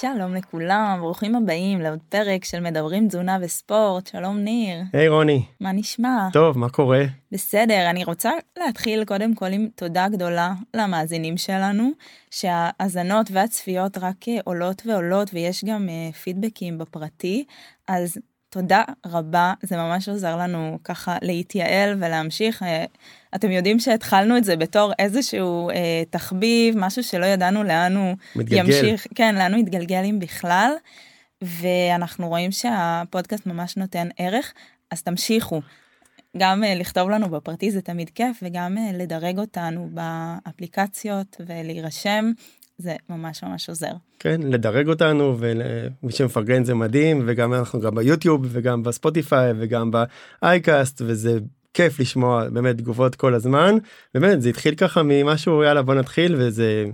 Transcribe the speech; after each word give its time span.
שלום 0.00 0.34
לכולם, 0.34 0.98
ברוכים 1.00 1.34
הבאים 1.34 1.80
לעוד 1.80 1.98
פרק 2.08 2.44
של 2.44 2.60
מדברים 2.60 3.08
תזונה 3.08 3.38
וספורט. 3.40 4.06
שלום 4.06 4.38
ניר. 4.38 4.78
היי 4.92 5.08
hey, 5.08 5.10
רוני. 5.10 5.44
מה 5.60 5.72
נשמע? 5.72 6.28
טוב, 6.32 6.58
מה 6.58 6.68
קורה? 6.68 7.04
בסדר, 7.32 7.90
אני 7.90 8.04
רוצה 8.04 8.30
להתחיל 8.58 9.04
קודם 9.04 9.34
כל 9.34 9.46
עם 9.46 9.68
תודה 9.74 10.08
גדולה 10.08 10.52
למאזינים 10.74 11.36
שלנו, 11.36 11.90
שההאזנות 12.30 13.30
והצפיות 13.32 13.98
רק 13.98 14.16
עולות 14.44 14.82
ועולות 14.86 15.30
ויש 15.34 15.64
גם 15.64 15.88
uh, 15.88 16.16
פידבקים 16.16 16.78
בפרטי, 16.78 17.44
אז 17.88 18.18
תודה 18.50 18.82
רבה, 19.06 19.52
זה 19.62 19.76
ממש 19.76 20.08
עוזר 20.08 20.36
לנו 20.36 20.78
ככה 20.84 21.16
להתייעל 21.22 21.94
ולהמשיך. 21.98 22.62
אה, 22.62 22.84
אתם 23.34 23.50
יודעים 23.50 23.80
שהתחלנו 23.80 24.36
את 24.36 24.44
זה 24.44 24.56
בתור 24.56 24.92
איזשהו 24.98 25.70
אה, 25.70 26.02
תחביב, 26.10 26.74
משהו 26.78 27.02
שלא 27.02 27.26
ידענו 27.26 27.62
לאן 27.62 27.96
הוא 27.96 28.16
מתגלגל. 28.36 28.64
ימשיך, 28.64 29.06
כן, 29.14 29.34
לאן 29.34 29.54
הוא 29.54 29.60
יתגלגל 29.60 30.02
אם 30.04 30.18
בכלל, 30.18 30.72
ואנחנו 31.42 32.28
רואים 32.28 32.52
שהפודקאסט 32.52 33.46
ממש 33.46 33.76
נותן 33.76 34.08
ערך, 34.18 34.52
אז 34.90 35.02
תמשיכו. 35.02 35.60
גם 36.36 36.64
אה, 36.64 36.74
לכתוב 36.74 37.10
לנו 37.10 37.28
בפרטי 37.28 37.70
זה 37.70 37.82
תמיד 37.82 38.10
כיף, 38.10 38.36
וגם 38.42 38.78
אה, 38.78 38.90
לדרג 38.92 39.38
אותנו 39.38 39.88
באפליקציות 39.92 41.40
ולהירשם. 41.46 42.32
זה 42.78 42.96
ממש 43.08 43.44
ממש 43.44 43.68
עוזר. 43.68 43.92
כן, 44.18 44.40
לדרג 44.42 44.88
אותנו 44.88 45.36
ומי 45.38 46.12
שמפרגן 46.12 46.64
זה 46.64 46.74
מדהים 46.74 47.22
וגם 47.26 47.54
אנחנו 47.54 47.80
גם 47.80 47.94
ביוטיוב 47.94 48.46
וגם 48.48 48.82
בספוטיפיי 48.82 49.52
וגם 49.58 49.90
באייקאסט 50.42 51.02
וזה 51.04 51.38
כיף 51.74 52.00
לשמוע 52.00 52.48
באמת 52.48 52.76
תגובות 52.76 53.14
כל 53.14 53.34
הזמן 53.34 53.76
באמת 54.14 54.42
זה 54.42 54.48
התחיל 54.48 54.74
ככה 54.74 55.02
ממשהו 55.04 55.62
יאללה 55.62 55.82
בוא 55.82 55.94
נתחיל 55.94 56.34
וזה 56.38 56.84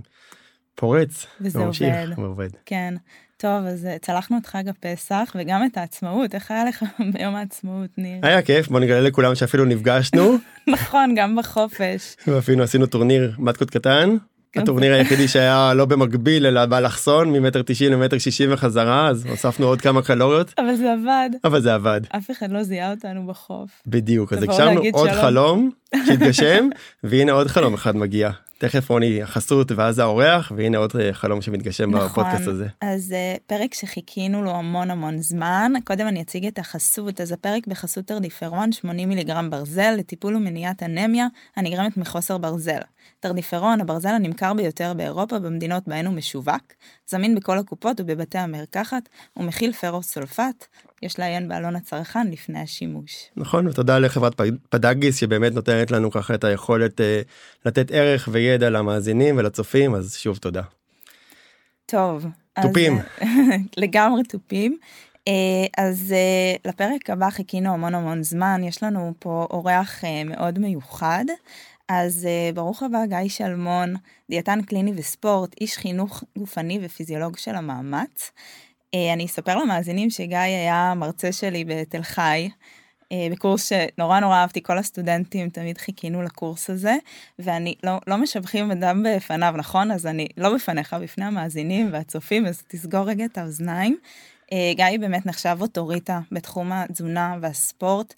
פורץ 0.75 1.25
וזה 1.41 1.59
ממשיך, 1.59 1.95
עובד. 1.95 2.19
ועובד. 2.19 2.49
כן. 2.65 2.95
טוב 3.37 3.65
אז 3.65 3.85
אה, 3.85 3.97
צלחנו 4.01 4.37
את 4.37 4.45
חג 4.45 4.67
הפסח 4.67 5.35
וגם 5.35 5.65
את 5.65 5.77
העצמאות 5.77 6.35
איך 6.35 6.51
היה 6.51 6.65
לך 6.65 6.83
ביום 7.13 7.35
העצמאות 7.35 7.89
ניר? 7.97 8.25
היה 8.25 8.41
כיף 8.41 8.67
בוא 8.67 8.79
נגלה 8.79 9.01
לכולם 9.01 9.35
שאפילו 9.35 9.65
נפגשנו 9.65 10.35
נכון 10.73 11.13
גם 11.17 11.35
בחופש 11.35 12.15
ואפילו 12.27 12.63
עשינו 12.63 12.85
טורניר 12.85 13.35
מתקות 13.37 13.69
קטן 13.69 14.17
הטורניר 14.55 14.93
היחידי 14.93 15.27
שהיה 15.27 15.73
לא 15.73 15.85
במקביל 15.85 16.45
אלא 16.45 16.65
באלכסון 16.65 17.31
ממטר 17.31 17.61
90 17.65 17.91
למטר 17.91 18.17
60 18.17 18.49
וחזרה 18.53 19.07
אז 19.07 19.25
הוספנו 19.25 19.67
עוד 19.67 19.81
כמה 19.81 20.01
קלוריות. 20.01 20.53
אבל 20.57 20.75
זה 20.75 20.93
עבד. 20.93 21.29
אבל 21.43 21.61
זה 21.61 21.73
עבד. 21.73 22.01
אף 22.17 22.31
אחד 22.31 22.51
לא 22.51 22.63
זיהה 22.63 22.91
אותנו 22.91 23.27
בחוף. 23.27 23.69
בדיוק 23.87 24.33
אז 24.33 24.43
הגשמנו 24.43 24.81
עוד. 24.93 25.09
חלום 25.09 25.69
שהתגשם 26.05 26.67
והנה 27.03 27.31
עוד 27.31 27.47
חלום 27.47 27.73
אחד 27.73 27.95
מגיע 27.95 28.31
תכף 28.57 28.89
רוני 28.89 29.23
החסות 29.23 29.71
ואז 29.71 29.99
האורח 29.99 30.51
והנה 30.55 30.77
עוד 30.77 30.91
אה, 30.99 31.13
חלום 31.13 31.41
שמתגשם 31.41 31.95
נכון, 31.95 32.07
בפודקאסט 32.07 32.47
הזה. 32.47 32.67
אז 32.81 33.11
אה, 33.11 33.39
פרק 33.47 33.73
שחיכינו 33.73 34.43
לו 34.43 34.51
המון 34.51 34.91
המון 34.91 35.21
זמן 35.21 35.71
קודם 35.83 36.07
אני 36.07 36.21
אציג 36.21 36.45
את 36.45 36.59
החסות 36.59 37.21
אז 37.21 37.31
הפרק 37.31 37.67
בחסות 37.67 38.05
טרדיפרון 38.05 38.71
80 38.71 39.09
מיליגרם 39.09 39.49
ברזל 39.49 39.95
לטיפול 39.97 40.35
ומניעת 40.35 40.83
אנמיה 40.83 41.27
הנגרמת 41.55 41.97
מחוסר 41.97 42.37
ברזל. 42.37 42.79
טרדיפרון 43.19 43.81
הברזל 43.81 44.09
הנמכר 44.09 44.53
ביותר 44.53 44.93
באירופה 44.93 45.39
במדינות 45.39 45.87
בהן 45.87 46.05
הוא 46.05 46.15
משווק 46.15 46.63
זמין 47.07 47.35
בכל 47.35 47.57
הקופות 47.57 47.99
ובבתי 47.99 48.37
המרקחת 48.37 49.09
ומכיל 49.37 49.73
ferrous 49.73 50.19
sulfate 50.19 50.65
יש 51.01 51.19
לעיין 51.19 51.47
בעלון 51.47 51.75
הצרכן 51.75 52.27
לפני 52.27 52.59
השימוש. 52.59 53.29
נכון 53.37 53.67
ותודה 53.67 53.99
לחברת 53.99 54.41
פדגיס 54.69 55.17
שבאמת 55.17 55.53
נותנת 55.53 55.91
לנו 55.91 56.11
ככה 56.11 56.35
את 56.35 56.43
היכולת 56.43 56.99
uh, 56.99 57.03
לתת 57.65 57.91
ערך 57.91 58.29
וידע 58.31 58.69
למאזינים 58.69 59.37
ולצופים 59.37 59.95
אז 59.95 60.15
שוב 60.15 60.37
תודה. 60.37 60.61
טוב. 61.85 62.25
תופים. 62.61 62.97
אז, 62.97 63.27
לגמרי 63.77 64.23
תופים. 64.23 64.77
Uh, 65.29 65.31
אז 65.77 66.13
uh, 66.13 66.69
לפרק 66.69 67.09
הבא 67.09 67.29
חיכינו 67.29 67.73
המון 67.73 67.95
המון 67.95 68.23
זמן 68.23 68.61
יש 68.63 68.83
לנו 68.83 69.13
פה 69.19 69.47
אורח 69.49 70.03
מאוד 70.25 70.59
מיוחד. 70.59 71.25
אז 71.89 72.27
ברוך 72.53 72.83
הבא 72.83 73.05
גיא 73.05 73.29
שלמון, 73.29 73.95
דיאטן 74.29 74.61
קליני 74.61 74.91
וספורט, 74.95 75.55
איש 75.61 75.77
חינוך 75.77 76.23
גופני 76.37 76.79
ופיזיולוג 76.83 77.37
של 77.37 77.55
המאמץ. 77.55 78.31
אה, 78.95 79.13
אני 79.13 79.25
אספר 79.25 79.55
למאזינים 79.57 80.09
שגיא 80.09 80.37
היה 80.37 80.93
מרצה 80.95 81.31
שלי 81.31 81.65
בתל 81.65 82.01
חי, 82.01 82.49
אה, 83.11 83.27
בקורס 83.31 83.69
שנורא 83.69 84.19
נורא 84.19 84.35
אהבתי, 84.35 84.63
כל 84.63 84.77
הסטודנטים 84.77 85.49
תמיד 85.49 85.77
חיכינו 85.77 86.21
לקורס 86.21 86.69
הזה, 86.69 86.95
ואני 87.39 87.75
לא, 87.83 87.99
לא 88.07 88.17
משבחים 88.17 88.71
אדם 88.71 89.03
בפניו, 89.03 89.53
נכון? 89.57 89.91
אז 89.91 90.05
אני 90.05 90.27
לא 90.37 90.55
בפניך, 90.55 90.93
בפני 90.93 91.25
המאזינים 91.25 91.89
והצופים, 91.93 92.45
אז 92.45 92.63
תסגור 92.67 93.07
רגע 93.07 93.25
את 93.25 93.37
האוזניים. 93.37 93.97
אה, 94.51 94.71
גיא 94.75 94.99
באמת 94.99 95.25
נחשב 95.25 95.57
אוטוריטה 95.61 96.19
בתחום 96.31 96.71
התזונה 96.71 97.37
והספורט. 97.41 98.13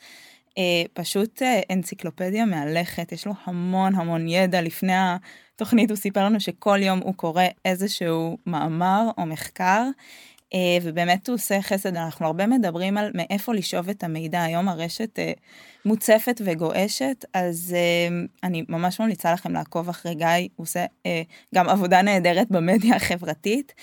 פשוט 0.94 1.42
אנציקלופדיה 1.72 2.46
מהלכת, 2.46 3.12
יש 3.12 3.28
לו 3.28 3.34
המון 3.44 3.96
המון 3.96 4.28
ידע. 4.28 4.62
לפני 4.62 4.94
התוכנית 4.96 5.90
הוא 5.90 5.98
סיפר 5.98 6.26
לנו 6.26 6.40
שכל 6.40 6.80
יום 6.82 7.00
הוא 7.00 7.14
קורא 7.14 7.44
איזשהו 7.66 8.38
מאמר 8.46 9.10
או 9.18 9.26
מחקר. 9.26 9.84
אה, 10.54 10.78
ובאמת 10.84 11.28
הוא 11.28 11.34
עושה 11.34 11.62
חסד, 11.62 11.96
אנחנו 11.96 12.26
הרבה 12.26 12.48
מדברים 12.48 12.98
על 12.98 13.12
מאיפה 13.14 13.54
לשאוב 13.54 13.90
את 13.90 14.04
המידע, 14.04 14.44
היום 14.44 14.70
הרשת 14.70 15.20
אה, 15.20 15.32
מוצפת 15.86 16.42
וגועשת, 16.46 17.26
אז 17.34 17.76
אה, 17.78 18.18
אני 18.44 18.64
ממש 18.70 19.00
ממליצה 19.00 19.34
לכם 19.34 19.54
לעקוב 19.54 19.90
אחרי 19.90 20.16
גיא, 20.16 20.28
הוא 20.56 20.64
עושה 20.64 20.86
גם 21.56 21.70
עבודה 21.70 22.02
נהדרת 22.02 22.52
במדיה 22.52 22.96
החברתית, 22.96 23.74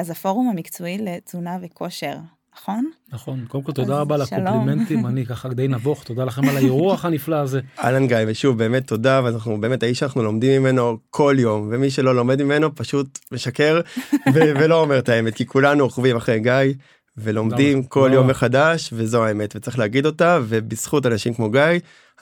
אז 0.00 0.10
הפורום 0.10 0.48
המקצועי 0.48 0.98
לתזונה 0.98 1.58
וכושר. 1.62 2.16
נכון? 2.56 2.90
נכון, 3.12 3.44
קודם 3.48 3.64
כל 3.64 3.72
תודה 3.72 4.00
רבה 4.00 4.14
על 4.14 4.22
הקומפלימנטים, 4.22 5.06
אני 5.06 5.26
ככה 5.26 5.48
די 5.48 5.68
נבוך, 5.68 6.04
תודה 6.04 6.24
לכם 6.24 6.48
על 6.48 6.56
האירוח 6.56 7.04
הנפלא 7.04 7.36
הזה. 7.36 7.60
אהלן 7.78 8.06
גיא, 8.06 8.16
ושוב 8.26 8.58
באמת 8.58 8.86
תודה, 8.86 9.20
ואנחנו 9.24 9.60
באמת 9.60 9.82
האיש 9.82 9.98
שאנחנו 9.98 10.22
לומדים 10.22 10.62
ממנו 10.62 10.98
כל 11.10 11.36
יום, 11.38 11.68
ומי 11.70 11.90
שלא 11.90 12.14
לומד 12.14 12.42
ממנו 12.42 12.74
פשוט 12.74 13.18
משקר 13.32 13.80
ולא 14.34 14.80
אומר 14.80 14.98
את 14.98 15.08
האמת, 15.08 15.34
כי 15.34 15.46
כולנו 15.46 15.84
עוקבים 15.84 16.16
אחרי 16.16 16.40
גיא. 16.40 16.74
ולומדים 17.16 17.82
כל 17.82 18.10
יום 18.12 18.26
מחדש 18.26 18.90
וזו 18.92 19.24
האמת 19.24 19.56
וצריך 19.56 19.78
להגיד 19.78 20.06
אותה 20.06 20.38
ובזכות 20.42 21.06
אנשים 21.06 21.34
כמו 21.34 21.50
גיא 21.50 21.60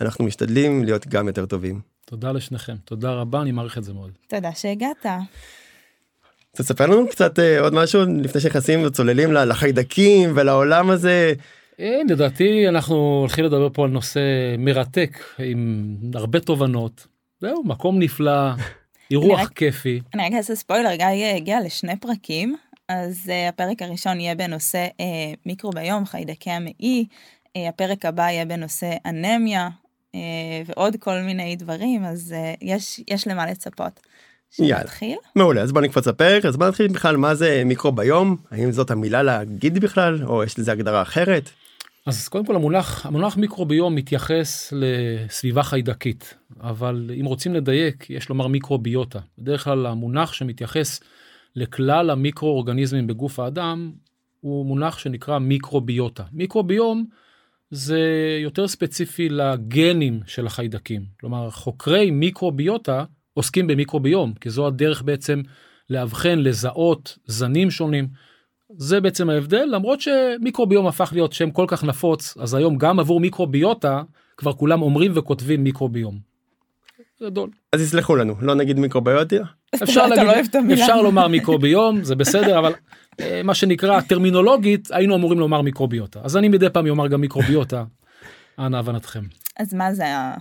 אנחנו 0.00 0.24
משתדלים 0.24 0.84
להיות 0.84 1.06
גם 1.06 1.26
יותר 1.26 1.46
טובים. 1.46 1.80
תודה 2.06 2.32
לשניכם 2.32 2.76
תודה 2.84 3.12
רבה 3.12 3.42
אני 3.42 3.52
מעריך 3.52 3.78
את 3.78 3.84
זה 3.84 3.92
מאוד. 3.92 4.10
תודה 4.28 4.52
שהגעת. 4.54 5.06
תספר 6.56 6.86
לנו 6.86 7.08
קצת 7.08 7.38
אה, 7.38 7.60
עוד 7.60 7.74
משהו 7.74 8.00
לפני 8.22 8.40
שנכנסים 8.40 8.86
וצוללים 8.86 9.32
לחיידקים 9.32 10.32
ולעולם 10.34 10.90
הזה. 10.90 11.32
אין, 11.78 12.06
אה, 12.10 12.14
לדעתי 12.14 12.68
אנחנו 12.68 12.94
הולכים 13.20 13.44
לדבר 13.44 13.68
פה 13.72 13.84
על 13.84 13.90
נושא 13.90 14.20
מרתק 14.58 15.18
עם 15.38 15.86
הרבה 16.14 16.40
תובנות. 16.40 17.06
זהו 17.40 17.64
מקום 17.64 17.98
נפלא 17.98 18.50
אירוח 19.10 19.40
רק, 19.40 19.52
כיפי. 19.52 20.00
אני 20.14 20.26
רק 20.26 20.32
אעשה 20.32 20.54
ספוילר 20.54 20.94
גיא 20.94 21.34
הגיע 21.36 21.60
לשני 21.64 21.96
פרקים 21.96 22.56
אז 22.88 23.26
uh, 23.26 23.48
הפרק 23.48 23.82
הראשון 23.82 24.20
יהיה 24.20 24.34
בנושא 24.34 24.86
uh, 24.86 25.02
מיקרוביום 25.46 26.06
חיידקי 26.06 26.50
המעי 26.50 27.04
uh, 27.48 27.60
הפרק 27.68 28.04
הבא 28.04 28.22
יהיה 28.22 28.44
בנושא 28.44 28.90
אנמיה 29.06 29.68
ועוד 30.66 30.96
כל 30.96 31.20
מיני 31.20 31.56
דברים 31.56 32.04
אז 32.04 32.34
יש 32.62 33.00
יש 33.08 33.26
למה 33.26 33.46
לצפות. 33.46 34.00
שנתחיל? 34.50 35.16
מעולה 35.36 35.60
אז 35.60 35.72
בוא 35.72 35.80
נקפוץ 35.80 36.06
לפרק 36.06 36.44
אז 36.44 36.56
בוא 36.56 36.68
נתחיל 36.68 36.88
בכלל 36.88 37.16
מה 37.16 37.34
זה 37.34 37.62
מיקרוביום 37.66 38.36
האם 38.50 38.72
זאת 38.72 38.90
המילה 38.90 39.22
להגיד 39.22 39.78
בכלל 39.78 40.24
או 40.24 40.44
יש 40.44 40.58
לזה 40.58 40.72
הגדרה 40.72 41.02
אחרת. 41.02 41.50
אז 42.06 42.28
קודם 42.28 42.46
כל 42.46 42.56
המונח 42.56 43.06
המונח 43.06 43.36
מיקרוביום 43.36 43.94
מתייחס 43.94 44.72
לסביבה 44.76 45.62
חיידקית 45.62 46.34
אבל 46.60 47.10
אם 47.20 47.24
רוצים 47.24 47.54
לדייק 47.54 48.10
יש 48.10 48.28
לומר 48.28 48.46
מיקרוביוטה. 48.46 49.18
בדרך 49.38 49.64
כלל 49.64 49.86
המונח 49.86 50.32
שמתייחס 50.32 51.00
לכלל 51.56 52.10
המיקרואורגניזמים 52.10 53.06
בגוף 53.06 53.40
האדם 53.40 53.92
הוא 54.40 54.66
מונח 54.66 54.98
שנקרא 54.98 55.38
מיקרוביוטה. 55.38 56.24
מיקרוביום 56.32 57.06
זה 57.70 58.00
יותר 58.42 58.68
ספציפי 58.68 59.28
לגנים 59.28 60.20
של 60.26 60.46
החיידקים. 60.46 61.04
כלומר 61.20 61.50
חוקרי 61.50 62.10
מיקרוביוטה 62.10 63.04
עוסקים 63.40 63.66
במיקרוביום, 63.66 64.32
כי 64.40 64.50
זו 64.50 64.66
הדרך 64.66 65.02
בעצם 65.02 65.42
לאבחן, 65.90 66.38
לזהות 66.38 67.18
זנים 67.26 67.70
שונים. 67.70 68.08
זה 68.76 69.00
בעצם 69.00 69.30
ההבדל, 69.30 69.64
למרות 69.70 70.00
שמיקרוביום 70.00 70.86
הפך 70.86 71.10
להיות 71.12 71.32
שם 71.32 71.50
כל 71.50 71.64
כך 71.68 71.84
נפוץ, 71.84 72.36
אז 72.40 72.54
היום 72.54 72.78
גם 72.78 73.00
עבור 73.00 73.20
מיקרוביוטה 73.20 74.02
כבר 74.36 74.52
כולם 74.52 74.82
אומרים 74.82 75.12
וכותבים 75.14 75.64
מיקרוביום. 75.64 76.18
גדול. 77.22 77.50
אז 77.72 77.82
יסלחו 77.82 78.16
לנו, 78.16 78.34
לא 78.40 78.54
נגיד 78.54 78.78
מיקרוביוטיה? 78.78 79.42
אפשר, 79.82 80.06
להגיד, 80.06 80.54
לא 80.54 80.74
אפשר 80.74 81.02
לומר 81.02 81.28
מיקרוביום, 81.28 82.04
זה 82.04 82.14
בסדר, 82.14 82.58
אבל 82.58 82.72
אה, 83.20 83.40
מה 83.44 83.54
שנקרא 83.54 84.00
טרמינולוגית 84.00 84.88
היינו 84.90 85.16
אמורים 85.16 85.40
לומר 85.40 85.62
מיקרוביוטה. 85.62 86.20
אז 86.22 86.36
אני 86.36 86.48
מדי 86.48 86.70
פעם 86.70 86.88
אומר 86.88 87.08
גם 87.08 87.20
מיקרוביוטה, 87.20 87.84
אנא 88.58 88.76
הבנתכם. 88.76 89.22
אז 89.58 89.74
מה 89.74 89.94
זה 89.94 90.16
ה... 90.16 90.34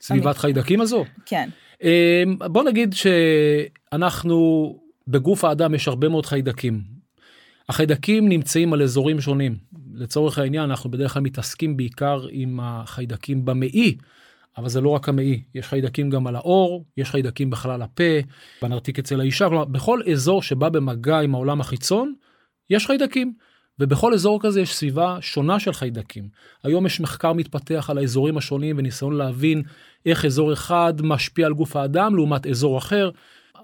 סביבת 0.00 0.38
חיידקים 0.38 0.80
הזו? 0.80 1.04
כן. 1.26 1.48
אמ, 1.82 2.36
בוא 2.38 2.64
נגיד 2.64 2.94
שאנחנו 2.94 4.78
בגוף 5.08 5.44
האדם 5.44 5.74
יש 5.74 5.88
הרבה 5.88 6.08
מאוד 6.08 6.26
חיידקים. 6.26 6.80
החיידקים 7.68 8.28
נמצאים 8.28 8.72
על 8.72 8.82
אזורים 8.82 9.20
שונים. 9.20 9.56
לצורך 9.94 10.38
העניין 10.38 10.70
אנחנו 10.70 10.90
בדרך 10.90 11.12
כלל 11.12 11.22
מתעסקים 11.22 11.76
בעיקר 11.76 12.26
עם 12.30 12.60
החיידקים 12.62 13.44
במעי, 13.44 13.96
אבל 14.56 14.68
זה 14.68 14.80
לא 14.80 14.88
רק 14.88 15.08
המעי, 15.08 15.42
יש 15.54 15.66
חיידקים 15.66 16.10
גם 16.10 16.26
על 16.26 16.36
העור, 16.36 16.84
יש 16.96 17.10
חיידקים 17.10 17.50
בחלל 17.50 17.82
הפה, 17.82 18.18
בנרתיק 18.62 18.98
אצל 18.98 19.20
האישה, 19.20 19.48
כלומר 19.48 19.64
בכל 19.64 20.00
אזור 20.12 20.42
שבא 20.42 20.68
במגע 20.68 21.18
עם 21.18 21.34
העולם 21.34 21.60
החיצון, 21.60 22.14
יש 22.70 22.86
חיידקים. 22.86 23.34
ובכל 23.80 24.14
אזור 24.14 24.40
כזה 24.42 24.60
יש 24.60 24.74
סביבה 24.74 25.16
שונה 25.20 25.60
של 25.60 25.72
חיידקים. 25.72 26.28
היום 26.64 26.86
יש 26.86 27.00
מחקר 27.00 27.32
מתפתח 27.32 27.90
על 27.90 27.98
האזורים 27.98 28.36
השונים 28.36 28.78
וניסיון 28.78 29.16
להבין 29.16 29.62
איך 30.06 30.24
אזור 30.24 30.52
אחד 30.52 30.94
משפיע 31.02 31.46
על 31.46 31.52
גוף 31.52 31.76
האדם 31.76 32.14
לעומת 32.14 32.46
אזור 32.46 32.78
אחר. 32.78 33.10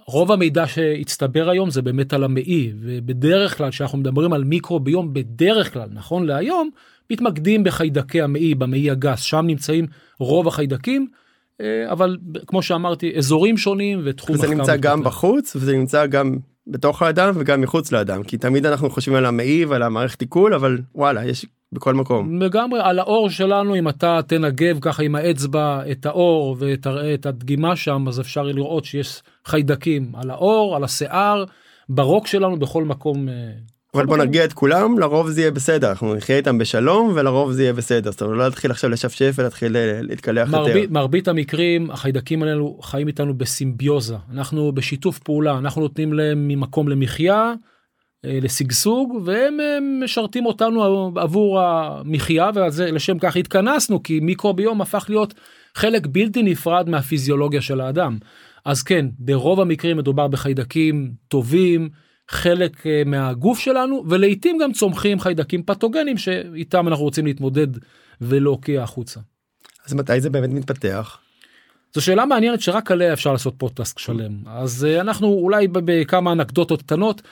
רוב 0.06 0.32
המידע 0.32 0.66
שהצטבר 0.66 1.50
היום 1.50 1.70
זה 1.70 1.82
באמת 1.82 2.12
על 2.12 2.24
המעי, 2.24 2.72
ובדרך 2.80 3.58
כלל 3.58 3.70
כשאנחנו 3.70 3.98
מדברים 3.98 4.32
על 4.32 4.44
מיקרוביום, 4.44 5.14
בדרך 5.14 5.72
כלל, 5.72 5.88
נכון 5.92 6.26
להיום, 6.26 6.70
מתמקדים 7.10 7.64
בחיידקי 7.64 8.22
המעי, 8.22 8.54
במעי 8.54 8.90
הגס, 8.90 9.20
שם 9.20 9.44
נמצאים 9.46 9.86
רוב 10.18 10.48
החיידקים, 10.48 11.06
אה, 11.60 11.92
אבל 11.92 12.16
כמו 12.46 12.62
שאמרתי, 12.62 13.12
אזורים 13.16 13.56
שונים 13.56 14.00
ותחום 14.04 14.36
מחקר. 14.36 14.48
זה 14.48 14.54
נמצא 14.54 14.76
גם 14.76 15.02
בחוץ 15.02 15.56
וזה 15.56 15.76
נמצא 15.76 16.06
גם 16.06 16.36
בתוך 16.66 17.02
האדם 17.02 17.32
וגם 17.36 17.60
מחוץ 17.60 17.92
לאדם 17.92 18.22
כי 18.22 18.38
תמיד 18.38 18.66
אנחנו 18.66 18.90
חושבים 18.90 19.16
על 19.16 19.26
המעי 19.26 19.64
ועל 19.64 19.82
המערכת 19.82 20.20
עיכול 20.20 20.54
אבל 20.54 20.78
וואלה 20.94 21.24
יש 21.24 21.46
בכל 21.72 21.94
מקום. 21.94 22.42
לגמרי 22.42 22.80
על 22.82 22.98
האור 22.98 23.30
שלנו 23.30 23.76
אם 23.76 23.88
אתה 23.88 24.18
תנגב 24.26 24.78
ככה 24.80 25.02
עם 25.02 25.14
האצבע 25.14 25.80
את 25.90 26.06
האור 26.06 26.56
ותראה 26.58 27.14
את 27.14 27.26
הדגימה 27.26 27.76
שם 27.76 28.04
אז 28.08 28.20
אפשר 28.20 28.42
לראות 28.42 28.84
שיש 28.84 29.22
חיידקים 29.44 30.12
על 30.14 30.30
האור 30.30 30.76
על 30.76 30.84
השיער 30.84 31.44
ברוק 31.88 32.26
שלנו 32.26 32.58
בכל 32.58 32.84
מקום. 32.84 33.28
אה, 33.96 34.02
אבל 34.02 34.06
בוא 34.06 34.16
נרגיע 34.16 34.44
את 34.44 34.52
כולם 34.52 34.98
לרוב 34.98 35.30
זה 35.30 35.40
יהיה 35.40 35.50
בסדר 35.50 35.90
אנחנו 35.90 36.14
נחיה 36.14 36.36
איתם 36.36 36.58
בשלום 36.58 37.12
ולרוב 37.14 37.52
זה 37.52 37.62
יהיה 37.62 37.72
בסדר 37.72 38.10
זאת 38.10 38.22
אומרת 38.22 38.38
לא 38.38 38.44
להתחיל 38.44 38.70
עכשיו 38.70 38.90
לשפשף 38.90 39.34
ולהתחיל 39.38 39.76
אה, 39.76 39.98
להתקלח 40.02 40.48
מרבית, 40.50 40.76
יותר. 40.76 40.92
מרבית 40.92 41.28
המקרים 41.28 41.90
החיידקים 41.90 42.42
האלו 42.42 42.78
חיים 42.82 43.08
איתנו 43.08 43.34
בסימביוזה 43.34 44.16
אנחנו 44.32 44.72
בשיתוף 44.72 45.18
פעולה 45.18 45.58
אנחנו 45.58 45.82
נותנים 45.82 46.12
להם 46.12 46.48
ממקום 46.48 46.88
למחיה 46.88 47.54
אה, 48.24 48.38
לשגשוג 48.42 49.22
והם 49.24 49.58
משרתים 50.04 50.46
אותנו 50.46 51.12
עבור 51.16 51.60
המחיה 51.60 52.50
ולשם 52.54 53.18
כך 53.18 53.36
התכנסנו 53.36 54.02
כי 54.02 54.20
מיקרוביום 54.20 54.80
הפך 54.80 55.06
להיות 55.08 55.34
חלק 55.74 56.06
בלתי 56.06 56.42
נפרד 56.42 56.88
מהפיזיולוגיה 56.88 57.60
של 57.60 57.80
האדם. 57.80 58.18
אז 58.64 58.82
כן 58.82 59.06
ברוב 59.18 59.60
המקרים 59.60 59.96
מדובר 59.96 60.28
בחיידקים 60.28 61.12
טובים. 61.28 61.88
חלק 62.28 62.86
אה, 62.86 63.02
מהגוף 63.06 63.58
שלנו 63.58 64.04
ולעיתים 64.08 64.58
גם 64.58 64.72
צומחים 64.72 65.20
חיידקים 65.20 65.62
פתוגנים 65.62 66.18
שאיתם 66.18 66.88
אנחנו 66.88 67.04
רוצים 67.04 67.26
להתמודד 67.26 67.68
ולהוקיע 68.20 68.82
החוצה. 68.82 69.20
אז 69.86 69.94
מתי 69.94 70.20
זה 70.20 70.30
באמת 70.30 70.50
מתפתח? 70.50 71.18
זו 71.94 72.02
שאלה 72.02 72.26
מעניינת 72.26 72.60
שרק 72.60 72.90
עליה 72.90 73.12
אפשר 73.12 73.32
לעשות 73.32 73.54
פודקאסט 73.58 73.98
שלם 73.98 74.32
אז 74.46 74.84
אה, 74.84 75.00
אנחנו 75.00 75.26
אולי 75.26 75.68
בכמה 75.72 76.32
אנקדוטות 76.32 76.82
קטנות. 76.82 77.22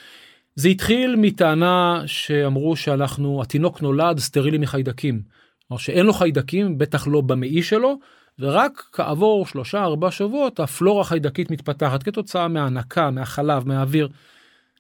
זה 0.57 0.69
התחיל 0.69 1.17
מטענה 1.17 2.03
שאמרו 2.07 2.77
שאנחנו 2.77 3.43
התינוק 3.43 3.83
נולד 3.83 4.19
סטרילי 4.19 4.59
מחיידקים. 4.59 5.23
כלומר 5.69 5.79
שאין 5.79 6.07
לו 6.07 6.13
חיידקים 6.13 6.79
בטח 6.79 7.07
לא 7.07 7.21
במעי 7.21 7.63
שלו 7.63 7.99
ורק 8.39 8.83
כעבור 8.93 9.47
שלושה 9.47 9.83
ארבע 9.83 10.11
שבועות 10.11 10.61
הפלורה 10.61 11.01
החיידקית 11.01 11.51
מתפתחת 11.51 12.03
כתוצאה 12.03 12.49
מהנקה 12.49 13.11
מהחלב 13.11 13.69
מהאוויר. 13.69 14.09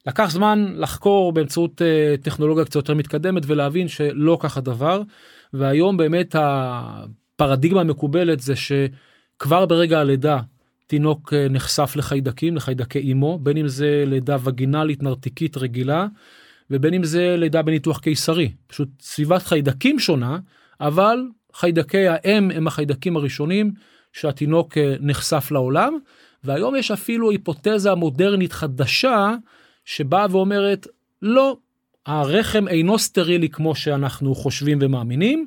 לקח 0.06 0.31
זמן 0.31 0.73
לחקור 0.77 1.33
באמצעות 1.33 1.83
uh, 1.83 2.23
טכנולוגיה 2.23 2.65
קצת 2.65 2.75
יותר 2.75 2.95
מתקדמת 2.95 3.43
ולהבין 3.47 3.89
שלא 3.89 4.39
כך 4.41 4.56
הדבר 4.56 5.03
והיום 5.53 5.97
באמת 5.97 6.37
הפרדיגמה 6.39 7.81
המקובלת 7.81 8.41
זה 8.41 8.55
שכבר 8.56 9.67
ברגע 9.67 10.01
הלידה 10.01 10.39
תינוק 10.87 11.33
uh, 11.33 11.53
נחשף 11.53 11.93
לחיידקים 11.97 12.56
לחיידקי 12.56 12.99
אימו 12.99 13.39
בין 13.39 13.56
אם 13.56 13.69
זה 13.69 14.05
לידה 14.06 14.37
וגינלית 14.45 15.03
נרתיקית 15.03 15.56
רגילה 15.56 16.07
ובין 16.71 16.95
אם 16.95 17.05
זה 17.05 17.37
לידה 17.39 17.62
בניתוח 17.62 17.99
קיסרי. 17.99 18.53
פשוט 18.67 18.89
סביבת 19.00 19.43
חיידקים 19.43 19.99
שונה 19.99 20.39
אבל 20.81 21.19
חיידקי 21.55 22.09
האם 22.09 22.50
הם 22.50 22.67
החיידקים 22.67 23.17
הראשונים 23.17 23.73
שהתינוק 24.12 24.73
uh, 24.73 24.81
נחשף 25.00 25.49
לעולם 25.50 25.99
והיום 26.45 26.77
יש 26.77 26.91
אפילו 26.91 27.31
היפותזה 27.31 27.95
מודרנית 27.95 28.53
חדשה 28.53 29.35
שבאה 29.85 30.27
ואומרת 30.31 30.87
לא 31.23 31.57
הרחם 32.07 32.69
אינו 32.69 32.99
סטרילי 32.99 33.49
כמו 33.49 33.75
שאנחנו 33.75 34.35
חושבים 34.35 34.79
ומאמינים 34.83 35.47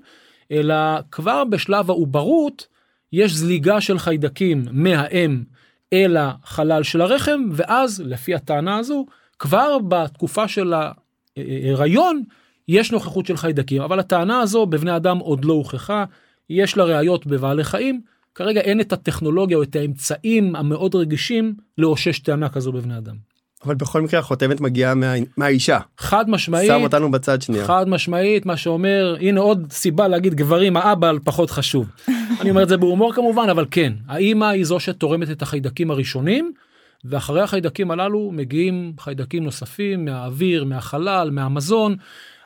אלא 0.51 0.75
כבר 1.11 1.43
בשלב 1.43 1.89
העוברות 1.89 2.67
יש 3.13 3.33
זליגה 3.33 3.81
של 3.81 3.99
חיידקים 3.99 4.65
מהאם 4.71 5.43
אל 5.93 6.17
החלל 6.17 6.83
של 6.83 7.01
הרחם 7.01 7.41
ואז 7.51 8.03
לפי 8.05 8.35
הטענה 8.35 8.77
הזו 8.77 9.05
כבר 9.39 9.77
בתקופה 9.87 10.47
של 10.47 10.73
ההיריון 11.37 12.23
יש 12.67 12.91
נוכחות 12.91 13.25
של 13.25 13.37
חיידקים 13.37 13.81
אבל 13.81 13.99
הטענה 13.99 14.39
הזו 14.39 14.65
בבני 14.65 14.95
אדם 14.95 15.17
עוד 15.17 15.45
לא 15.45 15.53
הוכחה 15.53 16.05
יש 16.49 16.77
לה 16.77 16.83
ראיות 16.83 17.27
בבעלי 17.27 17.63
חיים 17.63 18.01
כרגע 18.35 18.61
אין 18.61 18.81
את 18.81 18.93
הטכנולוגיה 18.93 19.57
או 19.57 19.63
את 19.63 19.75
האמצעים 19.75 20.55
המאוד 20.55 20.95
רגישים 20.95 21.53
לאושש 21.77 22.19
טענה 22.19 22.49
כזו 22.49 22.71
בבני 22.71 22.97
אדם. 22.97 23.15
אבל 23.67 23.75
בכל 23.75 24.01
מקרה 24.01 24.19
החותמת 24.19 24.61
מגיעה 24.61 24.95
מה... 24.95 25.13
מהאישה. 25.37 25.79
חד 25.97 26.29
משמעית. 26.29 26.67
שם 26.67 26.81
אותנו 26.83 27.11
בצד 27.11 27.41
שנייה. 27.41 27.65
חד 27.65 27.89
משמעית 27.89 28.45
מה 28.45 28.57
שאומר 28.57 29.15
הנה 29.19 29.39
עוד 29.41 29.67
סיבה 29.71 30.07
להגיד 30.07 30.35
גברים 30.35 30.77
האבא 30.77 31.11
פחות 31.23 31.51
חשוב. 31.51 31.87
אני 32.41 32.49
אומר 32.49 32.63
את 32.63 32.69
זה 32.69 32.77
בהומור 32.77 33.13
כמובן 33.13 33.49
אבל 33.49 33.65
כן 33.71 33.93
האימא 34.07 34.45
היא 34.45 34.65
זו 34.65 34.79
שתורמת 34.79 35.31
את 35.31 35.41
החיידקים 35.41 35.91
הראשונים 35.91 36.51
ואחרי 37.05 37.41
החיידקים 37.41 37.91
הללו 37.91 38.31
מגיעים 38.33 38.93
חיידקים 38.99 39.43
נוספים 39.43 40.05
מהאוויר 40.05 40.63
מהחלל 40.63 41.29
מהמזון. 41.31 41.95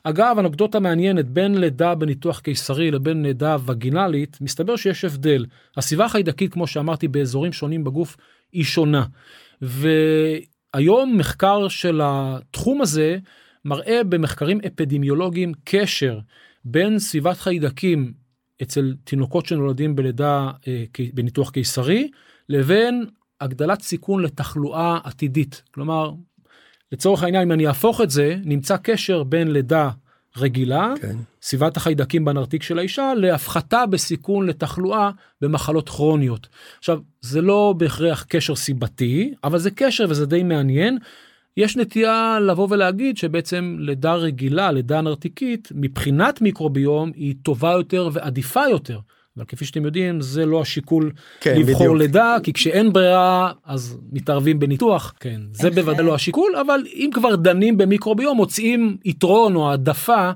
אגב 0.03 0.35
אנקדוטה 0.39 0.79
מעניינת 0.79 1.29
בין 1.29 1.57
לידה 1.57 1.95
בניתוח 1.95 2.39
קיסרי 2.39 2.91
לבין 2.91 3.23
לידה 3.23 3.57
וגינלית 3.65 4.37
מסתבר 4.41 4.75
שיש 4.75 5.05
הבדל 5.05 5.45
הסביבה 5.77 6.05
החיידקית 6.05 6.53
כמו 6.53 6.67
שאמרתי 6.67 7.07
באזורים 7.07 7.53
שונים 7.53 7.83
בגוף 7.83 8.17
היא 8.53 8.63
שונה. 8.63 9.03
ו... 9.61 9.89
היום 10.73 11.17
מחקר 11.17 11.67
של 11.67 12.01
התחום 12.03 12.81
הזה 12.81 13.17
מראה 13.65 14.03
במחקרים 14.03 14.59
אפידמיולוגיים 14.67 15.51
קשר 15.63 16.19
בין 16.65 16.99
סביבת 16.99 17.37
חיידקים 17.37 18.13
אצל 18.61 18.95
תינוקות 19.03 19.45
שנולדים 19.45 19.95
בלידה 19.95 20.51
אה, 20.67 20.83
בניתוח 21.13 21.49
קיסרי 21.49 22.09
לבין 22.49 23.05
הגדלת 23.41 23.81
סיכון 23.81 24.23
לתחלואה 24.23 24.97
עתידית. 25.03 25.63
כלומר 25.73 26.11
לצורך 26.91 27.23
העניין 27.23 27.43
אם 27.43 27.51
אני 27.51 27.67
אהפוך 27.67 28.01
את 28.01 28.09
זה 28.09 28.35
נמצא 28.45 28.77
קשר 28.77 29.23
בין 29.23 29.51
לידה 29.51 29.89
רגילה, 30.37 30.93
כן. 31.01 31.15
סביבת 31.41 31.77
החיידקים 31.77 32.25
בנרתיק 32.25 32.63
של 32.63 32.79
האישה, 32.79 33.13
להפחתה 33.17 33.85
בסיכון 33.85 34.47
לתחלואה 34.47 35.11
במחלות 35.41 35.89
כרוניות. 35.89 36.47
עכשיו, 36.79 36.99
זה 37.21 37.41
לא 37.41 37.73
בהכרח 37.77 38.25
קשר 38.29 38.55
סיבתי, 38.55 39.33
אבל 39.43 39.59
זה 39.59 39.71
קשר 39.71 40.05
וזה 40.09 40.25
די 40.25 40.43
מעניין. 40.43 40.97
יש 41.57 41.77
נטייה 41.77 42.37
לבוא 42.41 42.67
ולהגיד 42.69 43.17
שבעצם 43.17 43.75
לידה 43.79 44.13
רגילה, 44.13 44.71
לידה 44.71 45.01
נרתיקית, 45.01 45.69
מבחינת 45.75 46.41
מיקרוביום 46.41 47.11
היא 47.15 47.35
טובה 47.43 47.71
יותר 47.71 48.09
ועדיפה 48.13 48.67
יותר. 48.67 48.99
אבל 49.37 49.45
כפי 49.45 49.65
שאתם 49.65 49.85
יודעים 49.85 50.21
זה 50.21 50.45
לא 50.45 50.61
השיקול 50.61 51.11
כן, 51.41 51.59
לבחור 51.59 51.85
בדיוק. 51.85 51.97
לידה 51.97 52.37
כי 52.43 52.53
כשאין 52.53 52.93
ברירה 52.93 53.51
אז 53.65 53.97
מתערבים 54.11 54.59
בניתוח. 54.59 55.13
כן. 55.19 55.41
זה 55.51 55.69
בוודאי 55.69 56.05
לא 56.05 56.15
השיקול 56.15 56.55
אבל 56.67 56.81
אם 56.93 57.09
כבר 57.13 57.35
דנים 57.35 57.77
במיקרוביום 57.77 58.37
מוצאים 58.37 58.97
יתרון 59.05 59.55
או 59.55 59.69
העדפה 59.69 60.31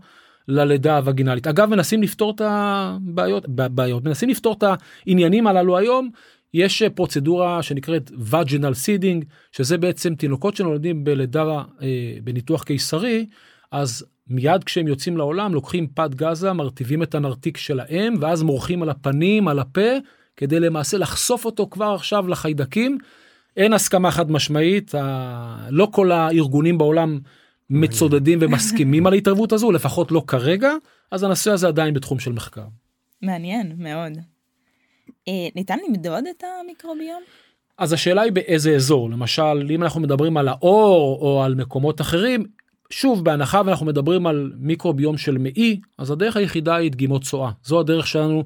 ללידה 0.47 0.97
הווגינלית. 0.97 1.47
אגב 1.47 1.69
מנסים 1.69 2.03
לפתור 2.03 2.31
את 2.35 2.41
הבעיות 2.45 3.45
בעיות 3.47 4.03
מנסים 4.03 4.29
לפתור 4.29 4.53
את 4.53 4.63
העניינים 5.07 5.47
הללו 5.47 5.77
היום. 5.77 6.09
יש 6.53 6.83
פרוצדורה 6.83 7.63
שנקראת 7.63 8.11
vaginal 8.19 8.73
seeding 8.73 9.25
שזה 9.51 9.77
בעצם 9.77 10.15
תינוקות 10.15 10.55
שנולדים 10.55 11.03
בלידה 11.03 11.43
אה, 11.81 12.17
בניתוח 12.23 12.63
קיסרי 12.63 13.25
אז 13.71 14.05
מיד 14.27 14.63
כשהם 14.63 14.87
יוצאים 14.87 15.17
לעולם 15.17 15.53
לוקחים 15.53 15.87
פת 15.87 16.15
גזה 16.15 16.53
מרטיבים 16.53 17.03
את 17.03 17.15
הנרתיק 17.15 17.57
שלהם 17.57 18.13
ואז 18.19 18.43
מורחים 18.43 18.83
על 18.83 18.89
הפנים 18.89 19.47
על 19.47 19.59
הפה 19.59 19.91
כדי 20.37 20.59
למעשה 20.59 20.97
לחשוף 20.97 21.45
אותו 21.45 21.67
כבר 21.71 21.93
עכשיו 21.93 22.27
לחיידקים. 22.27 22.97
אין 23.57 23.73
הסכמה 23.73 24.11
חד 24.11 24.31
משמעית 24.31 24.95
ה... 24.95 25.67
לא 25.69 25.87
כל 25.91 26.11
הארגונים 26.11 26.77
בעולם 26.77 27.19
מצודדים 27.69 28.39
ומסכימים 28.41 29.07
על 29.07 29.13
ההתערבות 29.13 29.53
הזו 29.53 29.71
לפחות 29.71 30.11
לא 30.11 30.23
כרגע 30.27 30.71
אז 31.11 31.23
הנושא 31.23 31.51
הזה 31.51 31.67
עדיין 31.67 31.93
בתחום 31.93 32.19
של 32.19 32.31
מחקר. 32.31 32.65
מעניין 33.21 33.75
מאוד. 33.77 34.17
אה, 35.27 35.47
ניתן 35.55 35.77
למדוד 35.87 36.23
את 36.27 36.43
המיקרוביום? 36.61 37.21
אז 37.77 37.93
השאלה 37.93 38.21
היא 38.21 38.31
באיזה 38.31 38.75
אזור 38.75 39.09
למשל 39.09 39.67
אם 39.69 39.83
אנחנו 39.83 40.01
מדברים 40.01 40.37
על 40.37 40.47
האור 40.47 41.19
או 41.21 41.43
על 41.43 41.55
מקומות 41.55 42.01
אחרים 42.01 42.45
שוב 42.89 43.25
בהנחה 43.25 43.61
ואנחנו 43.65 43.85
מדברים 43.85 44.27
על 44.27 44.51
מיקרוביום 44.57 45.17
של 45.17 45.37
מעי 45.37 45.79
אז 45.97 46.11
הדרך 46.11 46.37
היחידה 46.37 46.75
היא 46.75 46.91
דגימות 46.91 47.23
צואה. 47.23 47.51
זו 47.63 47.79
הדרך 47.79 48.07
שלנו 48.07 48.43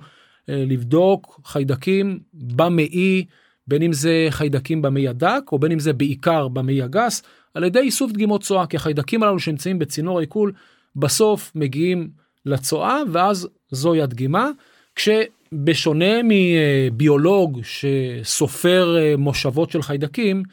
אה, 0.50 0.64
לבדוק 0.68 1.42
חיידקים 1.46 2.20
במעי 2.34 3.26
בין 3.68 3.82
אם 3.82 3.94
זה 3.94 4.28
חיידקים 4.30 4.82
במעי 4.82 5.08
הדק 5.08 5.44
או 5.52 5.60
בין 5.60 5.72
אם 5.72 5.80
זה 5.80 5.94
בעיקר 5.94 6.48
במעי 6.48 6.82
הגס 6.82 7.24
על 7.54 7.64
ידי 7.64 7.80
איסוף 7.80 8.12
דגימות 8.12 8.44
צואה 8.44 8.66
כי 8.66 8.78
החיידקים 8.78 9.24
הללו 9.24 9.40
שנמצאים 9.40 9.80
בצינור 9.80 10.18
העיכול 10.18 10.52
בסוף 10.96 11.52
מגיעים 11.56 12.10
לצואה 12.46 13.02
ואז 13.12 13.48
זוהי 13.72 14.02
הדגימה. 14.02 14.50
כשבשונה 14.96 16.16
מביולוג 16.24 17.62
שסופר 17.64 18.98
אה, 18.98 19.18
מושבות 19.18 19.72
של 19.72 19.82
חיידקים 19.82 20.44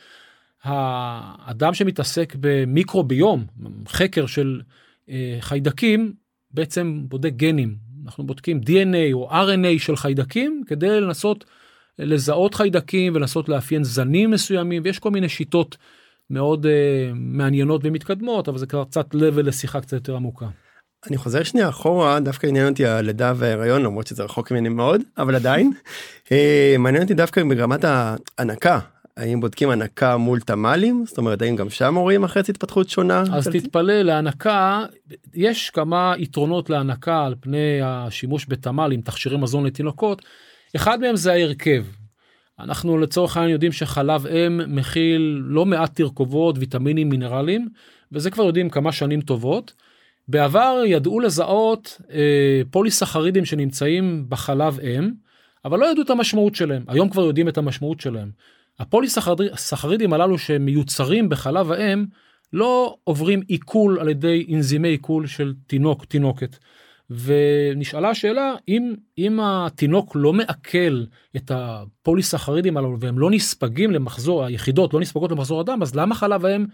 האדם 0.66 1.74
שמתעסק 1.74 2.36
במיקרוביום 2.40 3.44
חקר 3.88 4.26
של 4.26 4.60
אה, 5.10 5.36
חיידקים 5.40 6.12
בעצם 6.50 7.02
בודק 7.08 7.32
גנים. 7.36 7.76
אנחנו 8.04 8.26
בודקים 8.26 8.60
dna 8.60 9.12
או 9.12 9.30
rna 9.30 9.78
של 9.78 9.96
חיידקים 9.96 10.62
כדי 10.66 11.00
לנסות 11.00 11.44
לזהות 11.98 12.54
חיידקים 12.54 13.14
ולנסות 13.14 13.48
לאפיין 13.48 13.84
זנים 13.84 14.30
מסוימים 14.30 14.82
ויש 14.84 14.98
כל 14.98 15.10
מיני 15.10 15.28
שיטות 15.28 15.76
מאוד 16.30 16.66
uh, 16.66 16.68
מעניינות 17.14 17.80
ומתקדמות 17.84 18.48
אבל 18.48 18.58
זה 18.58 18.66
כבר 18.66 18.84
קצת 18.84 19.14
level 19.14 19.42
לשיחה 19.42 19.80
קצת 19.80 19.92
יותר 19.92 20.16
עמוקה. 20.16 20.46
אני 21.08 21.16
חוזר 21.16 21.42
שנייה 21.42 21.68
אחורה 21.68 22.20
דווקא 22.20 22.46
עניין 22.46 22.68
אותי 22.68 22.86
הלידה 22.86 23.32
וההיריון 23.36 23.82
למרות 23.82 24.06
שזה 24.06 24.22
רחוק 24.22 24.50
ממני 24.50 24.68
מאוד 24.68 25.02
אבל 25.18 25.34
עדיין. 25.34 25.72
אה, 26.32 26.76
מעניין 26.78 27.02
אותי 27.02 27.14
דווקא 27.14 27.42
ברמת 27.44 27.84
ההנקה 27.84 28.78
האם 29.16 29.40
בודקים 29.40 29.70
הנקה 29.70 30.16
מול 30.16 30.40
תמ"לים 30.40 31.04
זאת 31.06 31.18
אומרת 31.18 31.42
האם 31.42 31.56
גם 31.56 31.70
שם 31.70 31.96
רואים 31.96 32.24
אחרי 32.24 32.42
התפתחות 32.48 32.88
שונה 32.88 33.24
אז 33.32 33.48
תתפלא 33.48 34.02
להנקה 34.02 34.84
יש 35.34 35.70
כמה 35.70 36.14
יתרונות 36.18 36.70
להנקה 36.70 37.24
על 37.24 37.34
פני 37.40 37.80
השימוש 37.82 38.46
בתמ"לים 38.48 39.00
תכשירי 39.00 39.36
מזון 39.36 39.66
לתינוקות 39.66 40.22
אחד 40.76 41.00
מהם 41.00 41.16
זה 41.16 41.32
ההרכב. 41.32 41.84
אנחנו 42.60 42.98
לצורך 42.98 43.36
העניין 43.36 43.52
יודעים 43.52 43.72
שחלב 43.72 44.26
אם 44.26 44.60
מכיל 44.76 45.40
לא 45.44 45.66
מעט 45.66 45.94
תרכובות 45.94 46.58
ויטמינים 46.58 47.08
מינרלים 47.08 47.68
וזה 48.12 48.30
כבר 48.30 48.44
יודעים 48.44 48.70
כמה 48.70 48.92
שנים 48.92 49.20
טובות. 49.20 49.72
בעבר 50.28 50.82
ידעו 50.86 51.20
לזהות 51.20 52.00
אה, 52.12 52.62
פוליסחרידים 52.70 53.44
שנמצאים 53.44 54.24
בחלב 54.28 54.80
אם 54.80 55.10
אבל 55.64 55.78
לא 55.78 55.86
ידעו 55.90 56.02
את 56.02 56.10
המשמעות 56.10 56.54
שלהם 56.54 56.84
היום 56.88 57.10
כבר 57.10 57.22
יודעים 57.22 57.48
את 57.48 57.58
המשמעות 57.58 58.00
שלהם. 58.00 58.30
הפוליסחרידים 58.78 60.12
הללו 60.12 60.38
שמיוצרים 60.38 61.28
בחלב 61.28 61.72
האם 61.72 62.04
לא 62.52 62.96
עוברים 63.04 63.42
עיכול 63.48 64.00
על 64.00 64.08
ידי 64.08 64.46
אנזימי 64.54 64.88
עיכול 64.88 65.26
של 65.26 65.54
תינוק 65.66 66.04
תינוקת. 66.04 66.56
ונשאלה 67.10 68.10
השאלה 68.10 68.54
אם 68.68 68.94
אם 69.18 69.40
התינוק 69.42 70.12
לא 70.16 70.32
מעכל 70.32 71.04
את 71.36 71.50
הפוליסחרידים 71.54 72.76
הללו 72.76 73.00
והם 73.00 73.18
לא 73.18 73.30
נספגים 73.30 73.90
למחזור 73.90 74.44
היחידות 74.44 74.94
לא 74.94 75.00
נספגות 75.00 75.30
למחזור 75.30 75.60
הדם 75.60 75.78
אז 75.82 75.94
למה 75.94 76.14
חלב 76.14 76.44
האם 76.44 76.66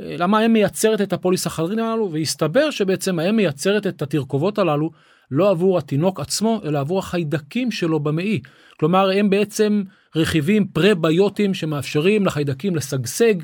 למה 0.00 0.38
האם 0.38 0.52
מייצרת 0.52 1.00
את 1.00 1.12
הפוליסחרידים 1.12 1.84
הללו 1.84 2.12
והסתבר 2.12 2.70
שבעצם 2.70 3.18
האם 3.18 3.36
מייצרת 3.36 3.86
את 3.86 4.02
התרכובות 4.02 4.58
הללו 4.58 4.90
לא 5.30 5.50
עבור 5.50 5.78
התינוק 5.78 6.20
עצמו 6.20 6.60
אלא 6.64 6.78
עבור 6.78 6.98
החיידקים 6.98 7.70
שלו 7.70 8.00
במעי 8.00 8.40
כלומר 8.78 9.10
הם 9.10 9.30
בעצם 9.30 9.82
רכיבים 10.16 10.68
פרה-ביוטיים 10.68 11.54
שמאפשרים 11.54 12.26
לחיידקים 12.26 12.76
לשגשג 12.76 13.34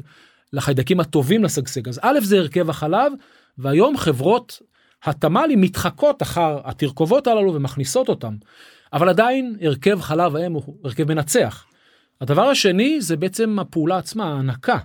לחיידקים 0.53 1.01
הטובים 1.01 1.45
לשגשג 1.45 1.89
אז 1.89 2.01
א' 2.03 2.19
זה 2.23 2.39
הרכב 2.39 2.71
החלב 2.71 3.13
והיום 3.59 3.97
חברות 3.97 4.63
התמ"לים 5.05 5.61
מתחקות 5.61 6.23
אחר 6.23 6.61
התרכובות 6.65 7.27
הללו 7.27 7.55
ומכניסות 7.55 8.09
אותם. 8.09 8.37
אבל 8.93 9.09
עדיין 9.09 9.57
הרכב 9.61 10.01
חלב 10.01 10.37
האם 10.37 10.53
הוא 10.53 10.77
הרכב 10.85 11.09
מנצח. 11.09 11.67
הדבר 12.21 12.43
השני 12.43 13.01
זה 13.01 13.17
בעצם 13.17 13.59
הפעולה 13.59 13.99
עצמה 13.99 14.25
ההנקה. 14.25 14.79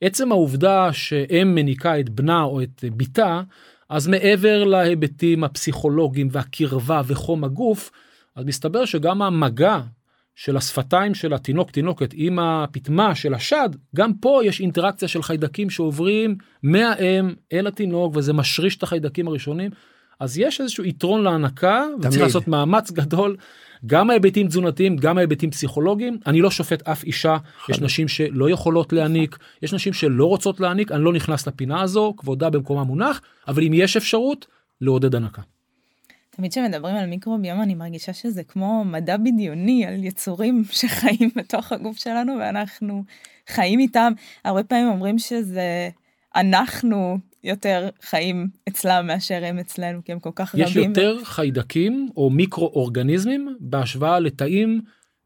עצם 0.00 0.32
העובדה 0.32 0.92
שאם 0.92 1.54
מניקה 1.54 2.00
את 2.00 2.10
בנה 2.10 2.42
או 2.42 2.62
את 2.62 2.84
בתה 2.96 3.42
אז 3.88 4.08
מעבר 4.08 4.64
להיבטים 4.64 5.44
הפסיכולוגיים 5.44 6.28
והקרבה 6.32 7.02
וחום 7.06 7.44
הגוף 7.44 7.90
אז 8.36 8.44
מסתבר 8.44 8.84
שגם 8.84 9.22
המגע 9.22 9.80
של 10.34 10.56
השפתיים 10.56 11.14
של 11.14 11.34
התינוק 11.34 11.70
תינוקת 11.70 12.10
עם 12.14 12.38
הפטמה 12.38 13.14
של 13.14 13.34
השד 13.34 13.68
גם 13.96 14.14
פה 14.14 14.40
יש 14.44 14.60
אינטראקציה 14.60 15.08
של 15.08 15.22
חיידקים 15.22 15.70
שעוברים 15.70 16.36
מהאם 16.62 17.34
אל 17.52 17.66
התינוק 17.66 18.16
וזה 18.16 18.32
משריש 18.32 18.76
את 18.76 18.82
החיידקים 18.82 19.28
הראשונים. 19.28 19.70
אז 20.20 20.38
יש 20.38 20.60
איזשהו 20.60 20.84
יתרון 20.84 21.22
להנקה 21.22 21.84
וצריך 22.00 22.22
לעשות 22.22 22.48
מאמץ 22.48 22.90
גדול 22.90 23.36
גם 23.86 24.10
ההיבטים 24.10 24.46
תזונתיים 24.46 24.96
גם 24.96 25.18
ההיבטים 25.18 25.50
פסיכולוגיים. 25.50 26.18
אני 26.26 26.40
לא 26.40 26.50
שופט 26.50 26.88
אף 26.88 27.04
אישה 27.04 27.36
יש 27.68 27.80
נשים 27.80 28.08
שלא 28.08 28.50
יכולות 28.50 28.92
להעניק 28.92 29.38
יש 29.62 29.74
נשים 29.74 29.92
שלא 29.92 30.26
רוצות 30.26 30.60
להעניק 30.60 30.92
אני 30.92 31.04
לא 31.04 31.12
נכנס 31.12 31.46
לפינה 31.46 31.82
הזו 31.82 32.14
כבודה 32.16 32.50
במקומה 32.50 32.84
מונח 32.84 33.20
אבל 33.48 33.62
אם 33.62 33.72
יש 33.74 33.96
אפשרות 33.96 34.46
לעודד 34.80 35.14
הנקה. 35.14 35.42
תמיד 36.36 36.50
כשמדברים 36.50 36.96
על 36.96 37.06
מיקרוביום 37.06 37.62
אני 37.62 37.74
מרגישה 37.74 38.12
שזה 38.12 38.44
כמו 38.44 38.84
מדע 38.84 39.16
בדיוני 39.16 39.86
על 39.86 40.04
יצורים 40.04 40.64
שחיים 40.80 41.30
בתוך 41.36 41.72
הגוף 41.72 41.98
שלנו 41.98 42.32
ואנחנו 42.40 43.04
חיים 43.48 43.80
איתם 43.80 44.12
הרבה 44.44 44.64
פעמים 44.64 44.88
אומרים 44.88 45.18
שזה 45.18 45.88
אנחנו 46.36 47.18
יותר 47.44 47.88
חיים 48.02 48.48
אצלם 48.68 49.06
מאשר 49.06 49.44
הם 49.44 49.58
אצלנו 49.58 50.04
כי 50.04 50.12
הם 50.12 50.20
כל 50.20 50.30
כך 50.34 50.54
יש 50.54 50.70
רבים. 50.70 50.92
יש 50.92 50.98
יותר 50.98 51.24
חיידקים 51.24 52.08
או 52.16 52.30
מיקרו 52.30 52.66
אורגניזמים 52.66 53.56
בהשוואה 53.60 54.20
לתאים 54.20 54.80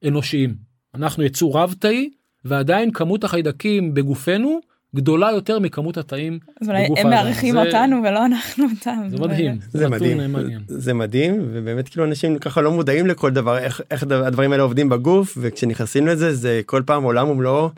אנושיים 0.09 0.55
אנחנו 0.95 1.23
יצור 1.23 1.59
רב 1.59 1.75
תאי 1.79 2.11
ועדיין 2.45 2.91
כמות 2.93 3.25
החיידקים 3.25 3.95
בגופנו 3.95 4.61
גדולה 4.97 5.33
יותר 5.33 5.59
מכמות 5.59 5.97
התאים 5.97 6.39
אז 6.61 6.69
אולי 6.69 6.87
הם 6.97 7.11
מארחים 7.11 7.55
זה... 7.55 7.63
אותנו 7.63 7.97
ולא 8.05 8.27
אנחנו 8.27 8.65
אותם. 8.65 9.03
זה 9.09 9.19
מדהים. 9.19 9.59
זה, 9.71 9.79
זה 9.79 9.89
מדהים. 9.89 10.21
זה 10.69 10.95
מדהים 10.95 11.49
ובאמת 11.53 11.89
כאילו 11.89 12.05
אנשים 12.05 12.39
ככה 12.39 12.61
לא 12.61 12.73
מודעים 12.73 13.07
לכל 13.07 13.31
דבר 13.31 13.59
איך, 13.59 13.81
איך 13.91 14.03
הדברים 14.03 14.53
האלה 14.53 14.63
עובדים 14.63 14.89
בגוף 14.89 15.39
וכשנכנסים 15.41 16.07
לזה 16.07 16.35
זה 16.35 16.61
כל 16.67 16.83
פעם 16.87 17.03
עולם 17.03 17.29
ומלואו. 17.29 17.71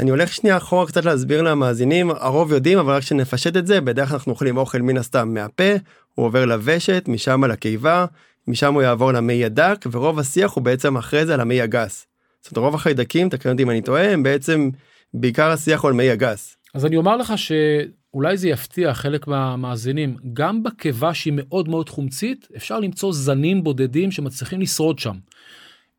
אני 0.00 0.10
הולך 0.10 0.32
שנייה 0.32 0.56
אחורה 0.56 0.86
קצת 0.86 1.04
להסביר 1.04 1.42
למאזינים 1.42 2.10
הרוב 2.10 2.52
יודעים 2.52 2.78
אבל 2.78 2.94
רק 2.94 3.02
שנפשט 3.02 3.56
את 3.56 3.66
זה 3.66 3.80
בדרך 3.80 4.08
כלל 4.08 4.16
אנחנו 4.16 4.32
אוכלים 4.32 4.56
אוכל 4.56 4.82
מן 4.82 4.96
הסתם 4.96 5.34
מהפה 5.34 5.72
הוא 6.14 6.26
עובר 6.26 6.44
לוושת 6.44 7.04
משם 7.08 7.44
לקיבה 7.44 8.06
משם 8.48 8.74
הוא 8.74 8.82
יעבור 8.82 9.12
למי 9.12 9.44
הדק 9.44 9.84
ורוב 9.92 10.18
השיח 10.18 10.52
הוא 10.52 10.64
בעצם 10.64 10.96
אחרי 10.96 11.26
זה 11.26 11.34
על 11.34 11.40
המי 11.40 11.60
הגס. 11.60 12.06
זאת 12.42 12.56
אומרת 12.56 12.66
רוב 12.66 12.74
החיידקים 12.74 13.28
תקן 13.28 13.50
אותי 13.50 13.62
אם 13.62 13.70
אני 13.70 13.82
טועה 13.82 14.12
הם 14.12 14.22
בעצם 14.22 14.70
בעיקר 15.14 15.50
השיח 15.50 15.80
הוא 15.80 15.88
על 15.88 15.94
מי 15.94 16.10
הגס. 16.10 16.55
אז 16.76 16.86
אני 16.86 16.96
אומר 16.96 17.16
לך 17.16 17.32
שאולי 17.38 18.36
זה 18.36 18.48
יפתיע 18.48 18.94
חלק 18.94 19.26
מהמאזינים 19.26 20.16
גם 20.32 20.62
בקיבה 20.62 21.14
שהיא 21.14 21.32
מאוד 21.36 21.68
מאוד 21.68 21.88
חומצית 21.88 22.48
אפשר 22.56 22.80
למצוא 22.80 23.12
זנים 23.12 23.64
בודדים 23.64 24.10
שמצליחים 24.10 24.60
לשרוד 24.60 24.98
שם. 24.98 25.14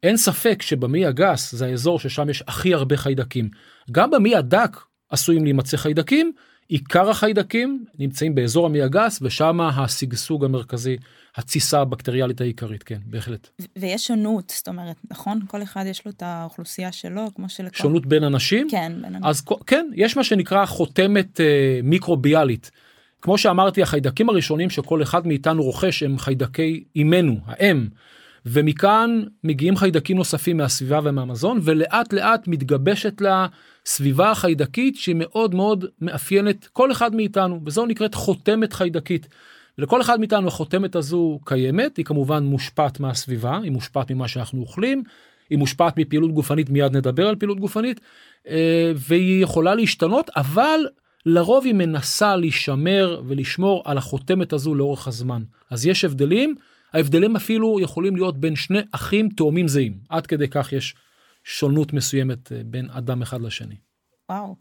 אין 0.03 0.17
ספק 0.17 0.61
שבמי 0.61 1.05
הגס 1.05 1.55
זה 1.55 1.65
האזור 1.65 1.99
ששם 1.99 2.29
יש 2.29 2.43
הכי 2.47 2.73
הרבה 2.73 2.97
חיידקים. 2.97 3.49
גם 3.91 4.11
במי 4.11 4.35
הדק 4.35 4.77
עשויים 5.09 5.43
להימצא 5.43 5.77
חיידקים, 5.77 6.31
עיקר 6.67 7.09
החיידקים 7.09 7.85
נמצאים 7.99 8.35
באזור 8.35 8.65
המי 8.65 8.81
הגס 8.81 9.19
ושם 9.21 9.61
השגשוג 9.61 10.45
המרכזי, 10.45 10.97
התסיסה 11.37 11.81
הבקטריאלית 11.81 12.41
העיקרית, 12.41 12.83
כן, 12.83 12.97
בהחלט. 13.05 13.49
ויש 13.75 14.07
שונות, 14.07 14.53
זאת 14.55 14.67
אומרת, 14.67 14.95
נכון? 15.11 15.39
כל 15.47 15.63
אחד 15.63 15.83
יש 15.87 16.05
לו 16.05 16.11
את 16.11 16.23
האוכלוסייה 16.25 16.91
שלו, 16.91 17.27
כמו 17.35 17.49
שלכל... 17.49 17.77
שונות 17.77 18.05
בין 18.05 18.23
אנשים? 18.23 18.67
כן, 18.71 18.91
בין 18.95 19.15
אנשים. 19.15 19.25
אז 19.25 19.41
כן, 19.67 19.89
יש 19.95 20.17
מה 20.17 20.23
שנקרא 20.23 20.65
חותמת 20.65 21.41
אה, 21.41 21.79
מיקרוביאלית. 21.83 22.71
כמו 23.21 23.37
שאמרתי, 23.37 23.81
החיידקים 23.81 24.29
הראשונים 24.29 24.69
שכל 24.69 25.03
אחד 25.03 25.27
מאיתנו 25.27 25.63
רוכש 25.63 26.03
הם 26.03 26.17
חיידקי 26.17 26.83
אימנו, 26.95 27.37
האם. 27.45 27.87
ומכאן 28.45 29.23
מגיעים 29.43 29.77
חיידקים 29.77 30.17
נוספים 30.17 30.57
מהסביבה 30.57 30.99
ומהמזון 31.03 31.59
ולאט 31.63 32.13
לאט 32.13 32.47
מתגבשת 32.47 33.21
לה 33.21 33.47
סביבה 33.85 34.35
חיידקית 34.35 34.95
שהיא 34.95 35.15
מאוד 35.17 35.55
מאוד 35.55 35.85
מאפיינת 36.01 36.67
כל 36.73 36.91
אחד 36.91 37.15
מאיתנו 37.15 37.61
וזו 37.65 37.85
נקראת 37.85 38.15
חותמת 38.15 38.73
חיידקית. 38.73 39.27
לכל 39.77 40.01
אחד 40.01 40.19
מאיתנו 40.19 40.47
החותמת 40.47 40.95
הזו 40.95 41.39
קיימת 41.45 41.97
היא 41.97 42.05
כמובן 42.05 42.43
מושפעת 42.43 42.99
מהסביבה 42.99 43.59
היא 43.63 43.71
מושפעת 43.71 44.11
ממה 44.11 44.27
שאנחנו 44.27 44.61
אוכלים 44.61 45.03
היא 45.49 45.57
מושפעת 45.57 45.97
מפעילות 45.97 46.31
גופנית 46.31 46.69
מיד 46.69 46.95
נדבר 46.95 47.27
על 47.27 47.35
פעילות 47.35 47.59
גופנית 47.59 47.99
אה, 48.47 48.91
והיא 48.95 49.43
יכולה 49.43 49.75
להשתנות 49.75 50.29
אבל 50.35 50.79
לרוב 51.25 51.65
היא 51.65 51.73
מנסה 51.73 52.35
להישמר 52.35 53.21
ולשמור 53.27 53.83
על 53.85 53.97
החותמת 53.97 54.53
הזו 54.53 54.75
לאורך 54.75 55.07
הזמן 55.07 55.43
אז 55.69 55.85
יש 55.85 56.05
הבדלים. 56.05 56.55
ההבדלים 56.93 57.35
אפילו 57.35 57.79
יכולים 57.79 58.15
להיות 58.15 58.39
בין 58.39 58.55
שני 58.55 58.79
אחים 58.91 59.29
תאומים 59.29 59.67
זהים 59.67 59.99
עד 60.09 60.27
כדי 60.27 60.47
כך 60.47 60.73
יש 60.73 60.95
שונות 61.43 61.93
מסוימת 61.93 62.51
אה, 62.51 62.61
בין 62.65 62.89
אדם 62.89 63.21
אחד 63.21 63.41
לשני. 63.41 63.75
וואו. 64.29 64.55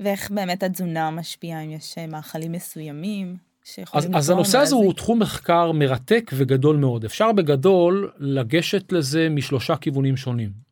ואיך 0.00 0.30
באמת 0.30 0.62
התזונה 0.62 1.10
משפיעה, 1.10 1.60
אם 1.64 1.70
יש 1.70 1.98
אה, 1.98 2.06
מאכלים 2.06 2.52
מסוימים 2.52 3.36
שיכולים 3.64 4.14
אז 4.14 4.24
לתרום 4.24 4.38
הנושא 4.38 4.58
הזה 4.58 4.74
הוא? 4.74 4.92
תחום 4.92 5.18
מחקר 5.18 5.72
מרתק 5.72 6.30
וגדול 6.34 6.76
מאוד. 6.76 7.04
אפשר 7.04 7.32
בגדול 7.32 8.10
לגשת 8.18 8.92
לזה 8.92 9.28
משלושה 9.28 9.76
כיוונים 9.76 10.16
שונים. 10.16 10.70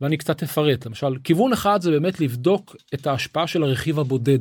ואני 0.00 0.16
קצת 0.16 0.42
אפרט. 0.42 0.86
למשל, 0.86 1.16
כיוון 1.24 1.52
אחד 1.52 1.82
זה 1.82 1.90
באמת 1.90 2.20
לבדוק 2.20 2.76
את 2.94 3.06
ההשפעה 3.06 3.46
של 3.46 3.62
הרכיב 3.62 3.98
הבודד. 3.98 4.38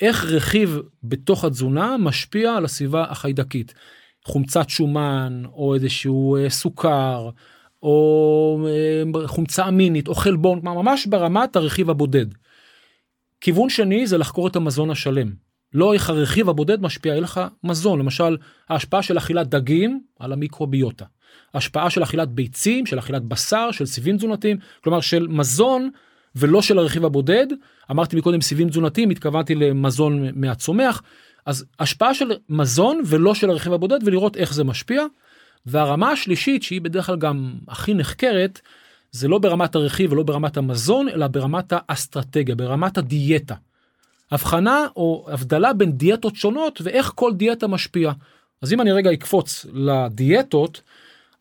איך 0.00 0.24
רכיב 0.24 0.78
בתוך 1.02 1.44
התזונה 1.44 1.96
משפיע 1.96 2.52
על 2.52 2.64
הסביבה 2.64 3.04
החיידקית. 3.08 3.74
חומצת 4.24 4.70
שומן, 4.70 5.42
או 5.52 5.74
איזשהו 5.74 6.36
אה, 6.36 6.50
סוכר, 6.50 7.30
או 7.82 8.68
אה, 8.68 9.28
חומצה 9.28 9.68
אמינית, 9.68 10.08
או 10.08 10.14
חלבון, 10.14 10.60
כלומר, 10.60 10.82
ממש 10.82 11.06
ברמת 11.06 11.56
הרכיב 11.56 11.90
הבודד. 11.90 12.26
כיוון 13.40 13.68
שני 13.70 14.06
זה 14.06 14.18
לחקור 14.18 14.48
את 14.48 14.56
המזון 14.56 14.90
השלם. 14.90 15.45
לא 15.74 15.94
איך 15.94 16.10
הרכיב 16.10 16.48
הבודד 16.48 16.82
משפיע, 16.82 17.12
אלא 17.12 17.22
לך 17.22 17.40
מזון, 17.64 17.98
למשל 17.98 18.36
ההשפעה 18.68 19.02
של 19.02 19.18
אכילת 19.18 19.48
דגים 19.48 20.00
על 20.18 20.32
המיקרוביוטה. 20.32 21.04
השפעה 21.54 21.90
של 21.90 22.02
אכילת 22.02 22.28
ביצים, 22.28 22.86
של 22.86 22.98
אכילת 22.98 23.22
בשר, 23.22 23.70
של 23.70 23.86
סיבים 23.86 24.16
תזונתיים, 24.16 24.56
כלומר 24.84 25.00
של 25.00 25.26
מזון 25.28 25.90
ולא 26.36 26.62
של 26.62 26.78
הרכיב 26.78 27.04
הבודד. 27.04 27.46
אמרתי 27.90 28.16
מקודם 28.16 28.40
סיבים 28.40 28.68
תזונתיים, 28.68 29.10
התכוונתי 29.10 29.54
למזון 29.54 30.28
מהצומח. 30.34 31.02
אז 31.46 31.64
השפעה 31.80 32.14
של 32.14 32.32
מזון 32.48 33.00
ולא 33.06 33.34
של 33.34 33.50
הרכיב 33.50 33.72
הבודד 33.72 33.98
ולראות 34.04 34.36
איך 34.36 34.54
זה 34.54 34.64
משפיע. 34.64 35.02
והרמה 35.66 36.10
השלישית 36.10 36.62
שהיא 36.62 36.80
בדרך 36.80 37.06
כלל 37.06 37.16
גם 37.16 37.54
הכי 37.68 37.94
נחקרת 37.94 38.60
זה 39.10 39.28
לא 39.28 39.38
ברמת 39.38 39.74
הרכיב 39.74 40.12
ולא 40.12 40.22
ברמת 40.22 40.56
המזון 40.56 41.08
אלא 41.08 41.26
ברמת 41.26 41.72
האסטרטגיה 41.72 42.54
ברמת 42.54 42.98
הדיאטה. 42.98 43.54
הבחנה 44.30 44.86
או 44.96 45.26
הבדלה 45.28 45.72
בין 45.72 45.92
דיאטות 45.92 46.36
שונות 46.36 46.80
ואיך 46.84 47.12
כל 47.14 47.34
דיאטה 47.34 47.66
משפיעה. 47.66 48.12
אז 48.62 48.72
אם 48.72 48.80
אני 48.80 48.92
רגע 48.92 49.12
אקפוץ 49.12 49.66
לדיאטות 49.72 50.82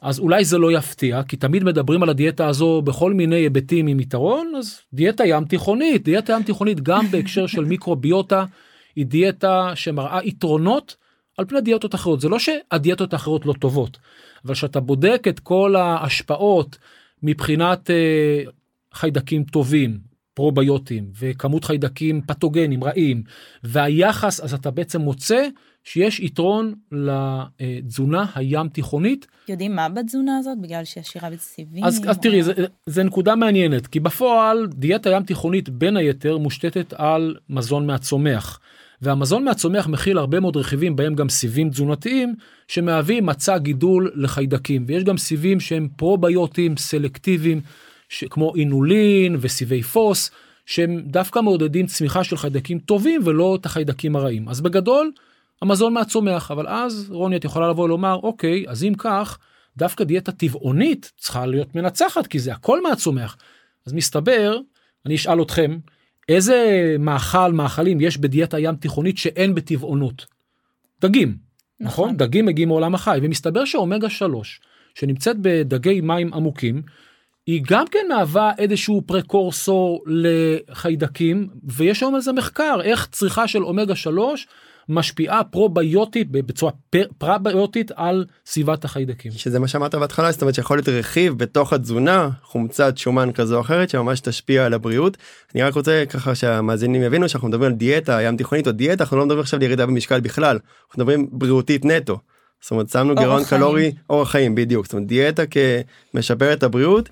אז 0.01 0.20
אולי 0.20 0.46
זה 0.46 0.58
לא 0.58 0.72
יפתיע 0.72 1.24
כי 1.24 1.38
תמיד 1.38 1.63
מדברים 1.63 2.04
על 2.04 2.10
הדיאטה 2.10 2.48
הזו 2.48 2.82
בכל 2.82 3.13
מיני 3.13 3.36
היבטים 3.36 3.88
עם 3.88 4.00
יתרון 4.00 4.54
אז 4.58 4.80
דיאטה 4.94 5.25
ים 5.25 5.46
תיכונית 5.46 6.04
דיאטה 6.04 6.34
ים 6.34 6.44
תיכונית 6.44 6.82
גם 6.82 7.08
בהקשר 7.12 7.48
של 7.48 7.65
מיקרוביוטה 7.65 8.46
היא 8.96 9.06
דיאטה 9.06 9.72
שמראה 9.75 10.20
יתרונות 10.24 10.96
על 11.38 11.46
פני 11.46 11.62
דיאטות 11.62 11.96
אחרות 11.96 12.22
זה 12.22 12.30
לא 12.30 12.39
שהדיאטות 12.39 13.13
האחרות 13.13 13.46
לא 13.46 13.54
טובות 13.60 13.98
אבל 14.46 14.54
כשאתה 14.54 14.80
בודק 14.80 15.24
את 15.30 15.39
כל 15.39 15.75
ההשפעות 15.75 16.77
מבחינת 17.24 17.89
אה, 17.92 18.42
חיידקים 18.94 19.44
טובים 19.44 19.98
פרוביוטים 20.36 21.12
וכמות 21.20 21.65
חיידקים 21.65 22.22
פתוגנים 22.22 22.84
רעים 22.84 23.24
והיחס 23.63 24.39
אז 24.39 24.54
אתה 24.54 24.72
בעצם 24.72 25.01
מוצא 25.01 25.48
שיש 25.84 26.20
יתרון 26.20 26.74
לתזונה 26.92 28.25
הים 28.36 28.70
תיכונית 28.70 29.27
יודעים 29.50 29.75
מה 29.75 29.89
בתזונה 29.89 30.38
הזאת? 30.38 30.62
בגלל 30.62 30.86
שהיא 30.86 31.01
עשירה 31.01 31.30
בסיבים? 31.30 31.84
אז, 31.84 32.01
אז 32.08 32.18
או- 32.18 32.22
תראי 32.22 32.44
זה, 32.44 32.54
זה 32.86 33.04
נקודה 33.04 33.36
מעניינת 33.36 33.88
כי 33.88 34.00
בפועל 34.00 34.68
דיאטה 34.68 35.10
ים 35.10 35.24
תיכונית 35.24 35.70
בין 35.70 35.98
היתר 35.98 36.38
מושתתת 36.38 36.94
על 36.94 37.36
מזון 37.50 37.88
מהצומח. 37.88 38.60
והמזון 39.01 39.44
מהצומח 39.44 39.88
מכיל 39.88 40.18
הרבה 40.18 40.39
מאוד 40.39 40.58
רכיבים 40.58 40.96
בהם 40.96 41.15
גם 41.15 41.30
סיבים 41.30 41.70
תזונתיים 41.70 42.36
שמהווים 42.68 43.25
מצע 43.25 43.58
גידול 43.58 44.12
לחיידקים 44.15 44.86
ויש 44.88 45.04
גם 45.04 45.18
סיבים 45.18 45.60
שהם 45.60 45.88
פרוביוטים 45.96 46.77
סלקטיביים 46.77 47.62
כמו 48.29 48.55
אינולין 48.55 49.38
וסיבי 49.39 49.82
פוס 49.82 50.32
שהם 50.65 51.01
דווקא 51.06 51.39
מעודדים 51.39 51.86
צמיחה 51.86 52.23
של 52.23 52.38
חיידקים 52.38 52.80
טובים 52.80 53.21
ולא 53.25 53.56
את 53.56 53.65
החיידקים 53.65 54.15
הרעים 54.15 54.49
אז 54.49 54.62
בגדול 54.62 55.12
המזון 55.62 55.93
מהצומח 55.93 56.51
אבל 56.51 56.67
אז 56.67 57.08
רוני 57.10 57.36
את 57.36 57.45
יכולה 57.45 57.69
לבוא 57.69 57.84
ולומר 57.84 58.19
אוקיי 58.23 58.65
אז 58.67 58.84
אם 58.84 58.93
כך 58.97 59.38
דווקא 59.77 60.03
דיאטה 60.03 60.32
טבעונית 60.32 61.12
צריכה 61.17 61.45
להיות 61.45 61.75
מנצחת 61.75 62.27
כי 62.27 62.39
זה 62.39 62.53
הכל 62.53 62.84
מהצומח 62.84 63.38
אז 63.86 63.93
מסתבר 63.93 64.60
אני 65.06 65.15
אשאל 65.15 65.41
אתכם 65.41 65.77
איזה 66.30 66.95
מאכל 66.99 67.53
מאכלים 67.53 68.01
יש 68.01 68.17
בדיאטה 68.17 68.60
ים 68.60 68.75
תיכונית 68.75 69.17
שאין 69.17 69.56
בטבעונות. 69.56 70.25
דגים 71.01 71.38
נכון, 71.80 72.06
נכון. 72.06 72.17
דגים 72.17 72.45
מגיעים 72.45 72.67
מעולם 72.67 72.95
החי 72.95 73.19
ומסתבר 73.21 73.65
שאומגה 73.65 74.10
3 74.10 74.60
שנמצאת 74.95 75.36
בדגי 75.41 76.01
מים 76.01 76.34
עמוקים 76.34 76.82
היא 77.47 77.62
גם 77.67 77.86
כן 77.91 78.05
מהווה 78.10 78.51
איזשהו 78.58 79.01
פרקורסור 79.05 80.03
לחיידקים 80.08 81.47
ויש 81.63 82.01
היום 82.01 82.15
איזה 82.15 82.31
מחקר 82.34 82.79
איך 82.84 83.08
צריכה 83.12 83.47
של 83.47 83.63
אומגה 83.63 83.95
3 83.95 84.47
משפיעה 84.89 85.43
פרוביוטית 85.43 86.31
בצורה 86.31 86.71
פר- 86.89 87.08
פרביוטית 87.17 87.91
על 87.95 88.25
סביבת 88.45 88.86
החיידקים. 88.86 89.31
שזה 89.31 89.60
מה 89.60 89.67
שאמרת 89.67 89.95
בהתחלה 89.95 90.31
זאת 90.31 90.41
אומרת 90.41 90.55
שיכול 90.55 90.77
להיות 90.77 90.89
רכיב 90.89 91.38
בתוך 91.38 91.73
התזונה 91.73 92.29
חומצת 92.43 92.97
שומן 92.97 93.31
כזו 93.31 93.55
או 93.55 93.62
אחרת 93.62 93.89
שממש 93.89 94.19
תשפיע 94.19 94.65
על 94.65 94.73
הבריאות. 94.73 95.17
אני 95.55 95.63
רק 95.63 95.73
רוצה 95.73 96.03
ככה 96.10 96.36
שהמאזינים 96.36 97.03
יבינו 97.03 97.29
שאנחנו 97.29 97.47
מדברים 97.47 97.71
על 97.71 97.77
דיאטה 97.77 98.21
ים 98.21 98.38
תיכונית 98.38 98.67
או 98.67 98.71
דיאטה 98.71 99.03
אנחנו 99.03 99.17
לא 99.17 99.25
מדברים 99.25 99.41
עכשיו 99.41 99.60
על 99.60 99.63
ירידה 99.63 99.86
במשקל 99.86 100.19
בכלל 100.19 100.60
אנחנו 100.88 101.03
מדברים 101.03 101.27
בריאותית 101.31 101.86
נטו. 101.86 102.19
זאת 102.62 102.71
אומרת 102.71 102.89
שמנו 102.89 103.15
גירעון 103.15 103.43
חיים. 103.43 103.62
קלורי 103.62 103.91
אורח 104.10 104.31
חיים 104.31 104.55
בדיוק 104.55 104.86
זאת 104.86 104.93
אומרת 104.93 105.08
דיאטה 105.08 105.43
כמשפר 106.13 106.53
את 106.53 106.63
הבריאות 106.63 107.10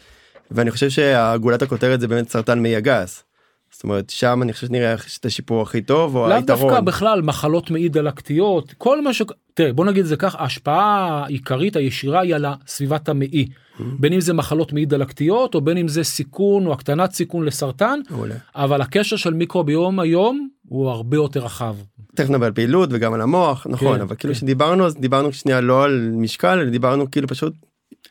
ואני 0.52 0.72
חושב 0.72 0.90
שהגולת 0.90 1.62
הכותרת 1.62 2.00
זה 2.00 2.08
באמת 2.08 2.30
סרטן 2.30 2.62
מעי 2.62 2.76
הגס. 2.76 3.24
זאת 3.72 3.84
אומרת 3.84 4.10
שם 4.10 4.40
אני 4.44 4.54
חושב 4.54 4.68
שנראה 4.68 4.96
את 5.20 5.26
השיפור 5.26 5.62
הכי 5.62 5.82
טוב 5.82 6.16
או 6.16 6.28
לאו 6.28 6.36
היתרון. 6.36 6.70
דווקא 6.70 6.82
בכלל 6.82 7.22
מחלות 7.22 7.72
מעי 7.72 7.90
דלקתיות 7.90 8.74
כל 8.78 9.02
מה 9.02 9.14
ש... 9.14 9.22
תראה 9.54 9.74
בוא 9.74 9.86
נגיד 9.86 10.00
את 10.00 10.08
זה 10.08 10.16
כך 10.16 10.36
ההשפעה 10.36 11.24
העיקרית 11.24 11.76
הישירה 11.76 12.22
היא 12.22 12.36
על 12.36 12.46
סביבת 12.68 13.10
המעי 13.10 13.48
בין 13.80 14.14
אם 14.14 14.22
זה 14.22 14.34
מחלות 14.34 14.74
מעי 14.74 14.86
דלקתיות 14.86 15.56
או 15.56 15.62
בין 15.62 15.78
אם 15.78 15.88
זה 15.88 16.04
סיכון 16.04 16.68
או 16.68 16.74
הקטנת 16.74 17.12
סיכון 17.12 17.46
לסרטן 17.46 18.00
מעולה. 18.10 18.36
אבל 18.56 18.82
הקשר 18.82 19.16
של 19.16 19.34
מיקרוביום 19.34 20.00
היום 20.00 20.48
הוא 20.68 20.90
הרבה 20.90 21.18
יותר 21.18 21.46
רחב. 21.46 21.76
תכף 22.16 22.30
נדבר 22.30 22.46
על 22.46 22.52
פעילות 22.52 22.90
וגם 22.92 23.14
על 23.14 23.22
המוח 23.22 23.68
נכון 23.70 23.96
כן, 23.96 24.02
אבל 24.02 24.16
כאילו 24.16 24.34
כן. 24.34 24.40
שדיברנו 24.40 24.86
אז 24.86 24.96
דיברנו 24.96 25.34
שנייה 25.34 25.62
לא 25.62 25.84
על 25.84 26.12
משקל 26.14 26.70
דיברנו 26.70 27.12
כאילו 27.12 27.28
פשוט 27.28 27.54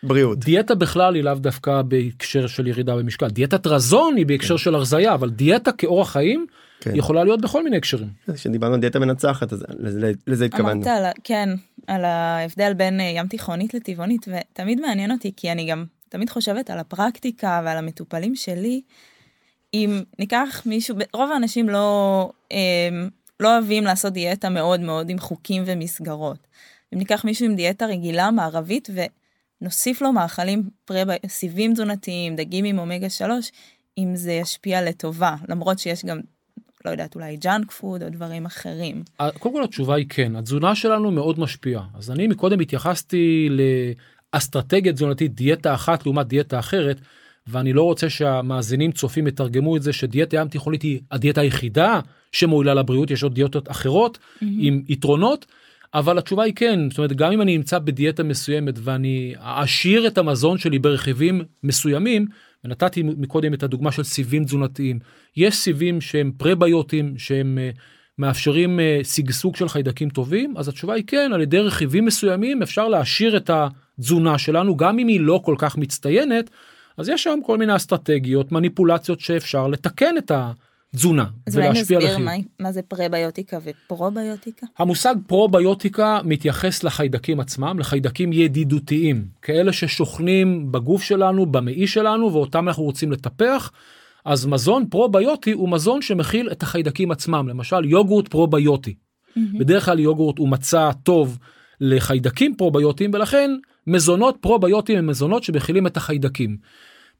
בריאות. 0.02 0.38
דיאטה 0.38 0.74
בכלל 0.74 1.14
היא 1.14 1.22
לאו 1.22 1.34
דווקא 1.34 1.82
בהקשר 1.82 2.46
של 2.46 2.66
ירידה 2.66 2.96
במשקל 2.96 3.28
דיאטת 3.28 3.66
רזון 3.66 4.16
היא 4.16 4.26
בהקשר 4.26 4.56
של 4.56 4.74
הרזייה 4.74 5.14
אבל 5.14 5.30
דיאטה 5.30 5.72
כאורח 5.72 6.12
חיים 6.12 6.46
כן. 6.80 6.96
יכולה 6.96 7.24
להיות 7.24 7.40
בכל 7.40 7.64
מיני 7.64 7.76
הקשרים. 7.76 8.08
כשדיברנו 8.34 8.74
על 8.74 8.80
דיאטה 8.80 8.98
מנצחת 8.98 9.52
אז 9.52 9.64
לזה, 9.78 10.12
לזה 10.26 10.44
התכוונו. 10.44 10.72
אמרת 10.72 10.86
על, 10.86 11.04
כן, 11.24 11.48
על 11.86 12.04
ההבדל 12.04 12.72
בין 12.74 13.00
אה, 13.00 13.12
ים 13.16 13.26
תיכונית 13.26 13.74
לטבעונית, 13.74 14.26
ותמיד 14.28 14.80
מעניין 14.80 15.10
אותי, 15.10 15.32
כי 15.36 15.52
אני 15.52 15.66
גם 15.70 15.84
תמיד 16.08 16.30
חושבת 16.30 16.70
על 16.70 16.78
הפרקטיקה 16.78 17.60
ועל 17.64 17.78
המטופלים 17.78 18.34
שלי. 18.34 18.82
אם 19.74 20.02
ניקח 20.18 20.62
מישהו, 20.66 20.96
רוב 21.14 21.30
האנשים 21.32 21.68
לא, 21.68 22.30
אה, 22.52 22.58
לא 23.40 23.54
אוהבים 23.54 23.84
לעשות 23.84 24.12
דיאטה 24.12 24.48
מאוד 24.48 24.80
מאוד 24.80 25.10
עם 25.10 25.18
חוקים 25.18 25.62
ומסגרות. 25.66 26.46
אם 26.94 26.98
ניקח 26.98 27.24
מישהו 27.24 27.46
עם 27.46 27.54
דיאטה 27.54 27.86
רגילה 27.86 28.30
מערבית 28.30 28.90
ונוסיף 29.62 30.02
לו 30.02 30.12
מאכלים 30.12 30.62
פרה, 30.84 31.02
סיבים 31.28 31.72
תזונתיים, 31.72 32.36
דגים 32.36 32.64
עם 32.64 32.78
אומגה 32.78 33.10
3, 33.10 33.50
אם 33.98 34.16
זה 34.16 34.32
ישפיע 34.32 34.82
לטובה, 34.82 35.34
למרות 35.48 35.78
שיש 35.78 36.04
גם, 36.04 36.20
לא 36.84 36.90
יודעת, 36.90 37.14
אולי 37.14 37.36
junk 37.36 37.70
food 37.70 38.02
או 38.02 38.08
דברים 38.08 38.46
אחרים. 38.46 39.02
אה, 39.20 39.30
קודם 39.30 39.54
כל 39.54 39.64
התשובה 39.64 39.94
היא 39.94 40.06
כן. 40.08 40.36
התזונה 40.36 40.74
שלנו 40.74 41.10
מאוד 41.10 41.40
משפיעה. 41.40 41.84
אז 41.94 42.10
אני 42.10 42.26
מקודם 42.26 42.60
התייחסתי 42.60 43.48
לאסטרטגיה 44.34 44.92
תזונתית 44.92 45.34
דיאטה 45.34 45.74
אחת 45.74 46.06
לעומת 46.06 46.26
דיאטה 46.26 46.58
אחרת 46.58 47.00
ואני 47.46 47.72
לא 47.72 47.82
רוצה 47.82 48.10
שהמאזינים 48.10 48.92
צופים 48.92 49.26
יתרגמו 49.26 49.76
את 49.76 49.82
זה 49.82 49.92
שדיאטה 49.92 50.36
ים 50.36 50.48
תיכונית 50.48 50.82
היא 50.82 51.00
הדיאטה 51.10 51.40
היחידה 51.40 52.00
שמועילה 52.32 52.74
לבריאות. 52.74 53.10
יש 53.10 53.22
עוד 53.22 53.34
דיאטות 53.34 53.70
אחרות 53.70 54.18
עם 54.40 54.82
יתרונות 54.88 55.46
אבל 55.94 56.18
התשובה 56.18 56.42
היא 56.42 56.54
כן 56.56 56.90
זאת 56.90 56.98
אומרת 56.98 57.12
גם 57.12 57.32
אם 57.32 57.42
אני 57.42 57.56
נמצא 57.56 57.78
בדיאטה 57.78 58.22
מסוימת 58.22 58.74
ואני 58.78 59.34
אעשיר 59.40 60.06
את 60.06 60.18
המזון 60.18 60.58
שלי 60.58 60.78
ברכיבים 60.78 61.42
מסוימים 61.62 62.26
ונתתי 62.64 63.02
מקודם 63.02 63.54
את 63.54 63.62
הדוגמה 63.62 63.92
של 63.92 64.02
סיבים 64.02 64.44
תזונתיים 64.44 64.98
יש 65.36 65.56
סיבים 65.56 66.00
שהם 66.00 66.32
פרביוטים 66.36 67.14
שהם 67.18 67.58
אה, 67.58 67.70
מאפשרים 68.18 68.80
אה, 68.80 69.00
שגשוג 69.04 69.56
של 69.56 69.68
חיידקים 69.68 70.10
טובים 70.10 70.54
אז 70.56 70.68
התשובה 70.68 70.94
היא 70.94 71.04
כן 71.06 71.30
על 71.34 71.40
ידי 71.40 71.58
רכיבים 71.58 72.04
מסוימים 72.04 72.62
אפשר 72.62 72.88
להעשיר 72.88 73.36
את 73.36 73.50
התזונה 73.50 74.38
שלנו 74.38 74.76
גם 74.76 74.98
אם 74.98 75.08
היא 75.08 75.20
לא 75.20 75.40
כל 75.44 75.54
כך 75.58 75.76
מצטיינת 75.76 76.50
אז 76.96 77.08
יש 77.08 77.22
שם 77.22 77.38
כל 77.46 77.58
מיני 77.58 77.76
אסטרטגיות 77.76 78.52
מניפולציות 78.52 79.20
שאפשר 79.20 79.68
לתקן 79.68 80.18
את 80.18 80.30
תזונה. 80.96 81.24
אז 81.46 81.56
אולי 81.56 81.70
נסביר. 81.70 82.18
מה, 82.18 82.32
מה 82.60 82.72
זה 82.72 82.82
פרביוטיקה 82.82 83.58
ופרוביוטיקה? 83.64 84.66
המושג 84.78 85.14
פרוביוטיקה 85.26 86.20
מתייחס 86.24 86.84
לחיידקים 86.84 87.40
עצמם, 87.40 87.78
לחיידקים 87.78 88.32
ידידותיים, 88.32 89.24
כאלה 89.42 89.72
ששוכנים 89.72 90.72
בגוף 90.72 91.02
שלנו, 91.02 91.46
במעי 91.46 91.86
שלנו, 91.86 92.32
ואותם 92.32 92.68
אנחנו 92.68 92.82
רוצים 92.82 93.12
לטפח. 93.12 93.72
אז 94.24 94.46
מזון 94.46 94.86
פרוביוטי 94.90 95.52
הוא 95.52 95.68
מזון 95.68 96.02
שמכיל 96.02 96.48
את 96.52 96.62
החיידקים 96.62 97.10
עצמם, 97.10 97.48
למשל 97.48 97.84
יוגורט 97.84 98.28
פרוביוטי. 98.28 98.94
בדרך 99.36 99.84
כלל 99.84 99.98
יוגורט 99.98 100.38
הוא 100.38 100.48
מצע 100.48 100.90
טוב 101.02 101.38
לחיידקים 101.80 102.54
פרוביוטיים, 102.56 103.10
ולכן 103.14 103.50
מזונות 103.86 104.36
פרוביוטיים 104.40 104.98
הם 104.98 105.06
מזונות 105.06 105.42
שמכילים 105.42 105.86
את 105.86 105.96
החיידקים. 105.96 106.56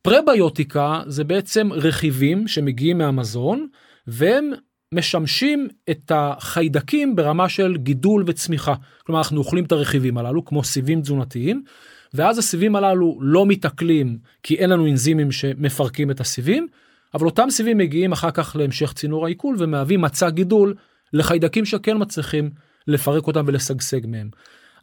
פרביוטיקה 0.03 1.01
זה 1.07 1.25
בעצם 1.25 1.73
רכיבים 1.73 2.49
שמגיעים 2.49 2.99
מהמזון, 2.99 3.67
והם 4.07 4.51
משמשים 4.95 5.69
את 5.91 6.13
החיידקים 6.15 7.17
ברמה 7.17 7.49
של 7.49 7.77
גידול 7.77 8.25
וצמיחה. 8.27 8.75
כלומר, 9.07 9.21
אנחנו 9.21 9.39
אוכלים 9.39 9.65
את 9.65 9.73
הרכיבים 9.73 10.19
הללו 10.19 10.45
כמו 10.45 10.65
סיבים 10.65 11.01
תזונתיים, 11.01 11.63
ואז 12.15 12.39
הסיבים 12.39 12.77
הללו 12.77 13.19
לא 13.21 13.47
מתעכלים 13.47 14.19
כי 14.43 14.55
אין 14.55 14.71
לנו 14.71 14.87
אנזימים 14.87 15.33
שמפרקים 15.33 16.11
את 16.11 16.21
הסיבים, 16.21 16.67
אבל 17.15 17.27
אותם 17.27 17.51
סיבים 17.51 17.79
מגיעים 17.79 18.13
אחר 18.13 18.31
כך 18.31 18.57
להמשך 18.57 18.93
צינור 18.93 19.27
העיכול 19.27 19.57
ומהווים 19.59 20.01
מצע 20.01 20.31
גידול 20.31 20.75
לחיידקים 21.13 21.65
שכן 21.65 21.97
מצליחים 22.01 22.51
לפרק 22.87 23.27
אותם 23.27 23.45
ולשגשג 23.47 24.07
מהם. 24.07 24.31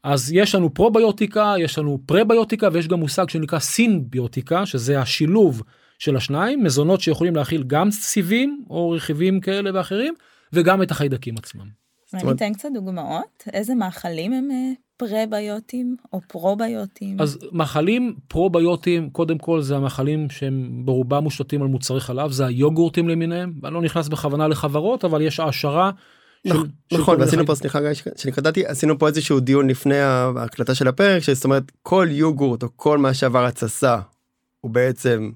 אז 0.03 0.31
יש 0.31 0.55
לנו 0.55 0.73
פרוביוטיקה, 0.73 1.53
יש 1.59 1.77
לנו 1.77 1.99
פרביוטיקה 2.05 2.69
ויש 2.73 2.88
גם 2.88 2.99
מושג 2.99 3.29
שנקרא 3.29 3.59
סינביוטיקה, 3.59 4.65
שזה 4.65 4.99
השילוב 4.99 5.63
של 5.99 6.15
השניים, 6.15 6.63
מזונות 6.63 7.01
שיכולים 7.01 7.35
להכיל 7.35 7.63
גם 7.67 7.91
סיבים 7.91 8.63
או 8.69 8.89
רכיבים 8.89 9.39
כאלה 9.39 9.69
ואחרים, 9.73 10.13
וגם 10.53 10.83
את 10.83 10.91
החיידקים 10.91 11.35
עצמם. 11.38 11.79
אולי 12.13 12.25
ניתן 12.25 12.53
קצת 12.53 12.69
דוגמאות? 12.73 13.43
איזה 13.53 13.75
מאכלים 13.75 14.33
הם 14.33 14.51
אה, 14.51 14.71
פרביוטיים 14.97 15.95
או 16.13 16.21
פרוביוטיים? 16.27 17.21
אז 17.21 17.39
מאכלים 17.51 18.15
פרוביוטיים, 18.27 19.09
קודם 19.09 19.38
כל 19.38 19.62
זה 19.62 19.75
המאכלים 19.75 20.29
שהם 20.29 20.81
ברובם 20.85 21.23
מושתתים 21.23 21.62
על 21.62 21.67
מוצרי 21.67 21.99
חלב, 21.99 22.31
זה 22.31 22.45
היוגורטים 22.45 23.09
למיניהם, 23.09 23.53
אני 23.63 23.73
לא 23.73 23.81
נכנס 23.81 24.07
בכוונה 24.07 24.47
לחברות, 24.47 25.05
אבל 25.05 25.21
יש 25.21 25.39
העשרה. 25.39 25.91
נכון, 26.45 26.69
נכון 26.91 27.21
ועשינו. 27.21 27.45
פה 27.45 27.56
סליחה 27.56 27.82
גיא 27.82 27.93
שאני 27.93 28.32
קטעתי 28.32 28.65
עשינו 28.65 28.99
פה 28.99 29.08
איזשהו 29.08 29.39
דיון 29.39 29.69
לפני 29.69 29.99
ההקלטה 29.99 30.75
של 30.75 30.88
הפרק 30.88 31.23
זאת 31.32 31.43
אומרת 31.43 31.63
כל 31.82 32.08
יוגורט 32.12 32.63
או 32.63 32.67
כל 32.75 32.97
מה 32.97 33.13
שעבר 33.13 33.45
התססה 33.45 33.97
הוא 34.62 34.71
בעצם 34.71 35.32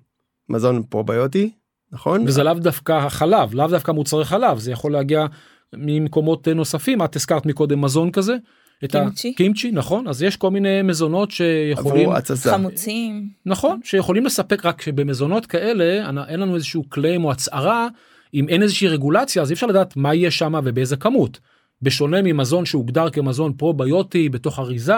מזון 0.49 0.83
פרוביוטי 0.83 1.51
נכון 1.93 2.23
וזה 2.27 2.43
לאו 2.43 2.53
דווקא 2.53 2.91
החלב, 2.91 3.53
לאו 3.53 3.67
דווקא 3.67 3.91
מוצרי 3.91 4.25
חלב, 4.25 4.59
זה 4.59 4.71
יכול 4.71 4.91
להגיע 4.91 5.25
ממקומות 5.73 6.47
נוספים, 6.47 7.03
את 7.03 7.15
הזכרת 7.15 7.45
מקודם 7.45 7.81
מזון 7.81 8.11
כזה. 8.11 8.35
את 8.83 8.91
קימצ'י. 8.91 9.31
הקימצ'י, 9.35 9.71
נכון, 9.71 10.07
אז 10.07 10.23
יש 10.23 10.37
כל 10.37 10.51
מיני 10.51 10.81
מזונות 10.81 11.31
שיכולים, 11.31 12.09
חמוצים. 12.35 13.29
נכון, 13.45 13.79
שיכולים 13.83 14.25
לספק 14.25 14.65
רק 14.65 14.81
שבמזונות 14.81 15.45
כאלה 15.45 16.09
אין 16.27 16.39
לנו 16.39 16.55
איזשהו 16.55 16.83
קליים 16.89 17.25
או 17.25 17.31
הצהרה, 17.31 17.87
אם 18.33 18.49
אין 18.49 18.61
איזושהי 18.63 18.87
רגולציה 18.87 19.41
אז 19.41 19.51
אי 19.51 19.53
אפשר 19.53 19.67
לדעת 19.67 19.97
מה 19.97 20.13
יהיה 20.13 20.31
שם 20.31 20.53
ובאיזה 20.63 20.95
כמות. 20.95 21.39
בשונה 21.81 22.21
ממזון 22.21 22.65
שהוגדר 22.65 23.09
כמזון 23.09 23.53
פרוביוטי 23.53 24.29
בתוך 24.29 24.59
אריזה 24.59 24.97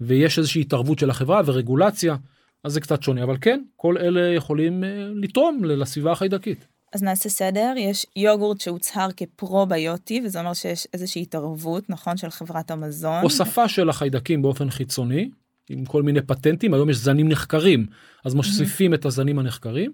ויש 0.00 0.38
איזושהי 0.38 0.60
התערבות 0.60 0.98
של 0.98 1.10
החברה 1.10 1.42
ורגולציה, 1.46 2.16
אז 2.64 2.72
זה 2.72 2.80
קצת 2.80 3.02
שונה, 3.02 3.24
אבל 3.24 3.36
כן, 3.40 3.62
כל 3.76 3.98
אלה 3.98 4.34
יכולים 4.34 4.84
אה, 4.84 4.88
לתרום 5.14 5.64
לסביבה 5.64 6.12
החיידקית. 6.12 6.66
אז 6.92 7.02
נעשה 7.02 7.28
סדר, 7.28 7.74
יש 7.76 8.06
יוגורט 8.16 8.60
שהוצהר 8.60 9.08
כפרוביוטי, 9.16 10.22
וזה 10.24 10.40
אומר 10.40 10.54
שיש 10.54 10.86
איזושהי 10.94 11.22
התערבות, 11.22 11.90
נכון, 11.90 12.16
של 12.16 12.30
חברת 12.30 12.70
המזון. 12.70 13.22
הוספה 13.22 13.68
של 13.68 13.88
החיידקים 13.88 14.42
באופן 14.42 14.70
חיצוני 14.70 15.30
עם 15.70 15.84
כל 15.84 16.02
מיני 16.02 16.20
פטנטים 16.22 16.74
היום 16.74 16.90
יש 16.90 16.96
זנים 16.96 17.28
נחקרים 17.28 17.86
אז 18.24 18.34
מוסיפים 18.34 18.94
את 18.94 19.04
הזנים 19.04 19.38
הנחקרים. 19.38 19.92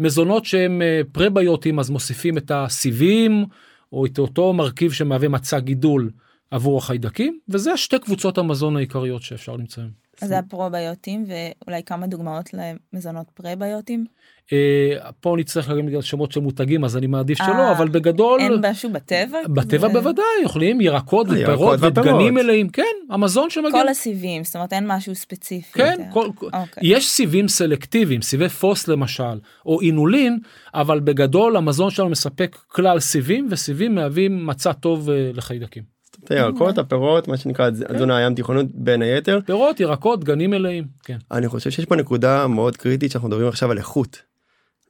מזונות 0.00 0.44
שהם 0.44 0.82
אה, 0.82 1.00
פרביוטים 1.12 1.78
אז 1.78 1.90
מוסיפים 1.90 2.38
את 2.38 2.50
הסיבים 2.54 3.44
או 3.92 4.06
את 4.06 4.18
אותו 4.18 4.52
מרכיב 4.52 4.92
שמהווה 4.92 5.28
מצע 5.28 5.58
גידול 5.58 6.10
עבור 6.50 6.78
החיידקים 6.78 7.38
וזה 7.48 7.76
שתי 7.76 7.98
קבוצות 7.98 8.38
המזון 8.38 8.76
העיקריות 8.76 9.22
שאפשר 9.22 9.56
למצוא. 9.56 9.82
אז 10.22 10.28
זה 10.28 10.38
הפרוביוטים, 10.38 11.24
ואולי 11.26 11.82
כמה 11.82 12.06
דוגמאות 12.06 12.50
למזונות 12.54 13.26
פרביוטים. 13.34 14.04
אה, 14.52 15.10
פה 15.20 15.34
נצטרך 15.38 15.68
להגיד 15.68 15.86
בגלל 15.86 16.02
שמות 16.02 16.32
של 16.32 16.40
מותגים 16.40 16.84
אז 16.84 16.96
אני 16.96 17.06
מעדיף 17.06 17.40
אה, 17.40 17.46
שלא 17.46 17.72
אבל 17.72 17.88
בגדול 17.88 18.40
אין 18.40 18.52
משהו 18.70 18.90
בטבע? 18.90 19.38
בטבע 19.48 19.88
כזה? 19.88 20.00
בוודאי 20.00 20.24
יכולים 20.44 20.80
ירקות 20.80 21.26
אה, 21.26 21.32
ופירות. 21.42 21.78
ודגנים 21.82 22.34
מלאים 22.34 22.68
כן 22.68 22.82
המזון 23.10 23.50
שמגיע 23.50 23.70
כל 23.70 23.88
הסיבים, 23.88 24.44
זאת 24.44 24.56
אומרת 24.56 24.72
אין 24.72 24.84
משהו 24.86 25.14
ספציפי. 25.14 25.78
כן, 25.78 25.96
יותר. 25.98 26.12
כל, 26.12 26.28
אוקיי. 26.42 26.82
יש 26.82 27.08
סיבים 27.10 27.48
סלקטיביים, 27.48 28.22
סיבי 28.22 28.48
פוס 28.48 28.88
למשל, 28.88 29.38
או 29.66 29.80
אינולין, 29.80 30.38
אבל 30.74 31.00
בגדול 31.00 31.56
המזון 31.56 31.90
שלנו 31.90 32.08
מספק 32.08 32.56
כלל 32.66 33.00
סיבים, 33.00 33.48
וסיבים 33.50 33.94
מהווים 33.94 34.46
מצע 34.46 34.72
טוב 34.72 35.10
אה, 35.10 35.30
לחיידקים. 35.34 35.97
את 36.28 36.32
הירקות 36.32 36.78
הפירות 36.78 37.28
מה 37.28 37.36
שנקרא 37.36 37.70
תזונה 37.70 38.16
הים 38.16 38.34
תיכונית 38.34 38.66
בין 38.74 39.02
היתר 39.02 39.38
פירות, 39.46 39.80
ירקות, 39.80 40.24
גנים 40.24 40.50
מלאים, 40.50 40.84
כן. 41.04 41.18
אני 41.30 41.48
חושב 41.48 41.70
שיש 41.70 41.84
פה 41.84 41.96
נקודה 41.96 42.46
מאוד 42.46 42.76
קריטית 42.76 43.10
שאנחנו 43.10 43.28
מדברים 43.28 43.48
עכשיו 43.48 43.70
על 43.70 43.78
איכות. 43.78 44.22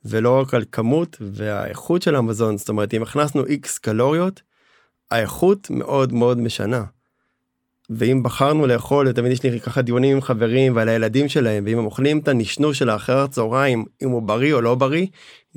ולא 0.04 0.40
רק 0.40 0.54
על 0.54 0.64
כמות 0.72 1.16
והאיכות 1.20 2.02
של 2.02 2.16
המזון 2.16 2.58
זאת 2.58 2.68
אומרת 2.68 2.94
אם 2.94 3.02
הכנסנו 3.02 3.46
איקס 3.46 3.78
קלוריות 3.78 4.42
האיכות 5.10 5.70
מאוד 5.70 6.12
מאוד 6.12 6.38
משנה. 6.38 6.84
ואם 7.90 8.22
בחרנו 8.22 8.66
לאכול 8.66 9.12
תמיד 9.12 9.32
יש 9.32 9.42
לי 9.42 9.60
ככה 9.60 9.82
דיונים 9.82 10.16
עם 10.16 10.22
חברים 10.22 10.76
ועל 10.76 10.88
הילדים 10.88 11.28
שלהם 11.28 11.64
ואם 11.66 11.78
הם 11.78 11.84
אוכלים 11.84 12.18
את 12.18 12.28
הנשנוש 12.28 12.78
של 12.78 12.90
האחר 12.90 13.18
הצהריים 13.18 13.84
אם 14.02 14.08
הוא 14.08 14.22
בריא 14.22 14.54
או 14.54 14.60
לא 14.60 14.74
בריא 14.74 15.06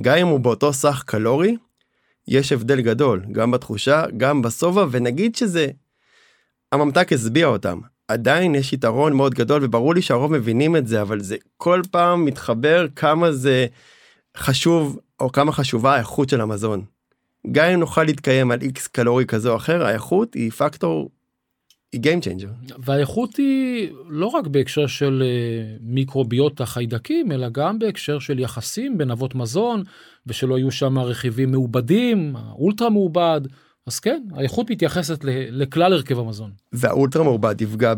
גם 0.02 0.18
אם 0.18 0.28
הוא 0.28 0.40
באותו 0.40 0.74
סך 0.74 1.04
קלורי 1.06 1.58
יש 2.32 2.52
הבדל 2.52 2.82
גדול 2.82 3.22
גם 3.32 3.52
בתחושה 3.52 4.04
גם 4.18 4.42
בשובע 4.42 4.86
ונגיד 4.92 5.36
שזה 5.36 5.68
הממתק 6.72 7.14
השביע 7.14 7.48
אותם 7.48 7.80
עדיין 8.08 8.56
יש 8.56 8.74
יתרון 8.74 9.14
מאוד 9.14 9.34
גדול 9.34 9.64
וברור 9.64 9.96
לי 9.96 10.02
שהרוב 10.02 10.32
מבינים 10.32 10.76
את 10.76 10.88
זה 10.88 11.02
אבל 11.02 11.22
זה 11.22 11.36
כל 11.58 11.82
פעם 11.92 12.26
מתחבר 12.26 12.88
כמה 12.96 13.32
זה 13.32 13.66
חשוב 14.38 15.00
או 15.20 15.32
כמה 15.32 15.52
חשובה 15.52 15.96
האיכות 15.96 16.30
של 16.30 16.42
המזון. 16.42 16.86
גם 17.52 17.66
אם 17.66 17.80
נוכל 17.80 18.04
להתקיים 18.04 18.52
על 18.52 18.62
איקס 18.62 18.88
קלורי 18.88 19.26
כזה 19.26 19.50
או 19.50 19.56
אחר 19.56 19.86
האיכות 19.86 20.34
היא 20.34 20.52
פקטור. 20.52 21.10
היא 21.94 22.02
Game 22.02 22.24
changer. 22.24 22.74
והאיכות 22.80 23.36
היא 23.36 23.90
לא 24.10 24.26
רק 24.26 24.48
בהקשר 24.48 24.88
של 24.88 25.24
אה, 25.26 25.76
מיקרוביוטה 25.82 26.66
חיידקים, 26.66 27.32
אלא 27.32 27.50
גם 27.50 27.80
בהקשר 27.80 28.20
של 28.20 28.40
יחסים 28.40 28.98
בין 28.98 29.12
אבות 29.12 29.36
מזון, 29.36 29.84
ושלא 30.28 30.58
יהיו 30.58 30.72
שם 30.72 31.00
רכיבים 31.00 31.52
מעובדים, 31.52 32.36
אולטרה 32.52 32.90
מעובד. 32.90 33.42
אז 33.88 34.00
כן, 34.00 34.24
האיכות 34.36 34.72
מתייחסת 34.72 35.20
לכלל 35.52 35.94
הרכב 35.94 36.20
המזון. 36.20 36.52
והאולטרה 36.74 37.24
מעובד 37.24 37.62
יפגע. 37.62 37.94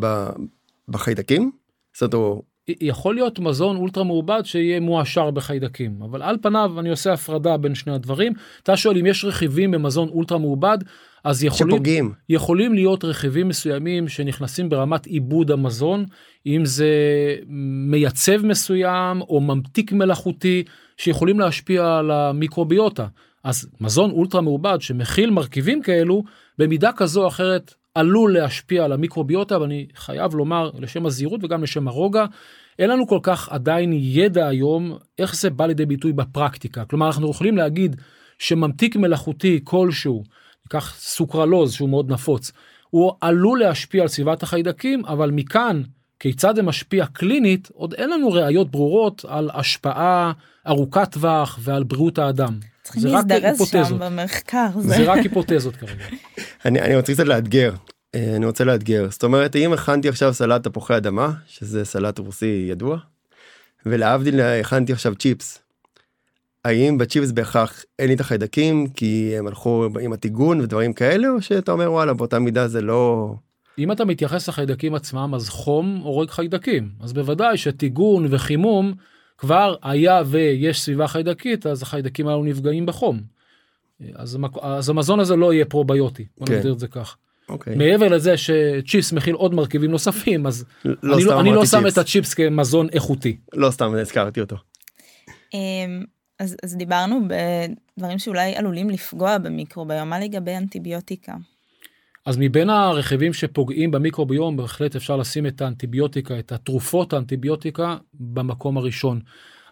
בחיידקים? 0.88 1.52
זאת 1.98 2.14
אומרת, 2.14 2.42
יכול 2.68 3.16
להיות 3.16 3.40
מזון 3.40 3.76
אולטרה 3.76 4.04
מעובד 4.04 4.42
שיהיה 4.46 4.80
מועשר 4.80 5.32
בחיידקים 5.32 6.02
אבל 6.02 6.22
על 6.22 6.38
פניו 6.42 6.80
אני 6.80 6.90
עושה 6.90 7.14
הפרדה 7.14 7.58
בין 7.58 7.76
שני 7.76 7.94
הדברים 7.94 8.34
אתה 8.64 8.78
שואל 8.78 8.98
אם 8.98 9.06
יש 9.06 9.26
רכיבים 9.26 9.72
במזון 9.72 10.10
אולטרה 10.10 10.38
מעובד 10.38 10.78
אז 11.24 11.44
יכולים 11.44 11.76
שפוגעים. 11.76 12.14
יכולים 12.30 12.74
להיות 12.74 13.04
רכיבים 13.04 13.48
מסוימים 13.48 14.08
שנכנסים 14.08 14.70
ברמת 14.70 15.06
עיבוד 15.06 15.52
המזון 15.52 16.06
אם 16.46 16.66
זה 16.66 16.88
מייצב 17.90 18.46
מסוים 18.46 19.22
או 19.22 19.42
ממתיק 19.42 19.92
מלאכותי 19.92 20.64
שיכולים 20.98 21.40
להשפיע 21.40 21.98
על 21.98 22.12
המיקרוביוטה 22.12 23.08
אז 23.44 23.70
מזון 23.82 24.12
אולטרה 24.12 24.42
מעובד 24.42 24.82
שמכיל 24.82 25.30
מרכיבים 25.30 25.82
כאלו 25.82 26.24
במידה 26.58 26.92
כזו 26.92 27.24
או 27.24 27.28
אחרת 27.28 27.74
עלול 27.96 28.34
להשפיע 28.34 28.86
על 28.86 28.92
המיקרוביוטה 28.92 29.62
ואני 29.62 29.88
חייב 29.96 30.36
לומר 30.36 30.72
לשם 30.80 31.06
הזהירות 31.06 31.44
וגם 31.44 31.64
לשם 31.64 31.88
הרוגע 31.88 32.26
אין 32.80 32.90
לנו 32.90 33.08
כל 33.08 33.20
כך 33.24 33.50
עדיין 33.50 33.94
ידע 33.94 34.48
היום 34.48 34.98
איך 35.20 35.36
זה 35.36 35.50
בא 35.50 35.66
לידי 35.66 35.86
ביטוי 35.86 36.14
בפרקטיקה 36.14 36.86
כלומר 36.86 37.08
אנחנו 37.08 37.32
יכולים 37.32 37.58
להגיד 37.58 37.96
שממתיק 38.40 38.96
מלאכותי 38.96 39.60
כלשהו 39.64 40.24
ניקח 40.66 40.96
סוכרלוז 41.00 41.74
שהוא 41.74 41.90
מאוד 41.90 42.12
נפוץ 42.12 42.52
הוא 42.90 43.14
עלול 43.22 43.60
להשפיע 43.60 44.02
על 44.02 44.08
סביבת 44.08 44.44
החיידקים 44.44 45.06
אבל 45.06 45.32
מכאן 45.32 45.82
כיצד 46.20 46.56
זה 46.56 46.64
משפיע 46.64 47.06
קלינית 47.06 47.70
עוד 47.74 47.94
אין 47.94 48.10
לנו 48.10 48.32
ראיות 48.32 48.72
ברורות 48.72 49.26
על 49.28 49.50
השפעה 49.54 50.32
ארוכת 50.68 51.12
טווח 51.12 51.60
ועל 51.62 51.84
בריאות 51.84 52.18
האדם. 52.18 52.60
צריכים 52.84 53.02
זה 53.02 53.10
רק 53.10 53.26
להזדרז 53.30 53.70
שם 53.70 53.78
היפותזות. 53.78 54.00
במחקר. 54.00 54.68
זה 54.80 55.04
רק 55.04 55.18
היפותזות 55.18 55.76
כרגע. 55.76 56.06
אני, 56.66 56.82
אני 56.82 56.96
רוצה 56.96 57.14
קצת 57.14 57.26
לאתגר. 57.26 57.74
אה, 58.16 58.36
אני 58.36 58.46
רוצה 58.46 58.64
לאתגר. 58.64 59.08
זאת 59.10 59.24
אומרת, 59.24 59.56
אם 59.56 59.74
הכנתי 59.74 60.10
עכשיו 60.10 60.34
סלט 60.34 60.64
תפוחי 60.64 60.98
אדמה, 60.98 61.32
שזה 61.48 61.86
סלט 61.86 62.20
רוסי 62.20 62.66
ידוע, 62.70 62.98
ולהבדיל 63.86 64.42
הכנתי 64.42 64.94
עכשיו 64.94 65.16
צ'יפס, 65.16 65.63
האם 66.66 66.98
בצ'יפס 66.98 67.32
בהכרח 67.32 67.86
אין 68.00 68.08
לי 68.08 68.14
את 68.14 68.20
החיידקים 68.20 68.88
כי 68.88 69.36
הם 69.38 69.48
הלכו 69.48 69.88
עם 70.02 70.14
הטיגון 70.14 70.62
ודברים 70.62 70.94
כאלה 70.94 71.30
או 71.30 71.42
שאתה 71.42 71.72
אומר 71.72 71.92
וואלה 71.92 72.14
באותה 72.14 72.40
מידה 72.40 72.68
זה 72.68 72.82
לא. 72.82 73.34
אם 73.80 73.92
אתה 73.92 74.06
מתייחס 74.06 74.50
לחיידקים 74.50 74.96
עצמם 74.96 75.32
אז 75.36 75.50
חום 75.50 76.02
הורג 76.04 76.30
חיידקים 76.30 76.90
אז 77.02 77.14
בוודאי 77.14 77.58
שטיגון 77.58 78.28
וחימום 78.30 78.94
כבר 79.38 79.76
היה 79.84 80.22
ויש 80.26 80.82
סביבה 80.82 81.08
חיידקית 81.08 81.66
אז 81.66 81.82
החיידקים 81.82 82.28
האלו 82.28 82.44
נפגעים 82.44 82.86
בחום. 82.86 83.22
אז, 84.16 84.36
המק... 84.36 84.52
אז 84.62 84.90
המזון 84.90 85.20
הזה 85.20 85.36
לא 85.36 85.54
יהיה 85.54 85.66
פרוביוטי 85.66 86.26
בוא 86.38 86.48
כן. 86.48 86.54
נגדיר 86.54 86.74
את 86.74 86.80
זה 86.80 86.88
כך. 86.88 87.18
אוקיי. 87.50 87.76
מעבר 87.76 88.08
לזה 88.08 88.38
שצ'יפס 88.38 89.14
מכיל 89.14 89.36
עוד 89.36 89.54
מרכיבים 89.54 89.92
נוספים 89.92 90.48
אז 90.48 90.66
לא 90.86 91.16
אני 91.16 91.22
סתם 91.22 91.32
לא, 91.32 91.40
אני 91.40 91.52
לא 91.52 91.66
שם. 91.66 91.88
את 91.88 91.98
הצ'יפס 91.98 92.34
כמזון 92.34 92.88
איכותי. 92.94 93.38
לא 93.54 93.72
סתם 93.72 93.94
הזכרתי 93.96 94.42
אותו. 94.42 94.56
אז, 96.40 96.56
אז 96.64 96.78
דיברנו 96.78 97.20
בדברים 97.28 98.20
שאולי 98.20 98.56
עלולים 98.56 98.90
לפגוע 98.90 99.38
במיקרוביום, 99.38 100.10
מה 100.10 100.20
לגבי 100.20 100.58
אנטיביוטיקה? 100.58 101.34
אז 102.26 102.38
מבין 102.40 102.70
הרכיבים 102.70 103.34
שפוגעים 103.34 103.92
במיקרוביום 103.92 104.58
בהחלט 104.58 104.96
אפשר 104.96 105.18
לשים 105.18 105.46
את 105.46 105.62
האנטיביוטיקה 105.62 106.40
את 106.40 106.52
התרופות 106.52 107.14
האנטיביוטיקה 107.14 107.98
במקום 108.14 108.78
הראשון. 108.78 109.20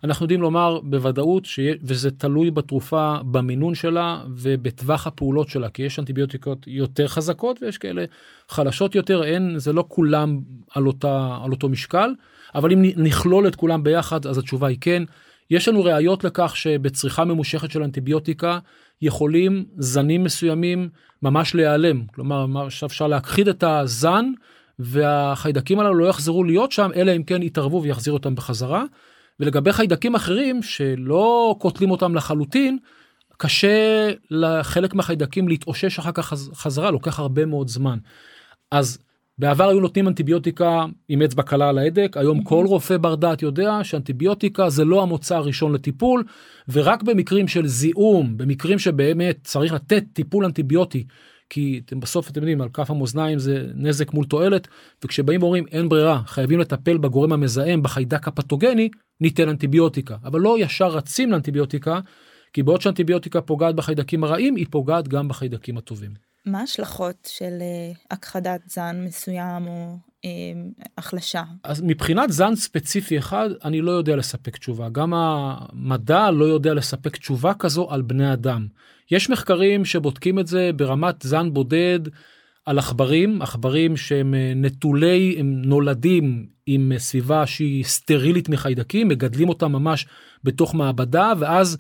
אנחנו 0.04 0.24
יודעים 0.24 0.42
לומר 0.42 0.80
בוודאות 0.84 1.46
שיה, 1.46 1.74
וזה 1.84 2.12
תלוי 2.12 2.52
בתרופה 2.52 3.16
במינון 3.32 3.76
שלה 3.76 4.24
ובטווח 4.38 5.08
הפעולות 5.08 5.50
שלה 5.50 5.70
כי 5.70 5.84
יש 5.84 6.00
אנטיביוטיקות 6.00 6.68
יותר 6.68 7.08
חזקות 7.08 7.62
ויש 7.62 7.78
כאלה 7.78 8.06
חלשות 8.50 8.96
יותר 8.96 9.24
אין 9.24 9.60
זה 9.60 9.74
לא 9.74 9.86
כולם 9.88 10.40
על 10.76 10.88
אותה 10.88 11.38
על 11.44 11.52
אותו 11.52 11.70
משקל 11.70 12.14
אבל 12.56 12.72
אם 12.72 12.82
נכלול 12.98 13.48
את 13.48 13.56
כולם 13.56 13.84
ביחד 13.84 14.26
אז 14.26 14.38
התשובה 14.38 14.68
היא 14.68 14.78
כן. 14.82 15.04
יש 15.52 15.68
לנו 15.68 15.84
ראיות 15.84 16.24
לכך 16.24 16.56
שבצריכה 16.56 17.26
ממושכת 17.26 17.72
של 17.72 17.84
אנטיביוטיקה 17.84 18.60
יכולים 19.02 19.66
זנים 19.78 20.24
מסוימים 20.24 20.90
ממש 21.24 21.56
להיעלם 21.56 22.02
כלומר 22.14 22.68
אפשר 22.86 23.08
להכחיד 23.08 23.48
את 23.48 23.64
הזן 23.64 24.26
והחיידקים 24.80 25.80
הללו 25.80 25.94
לא 25.94 26.06
יחזרו 26.06 26.44
להיות 26.44 26.72
שם 26.72 26.90
אלא 26.96 27.16
אם 27.16 27.24
כן 27.24 27.44
יתערבו 27.44 27.82
ויחזירו 27.84 28.18
אותם 28.18 28.36
בחזרה. 28.36 28.84
ולגבי 29.40 29.74
חיידקים 29.74 30.16
אחרים 30.16 30.64
שלא 30.64 31.56
קוטלים 31.60 31.92
אותם 31.92 32.16
לחלוטין 32.16 32.78
קשה 33.38 34.10
לחלק 34.32 34.94
מהחיידקים 34.94 35.48
להתאושש 35.48 36.00
אחר 36.00 36.12
כך 36.12 36.34
חז- 36.34 36.52
חזרה 36.56 36.92
לוקח 36.92 37.20
הרבה 37.20 37.46
מאוד 37.46 37.68
זמן. 37.68 37.98
אז 38.72 38.98
בעבר 39.42 39.70
היו 39.70 39.80
נותנים 39.80 40.08
אנטיביוטיקה 40.08 40.86
עם 41.10 41.22
אצבע 41.22 41.44
קלה 41.44 41.70
על 41.70 41.78
ההדק 41.78 42.18
היום 42.18 42.44
כל 42.44 42.66
רופא 42.68 42.98
בר 42.98 43.16
דעת 43.16 43.42
יודע 43.42 43.84
שאנטיביוטיקה 43.84 44.70
זה 44.70 44.86
לא 44.86 45.02
המוצא 45.02 45.36
הראשון 45.36 45.74
לטיפול 45.74 46.24
ורק 46.70 47.04
במקרים 47.04 47.48
של 47.48 47.68
זיהום 47.68 48.38
במקרים 48.38 48.80
שבאמת 48.80 49.40
צריך 49.44 49.74
לתת 49.74 50.04
טיפול 50.14 50.46
אנטיביוטי 50.46 51.06
כי 51.50 51.82
אתם 51.86 52.00
בסוף 52.00 52.30
אתם 52.30 52.40
יודעים 52.40 52.62
על 52.62 52.70
כף 52.74 52.92
המאזניים 52.92 53.40
זה 53.40 53.66
נזק 53.76 54.14
מול 54.14 54.26
תועלת 54.26 54.68
וכשבאים 55.04 55.44
ואומרים 55.44 55.66
אין 55.72 55.90
ברירה 55.90 56.22
חייבים 56.26 56.60
לטפל 56.60 56.98
בגורם 56.98 57.34
המזהם 57.34 57.84
בחיידק 57.84 58.28
הפתוגני 58.28 58.90
ניתן 59.22 59.50
אנטיביוטיקה 59.50 60.16
אבל 60.24 60.40
לא 60.40 60.56
ישר 60.60 60.88
רצים 60.88 61.32
לאנטיביוטיקה 61.32 62.00
כי 62.54 62.64
בעוד 62.64 62.82
שאנטיביוטיקה 62.82 63.42
פוגעת 63.42 63.76
בחיידקים 63.76 64.24
הרעים 64.24 64.56
היא 64.56 64.66
פוגעת 64.70 65.08
גם 65.08 65.28
בחיידקים 65.28 65.78
הטובים. 65.78 66.31
מה 66.46 66.60
ההשלכות 66.60 67.30
של 67.32 67.58
אה, 67.62 67.92
הכחדת 68.12 68.62
זן 68.66 69.04
מסוים 69.06 69.68
או 69.68 69.98
אה, 70.26 70.30
החלשה? 70.98 71.44
אז 71.64 71.82
מבחינת 71.82 72.32
זן 72.32 72.56
ספציפי 72.56 73.18
אחד 73.18 73.50
אני 73.64 73.82
לא 73.82 73.92
יודע 73.92 74.16
לספק 74.16 74.58
תשובה 74.58 74.90
גם 74.90 75.14
המדע 75.14 76.32
לא 76.32 76.46
יודע 76.46 76.74
לספק 76.74 77.18
תשובה 77.18 77.54
כזו 77.54 77.92
על 77.92 78.02
בני 78.02 78.34
אדם. 78.34 78.68
יש 79.12 79.30
מחקרים 79.30 79.86
שבודקים 79.86 80.40
את 80.40 80.48
זה 80.48 80.72
ברמת 80.76 81.22
זן 81.22 81.54
בודד 81.54 82.00
על 82.66 82.80
עכברים 82.80 83.42
עכברים 83.42 83.98
שהם 83.98 84.34
אה, 84.34 84.54
נטולי 84.56 85.36
הם 85.40 85.62
נולדים 85.62 86.48
עם 86.66 86.92
אה, 86.92 87.00
סביבה 87.00 87.48
שהיא 87.48 87.84
סטרילית 87.84 88.50
מחיידקים 88.50 89.08
מגדלים 89.08 89.50
אותם 89.50 89.72
ממש 89.72 90.08
בתוך 90.44 90.76
מעבדה 90.76 91.34
ואז 91.40 91.78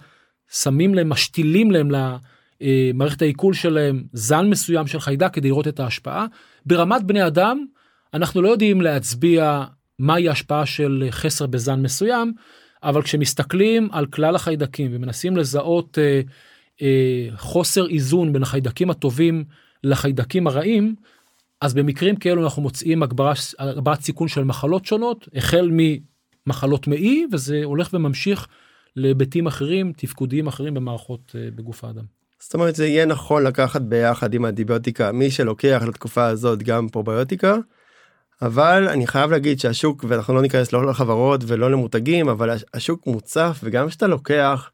שמים 0.51 0.95
להם 0.95 1.09
משתילים 1.09 1.71
להם 1.71 1.91
למערכת 2.61 3.21
העיכול 3.21 3.53
שלהם 3.53 4.03
זן 4.13 4.49
מסוים 4.49 4.87
של 4.87 4.99
חיידק 4.99 5.33
כדי 5.33 5.47
לראות 5.47 5.67
את 5.67 5.79
ההשפעה 5.79 6.25
ברמת 6.65 7.03
בני 7.03 7.27
אדם 7.27 7.65
אנחנו 8.13 8.41
לא 8.41 8.49
יודעים 8.49 8.81
להצביע 8.81 9.63
מהי 9.99 10.29
ההשפעה 10.29 10.65
של 10.65 11.07
חסר 11.11 11.47
בזן 11.47 11.81
מסוים, 11.81 12.33
אבל 12.83 13.01
כשמסתכלים 13.01 13.89
על 13.91 14.05
כלל 14.05 14.35
החיידקים 14.35 14.91
ומנסים 14.93 15.37
לזהות 15.37 15.97
אה, 15.97 16.21
אה, 16.81 17.27
חוסר 17.35 17.89
איזון 17.89 18.33
בין 18.33 18.43
החיידקים 18.43 18.89
הטובים 18.89 19.43
לחיידקים 19.83 20.47
הרעים, 20.47 20.95
אז 21.61 21.73
במקרים 21.73 22.15
כאלו 22.15 22.43
אנחנו 22.43 22.61
מוצאים 22.61 23.03
הגברת 23.03 24.01
סיכון 24.01 24.27
של 24.27 24.43
מחלות 24.43 24.85
שונות, 24.85 25.27
החל 25.35 25.71
ממחלות 25.73 26.87
מעי, 26.87 27.25
וזה 27.31 27.61
הולך 27.63 27.89
וממשיך 27.93 28.47
להיבטים 28.95 29.47
אחרים, 29.47 29.93
תפקודיים 29.97 30.47
אחרים 30.47 30.73
במערכות 30.73 31.35
אה, 31.35 31.49
בגוף 31.55 31.83
האדם. 31.83 32.20
זאת 32.41 32.53
אומרת 32.53 32.75
זה 32.75 32.87
יהיה 32.87 33.05
נכון 33.05 33.43
לקחת 33.43 33.81
ביחד 33.81 34.33
עם 34.33 34.45
האנטיביוטיקה 34.45 35.11
מי 35.11 35.31
שלוקח 35.31 35.83
לתקופה 35.87 36.25
הזאת 36.25 36.63
גם 36.63 36.89
פרוביוטיקה. 36.89 37.55
אבל 38.41 38.87
אני 38.89 39.07
חייב 39.07 39.31
להגיד 39.31 39.59
שהשוק 39.59 40.05
ואנחנו 40.07 40.33
לא 40.33 40.41
ניכנס 40.41 40.73
לא 40.73 40.85
לחברות 40.85 41.41
ולא 41.47 41.71
למותגים 41.71 42.29
אבל 42.29 42.49
הש- 42.49 42.63
השוק 42.73 43.07
מוצף 43.07 43.59
וגם 43.63 43.87
כשאתה 43.87 44.07
לוקח. 44.07 44.71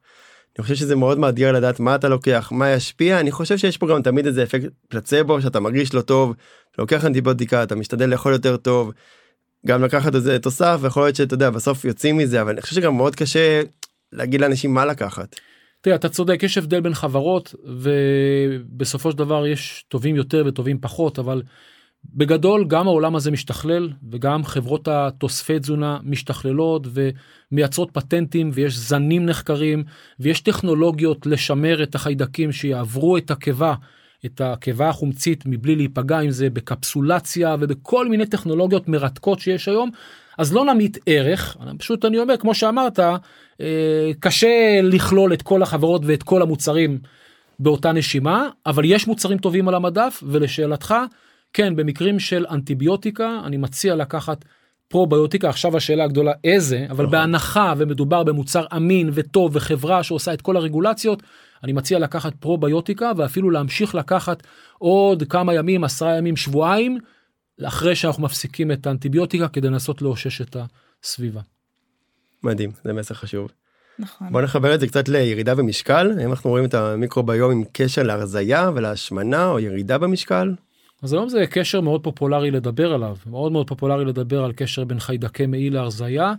אני 0.58 0.64
חושב 0.64 0.76
שזה 0.76 0.96
מאוד 0.96 1.20
מאתגר 1.20 1.52
לדעת 1.52 1.80
מה 1.80 1.96
אתה 1.96 2.10
לוקח 2.10 2.50
מה 2.52 2.70
ישפיע 2.70 3.20
אני 3.20 3.32
חושב 3.32 3.58
שיש 3.58 3.78
פה 3.78 3.88
גם 3.88 4.02
תמיד 4.02 4.26
איזה 4.26 4.44
אפקט 4.44 4.68
פלצבו 4.88 5.42
שאתה 5.42 5.60
מרגיש 5.60 5.94
לא 5.94 6.02
טוב 6.02 6.34
לוקח 6.78 7.06
אנטיביוטיקה 7.06 7.64
אתה 7.64 7.76
משתדל 7.76 8.10
לאכול 8.10 8.32
יותר 8.34 8.58
טוב. 8.58 8.92
גם 9.66 9.84
לקחת 9.84 10.16
איזה 10.16 10.40
תוסף 10.40 10.78
ויכול 10.82 11.04
להיות 11.04 11.16
שאתה 11.16 11.34
יודע 11.34 11.50
בסוף 11.50 11.86
יוצאים 11.86 12.18
מזה 12.18 12.42
אבל 12.42 12.52
אני 12.52 12.62
חושב 12.62 12.76
שגם 12.76 12.98
מאוד 12.98 13.16
קשה 13.16 13.62
להגיד 14.14 14.42
לאנשים 14.42 14.74
מה 14.74 14.86
לקחת. 14.86 15.36
תראה 15.82 15.96
אתה 15.96 16.10
צודק 16.10 16.40
יש 16.44 16.58
הבדל 16.58 16.80
בין 16.80 16.94
חברות 16.94 17.56
ובסופו 17.64 19.12
של 19.12 19.18
דבר 19.18 19.48
יש 19.48 19.86
טובים 19.88 20.16
יותר 20.16 20.44
וטובים 20.48 20.80
פחות 20.80 21.20
אבל 21.20 21.42
בגדול 22.06 22.66
גם 22.68 22.88
העולם 22.88 23.16
הזה 23.16 23.32
משתכלל 23.32 23.90
וגם 24.12 24.44
חברות 24.44 24.88
התוספי 24.88 25.60
תזונה 25.60 25.98
משתכללות 26.04 26.88
ומייצרות 27.52 27.92
פטנטים 27.92 28.50
ויש 28.54 28.78
זנים 28.78 29.26
נחקרים 29.26 29.84
ויש 30.20 30.42
טכנולוגיות 30.42 31.26
לשמר 31.26 31.84
את 31.84 31.96
החיידקים 31.96 32.52
שיעברו 32.52 33.18
את 33.18 33.32
הקיבה 33.32 33.76
את 34.26 34.42
הקיבה 34.42 34.90
החומצית 34.90 35.44
מבלי 35.46 35.76
להיפגע 35.76 36.20
עם 36.20 36.32
זה 36.32 36.50
בקפסולציה 36.50 37.56
ובכל 37.60 38.08
מיני 38.08 38.26
טכנולוגיות 38.26 38.88
מרתקות 38.88 39.40
שיש 39.40 39.68
היום. 39.68 39.90
אז 40.38 40.54
לא 40.54 40.66
נמעיט 40.66 40.98
ערך 41.06 41.58
פשוט 41.78 42.06
אני 42.06 42.20
אומר 42.20 42.38
כמו 42.38 42.56
שאמרת 42.56 43.00
קשה 44.20 44.80
לכלול 44.84 45.34
את 45.34 45.42
כל 45.42 45.64
החברות 45.64 46.02
ואת 46.06 46.24
כל 46.24 46.42
המוצרים 46.42 47.00
באותה 47.60 47.92
נשימה 47.92 48.50
אבל 48.66 48.86
יש 48.86 49.08
מוצרים 49.08 49.38
טובים 49.38 49.68
על 49.68 49.76
המדף 49.76 50.24
ולשאלתך 50.28 50.96
כן 51.54 51.76
במקרים 51.76 52.20
של 52.20 52.46
אנטיביוטיקה 52.50 53.40
אני 53.46 53.58
מציע 53.58 53.96
לקחת 53.96 54.46
פרוביוטיקה 54.88 55.50
עכשיו 55.50 55.78
השאלה 55.78 56.04
הגדולה 56.04 56.32
איזה 56.44 56.86
אבל 56.90 57.06
נכון. 57.06 57.12
בהנחה 57.12 57.74
ומדובר 57.78 58.24
במוצר 58.24 58.66
אמין 58.76 59.10
וטוב 59.14 59.56
וחברה 59.56 60.04
שעושה 60.04 60.34
את 60.34 60.42
כל 60.42 60.58
הרגולציות 60.58 61.24
אני 61.64 61.74
מציע 61.74 62.00
לקחת 62.00 62.36
פרוביוטיקה 62.36 63.12
ואפילו 63.18 63.50
להמשיך 63.50 63.96
לקחת 63.96 64.44
עוד 64.78 65.24
כמה 65.30 65.54
ימים 65.54 65.84
עשרה 65.84 66.18
ימים 66.18 66.36
שבועיים 66.36 66.98
אחרי 67.64 67.96
שאנחנו 67.96 68.24
מפסיקים 68.24 68.72
את 68.72 68.88
האנטיביוטיקה 68.88 69.48
כדי 69.48 69.68
לנסות 69.68 70.02
לאושש 70.02 70.42
את 70.42 70.58
הסביבה. 71.04 71.42
מדהים 72.48 72.72
זה 72.84 72.94
מסר 72.94 73.14
חשוב. 73.14 73.52
נכון. 74.00 74.28
בוא 74.32 74.42
נחבר 74.42 74.76
את 74.76 74.80
זה 74.80 74.88
קצת 74.88 75.10
לירידה 75.10 75.56
במשקל 75.56 76.12
האם 76.20 76.30
אנחנו 76.30 76.50
רואים 76.50 76.66
את 76.66 76.74
המיקרוביום 76.74 77.52
עם 77.52 77.64
קשר 77.72 78.04
להרזייה 78.04 78.72
ולהשמנה 78.76 79.50
או 79.50 79.60
ירידה 79.60 79.98
במשקל. 79.98 80.54
אז 81.04 81.14
היום 81.14 81.30
זה 81.30 81.48
קשר 81.48 81.82
מאוד 81.82 82.04
פופולרי 82.04 82.52
לדבר 82.52 82.94
עליו 82.94 83.16
מאוד 83.26 83.52
מאוד 83.52 83.68
פופולרי 83.68 84.06
לדבר 84.06 84.44
על 84.44 84.52
קשר 84.56 84.84
בין 84.84 85.00
חיידקי 85.00 85.46
מעי 85.46 85.70
להרזייה. 85.70 86.34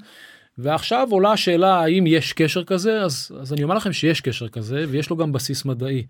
ועכשיו 0.58 1.08
עולה 1.10 1.32
השאלה 1.32 1.80
האם 1.80 2.06
יש 2.06 2.32
קשר 2.32 2.64
כזה 2.64 3.02
אז 3.02 3.30
אז 3.40 3.52
אני 3.52 3.62
אומר 3.62 3.74
לכם 3.74 3.92
שיש 3.92 4.20
קשר 4.20 4.48
כזה 4.48 4.84
ויש 4.88 5.10
לו 5.10 5.16
גם 5.16 5.32
בסיס 5.32 5.64
מדעי. 5.64 6.06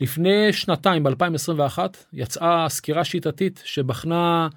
לפני 0.00 0.52
שנתיים 0.52 1.02
ב-2021 1.02 1.78
יצאה 2.12 2.68
סקירה 2.68 3.04
שיטתית 3.04 3.62
שבחנה 3.64 4.48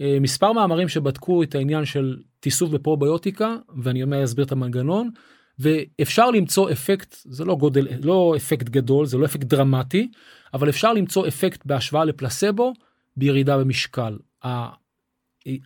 אה, 0.00 0.18
מספר 0.20 0.52
מאמרים 0.52 0.88
שבדקו 0.88 1.42
את 1.42 1.54
העניין 1.54 1.84
של 1.84 2.16
תיסוף 2.40 2.70
בפרוביוטיקה 2.70 3.56
ואני 3.82 4.02
אומר 4.02 4.24
אסביר 4.24 4.44
את 4.44 4.52
המנגנון 4.52 5.10
ואפשר 5.58 6.30
למצוא 6.30 6.70
אפקט 6.72 7.16
זה 7.24 7.44
לא 7.44 7.56
גודל 7.56 7.88
לא 8.02 8.34
אפקט 8.36 8.68
גדול 8.68 9.06
זה 9.06 9.18
לא 9.18 9.24
אפקט 9.24 9.44
דרמטי 9.44 10.10
אבל 10.54 10.68
אפשר 10.68 10.92
למצוא 10.92 11.28
אפקט 11.28 11.66
בהשוואה 11.66 12.04
לפלסבו 12.04 12.72
בירידה 13.16 13.58
במשקל. 13.58 14.18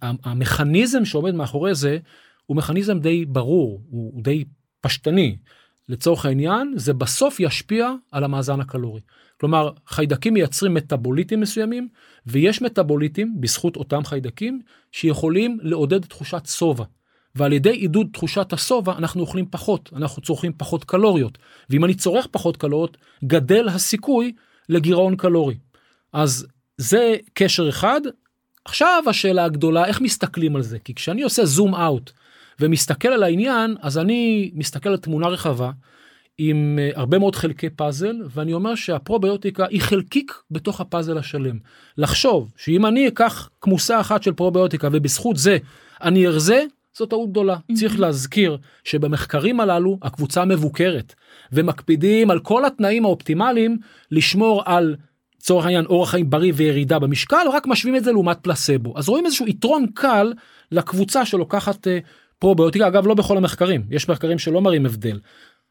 המכניזם 0.00 1.04
שעומד 1.04 1.34
מאחורי 1.34 1.74
זה 1.74 1.98
הוא 2.46 2.56
מכניזם 2.56 2.98
די 2.98 3.24
ברור 3.24 3.82
הוא 3.90 4.22
די 4.22 4.44
פשטני. 4.80 5.36
לצורך 5.92 6.26
העניין, 6.26 6.72
זה 6.76 6.92
בסוף 6.92 7.40
ישפיע 7.40 7.92
על 8.10 8.24
המאזן 8.24 8.60
הקלורי. 8.60 9.00
כלומר, 9.40 9.70
חיידקים 9.86 10.34
מייצרים 10.34 10.74
מטאבוליטים 10.74 11.40
מסוימים, 11.40 11.88
ויש 12.26 12.62
מטאבוליטים, 12.62 13.40
בזכות 13.40 13.76
אותם 13.76 14.04
חיידקים, 14.04 14.60
שיכולים 14.92 15.58
לעודד 15.62 16.04
תחושת 16.04 16.46
שובע. 16.46 16.84
ועל 17.34 17.52
ידי 17.52 17.70
עידוד 17.70 18.06
תחושת 18.12 18.52
השובע 18.52 18.92
אנחנו 18.98 19.20
אוכלים 19.20 19.46
פחות, 19.50 19.90
אנחנו 19.96 20.22
צורכים 20.22 20.52
פחות 20.56 20.84
קלוריות. 20.84 21.38
ואם 21.70 21.84
אני 21.84 21.94
צורך 21.94 22.26
פחות 22.30 22.56
קלוריות, 22.56 22.96
גדל 23.24 23.68
הסיכוי 23.68 24.32
לגירעון 24.68 25.16
קלורי. 25.16 25.56
אז 26.12 26.46
זה 26.78 27.16
קשר 27.34 27.68
אחד. 27.68 28.00
עכשיו 28.64 29.02
השאלה 29.06 29.44
הגדולה, 29.44 29.84
איך 29.86 30.00
מסתכלים 30.00 30.56
על 30.56 30.62
זה? 30.62 30.78
כי 30.78 30.94
כשאני 30.94 31.22
עושה 31.22 31.44
זום 31.44 31.74
אאוט 31.74 32.10
ומסתכל 32.60 33.08
על 33.08 33.22
העניין, 33.22 33.76
אז 33.80 33.98
אני 33.98 34.50
מסתכל 34.54 34.88
על 34.88 34.96
תמונה 34.96 35.26
רחבה 35.28 35.70
עם 36.38 36.78
אה, 36.78 36.90
הרבה 36.94 37.18
מאוד 37.18 37.36
חלקי 37.36 37.70
פאזל, 37.70 38.16
ואני 38.30 38.52
אומר 38.52 38.74
שהפרוביוטיקה 38.74 39.66
היא 39.70 39.80
חלקיק 39.80 40.32
בתוך 40.50 40.80
הפאזל 40.80 41.18
השלם. 41.18 41.58
לחשוב 41.98 42.52
שאם 42.56 42.86
אני 42.86 43.08
אקח 43.08 43.48
כמוסה 43.60 44.00
אחת 44.00 44.22
של 44.22 44.32
פרוביוטיקה 44.32 44.88
ובזכות 44.92 45.36
זה 45.36 45.58
אני 46.02 46.26
ארזה, 46.26 46.64
זו 46.96 47.06
טעות 47.06 47.30
גדולה. 47.30 47.56
Mm-hmm. 47.56 47.74
צריך 47.74 48.00
להזכיר 48.00 48.58
שבמחקרים 48.84 49.60
הללו 49.60 49.98
הקבוצה 50.02 50.44
מבוקרת, 50.44 51.14
ומקפידים 51.52 52.30
על 52.30 52.38
כל 52.40 52.64
התנאים 52.64 53.04
האופטימליים 53.04 53.78
לשמור 54.10 54.62
על 54.66 54.96
לצורך 55.40 55.64
העניין 55.64 55.84
אורח 55.84 56.10
חיים 56.10 56.30
בריא 56.30 56.52
וירידה 56.56 56.98
במשקל, 56.98 57.46
רק 57.52 57.66
משווים 57.66 57.96
את 57.96 58.04
זה 58.04 58.12
לעומת 58.12 58.38
פלסבו. 58.42 58.92
אז 58.96 59.08
רואים 59.08 59.26
איזשהו 59.26 59.48
יתרון 59.48 59.86
קל 59.94 60.32
לקבוצה 60.72 61.26
שלוקחת 61.26 61.86
uh, 61.86 61.90
פרוביוטיקה, 62.42 62.86
אגב 62.88 63.06
לא 63.06 63.14
בכל 63.14 63.36
המחקרים, 63.36 63.82
יש 63.90 64.08
מחקרים 64.08 64.38
שלא 64.38 64.60
מראים 64.60 64.86
הבדל, 64.86 65.20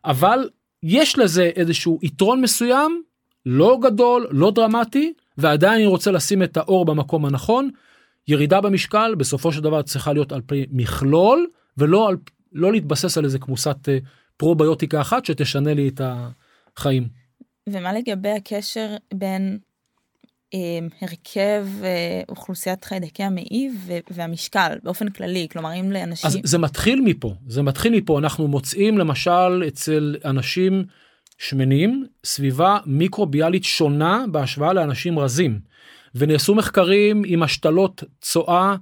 אבל 0.06 0.50
יש 0.84 1.18
לזה 1.18 1.52
איזשהו 1.56 2.00
יתרון 2.02 2.42
מסוים, 2.42 3.04
לא 3.46 3.80
גדול, 3.82 4.28
לא 4.32 4.52
דרמטי, 4.52 5.14
ועדיין 5.38 5.74
אני 5.74 5.86
רוצה 5.86 6.12
לשים 6.12 6.44
את 6.44 6.58
האור 6.58 6.86
במקום 6.86 7.26
הנכון. 7.26 7.70
ירידה 8.28 8.62
במשקל 8.62 9.16
בסופו 9.16 9.52
של 9.52 9.62
דבר 9.62 9.82
צריכה 9.82 10.14
להיות 10.14 10.32
על 10.32 10.42
פי 10.42 10.66
מכלול, 10.72 11.48
ולא 11.78 12.10
על, 12.10 12.18
לא 12.54 12.72
להתבסס 12.72 13.18
על 13.18 13.26
איזה 13.26 13.40
כמוסת 13.40 13.78
uh, 13.86 14.06
פרוביוטיקה 14.38 15.02
אחת 15.02 15.26
שתשנה 15.26 15.74
לי 15.74 15.88
את 15.88 16.02
החיים. 16.04 17.08
ומה 17.70 17.94
לגבי 17.94 18.32
הקשר 18.32 18.96
בין 19.14 19.52
אה, 19.52 19.71
הרכב 21.02 21.68
אה, 21.84 22.22
אוכלוסיית 22.30 22.86
חיידקי 22.86 23.24
המעי 23.24 23.70
והמשקל 24.12 24.78
באופן 24.84 25.10
כללי 25.10 25.48
כלומר 25.52 25.74
אם 25.80 25.92
לאנשים 25.92 26.28
אז 26.28 26.40
זה 26.44 26.58
מתחיל 26.58 27.02
מפה 27.06 27.34
זה 27.48 27.62
מתחיל 27.62 27.94
מפה. 27.96 28.20
אנחנו 28.20 28.48
מוצאים 28.48 28.98
למשל 28.98 29.64
אצל 29.68 30.16
אנשים 30.26 30.86
שמנים 31.38 32.06
סביבה 32.26 32.78
מיקרוביאלית 32.86 33.64
שונה 33.64 34.26
בהשוואה 34.32 34.74
לאנשים 34.74 35.20
רזים. 35.20 35.60
ונעשו 36.16 36.56
מחקרים 36.56 37.22
עם 37.26 37.44
השתלות 37.44 38.04
צואה 38.22 38.76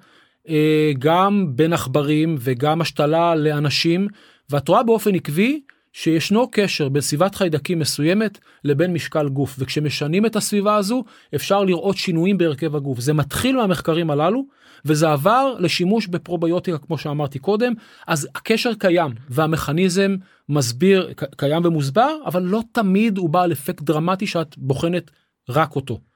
אה, 0.49 0.91
גם 0.99 1.51
בין 1.55 1.73
עכברים 1.73 2.35
וגם 2.39 2.81
השתלה 2.81 3.35
לאנשים 3.35 4.07
ואת 4.49 4.67
רואה 4.67 4.83
באופן 4.83 5.15
עקבי 5.15 5.61
שישנו 5.93 6.47
קשר 6.51 6.89
בין 6.89 7.01
סביבת 7.01 7.35
חיידקים 7.35 7.79
מסוימת 7.79 8.39
לבין 8.63 8.93
משקל 8.93 9.29
גוף 9.29 9.55
וכשמשנים 9.59 10.25
את 10.25 10.35
הסביבה 10.35 10.75
הזו 10.75 11.03
אפשר 11.35 11.63
לראות 11.63 11.97
שינויים 11.97 12.37
בהרכב 12.37 12.75
הגוף 12.75 12.99
זה 12.99 13.13
מתחיל 13.13 13.55
מהמחקרים 13.55 14.11
הללו 14.11 14.45
וזה 14.85 15.11
עבר 15.11 15.55
לשימוש 15.59 16.07
בפרוביוטיקה 16.07 16.77
כמו 16.77 16.97
שאמרתי 16.97 17.39
קודם 17.39 17.73
אז 18.07 18.27
הקשר 18.35 18.73
קיים 18.73 19.11
והמכניזם 19.29 20.15
מסביר 20.49 21.13
קיים 21.37 21.65
ומוסבר 21.65 22.15
אבל 22.25 22.43
לא 22.43 22.61
תמיד 22.71 23.17
הוא 23.17 23.29
בעל 23.29 23.51
אפקט 23.51 23.81
דרמטי 23.83 24.27
שאת 24.27 24.57
בוחנת 24.57 25.11
רק 25.49 25.75
אותו. 25.75 26.08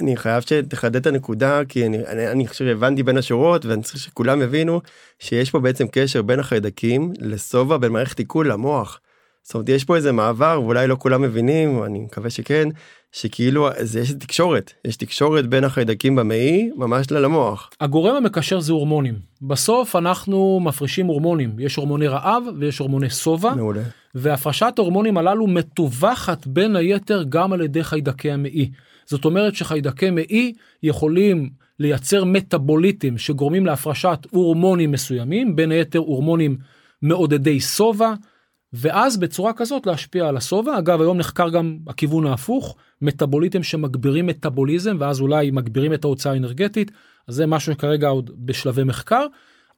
אני 0.00 0.16
חייב 0.16 0.42
שתחדד 0.42 0.96
את 0.96 1.06
הנקודה 1.06 1.64
כי 1.68 1.86
אני, 1.86 1.98
אני, 2.06 2.28
אני 2.28 2.46
חושב 2.46 2.64
שהבנתי 2.64 3.02
בין 3.02 3.16
השורות 3.16 3.66
ואני 3.66 3.82
צריך 3.82 3.98
שכולם 3.98 4.42
יבינו 4.42 4.80
שיש 5.18 5.50
פה 5.50 5.60
בעצם 5.60 5.86
קשר 5.92 6.22
בין 6.22 6.40
החיידקים 6.40 7.12
לשובע 7.18 7.76
בין 7.76 7.92
מערכת 7.92 8.18
עיכול 8.18 8.50
למוח. 8.50 9.00
זאת 9.42 9.54
אומרת 9.54 9.68
יש 9.68 9.84
פה 9.84 9.96
איזה 9.96 10.12
מעבר 10.12 10.60
ואולי 10.62 10.86
לא 10.86 10.96
כולם 10.98 11.22
מבינים 11.22 11.84
אני 11.84 11.98
מקווה 11.98 12.30
שכן 12.30 12.68
שכאילו 13.12 13.68
זה 13.80 14.00
יש 14.00 14.12
תקשורת 14.12 14.72
יש 14.84 14.96
תקשורת 14.96 15.46
בין 15.46 15.64
החיידקים 15.64 16.16
במעי 16.16 16.70
ממש 16.76 17.10
למוח. 17.10 17.70
הגורם 17.80 18.16
המקשר 18.16 18.60
זה 18.60 18.72
הורמונים 18.72 19.14
בסוף 19.42 19.96
אנחנו 19.96 20.60
מפרישים 20.62 21.06
הורמונים 21.06 21.56
יש 21.58 21.76
הורמוני 21.76 22.06
רעב 22.06 22.42
ויש 22.60 22.78
הורמוני 22.78 23.10
שובע 23.10 23.54
מעולה. 23.54 23.82
והפרשת 24.14 24.74
ההורמונים 24.78 25.18
הללו 25.18 25.46
מתווכת 25.46 26.46
בין 26.46 26.76
היתר 26.76 27.22
גם 27.28 27.52
על 27.52 27.60
ידי 27.60 27.84
חיידקי 27.84 28.30
המעי. 28.30 28.70
זאת 29.06 29.24
אומרת 29.24 29.54
שחיידקי 29.54 30.10
מעי 30.10 30.52
יכולים 30.82 31.50
לייצר 31.78 32.24
מטאבוליטים 32.24 33.18
שגורמים 33.18 33.66
להפרשת 33.66 34.18
הורמונים 34.30 34.92
מסוימים 34.92 35.56
בין 35.56 35.70
היתר 35.70 35.98
הורמונים 35.98 36.56
מעודדי 37.02 37.60
שובע 37.60 38.14
ואז 38.72 39.16
בצורה 39.16 39.52
כזאת 39.52 39.86
להשפיע 39.86 40.28
על 40.28 40.36
השובע. 40.36 40.78
אגב 40.78 41.00
היום 41.00 41.18
נחקר 41.18 41.48
גם 41.48 41.78
הכיוון 41.86 42.26
ההפוך 42.26 42.76
מטאבוליטים 43.02 43.62
שמגבירים 43.62 44.26
מטאבוליזם 44.26 44.96
ואז 45.00 45.20
אולי 45.20 45.50
מגבירים 45.50 45.92
את 45.92 46.04
ההוצאה 46.04 46.32
האנרגטית. 46.32 46.90
אז 47.28 47.34
זה 47.34 47.46
משהו 47.46 47.72
שכרגע 47.72 48.08
עוד 48.08 48.30
בשלבי 48.38 48.84
מחקר 48.84 49.26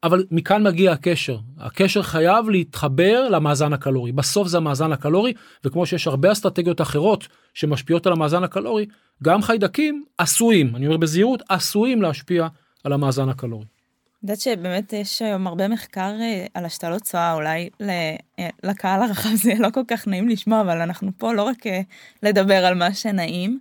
אבל 0.06 0.24
מכאן 0.30 0.62
מגיע 0.62 0.92
הקשר 0.92 1.38
הקשר 1.58 2.02
חייב 2.02 2.48
להתחבר 2.48 3.28
למאזן 3.28 3.72
הקלורי 3.72 4.12
בסוף 4.12 4.48
זה 4.48 4.56
המאזן 4.56 4.92
הקלורי 4.92 5.32
וכמו 5.64 5.86
שיש 5.86 6.06
הרבה 6.06 6.32
אסטרטגיות 6.32 6.80
אחרות 6.80 7.28
שמשפיעות 7.54 8.06
על 8.06 8.12
המאזן 8.12 8.44
הקלורי 8.44 8.86
גם 9.22 9.42
חיידקים 9.42 10.04
עשויים 10.18 10.76
אני 10.76 10.86
אומר 10.86 10.96
בזהירות 10.96 11.42
עשויים 11.48 12.02
להשפיע 12.02 12.48
על 12.84 12.92
המאזן 12.92 13.28
הקלורי. 13.28 13.64
אני 13.64 14.32
יודעת 14.32 14.40
שבאמת 14.40 14.92
יש 14.92 15.22
היום 15.22 15.46
הרבה 15.46 15.68
מחקר 15.68 16.14
אה, 16.20 16.46
על 16.54 16.64
השתלות 16.64 17.02
צואה, 17.02 17.34
אולי 17.34 17.68
אה, 17.80 18.48
לקהל 18.62 19.02
הרחב 19.02 19.34
זה 19.34 19.52
לא 19.58 19.68
כל 19.70 19.82
כך 19.88 20.08
נעים 20.08 20.28
לשמוע, 20.28 20.60
אבל 20.60 20.80
אנחנו 20.80 21.10
פה 21.16 21.32
לא 21.32 21.42
רק 21.42 21.66
אה, 21.66 21.80
לדבר 22.22 22.64
על 22.66 22.74
מה 22.74 22.94
שנעים. 22.94 23.58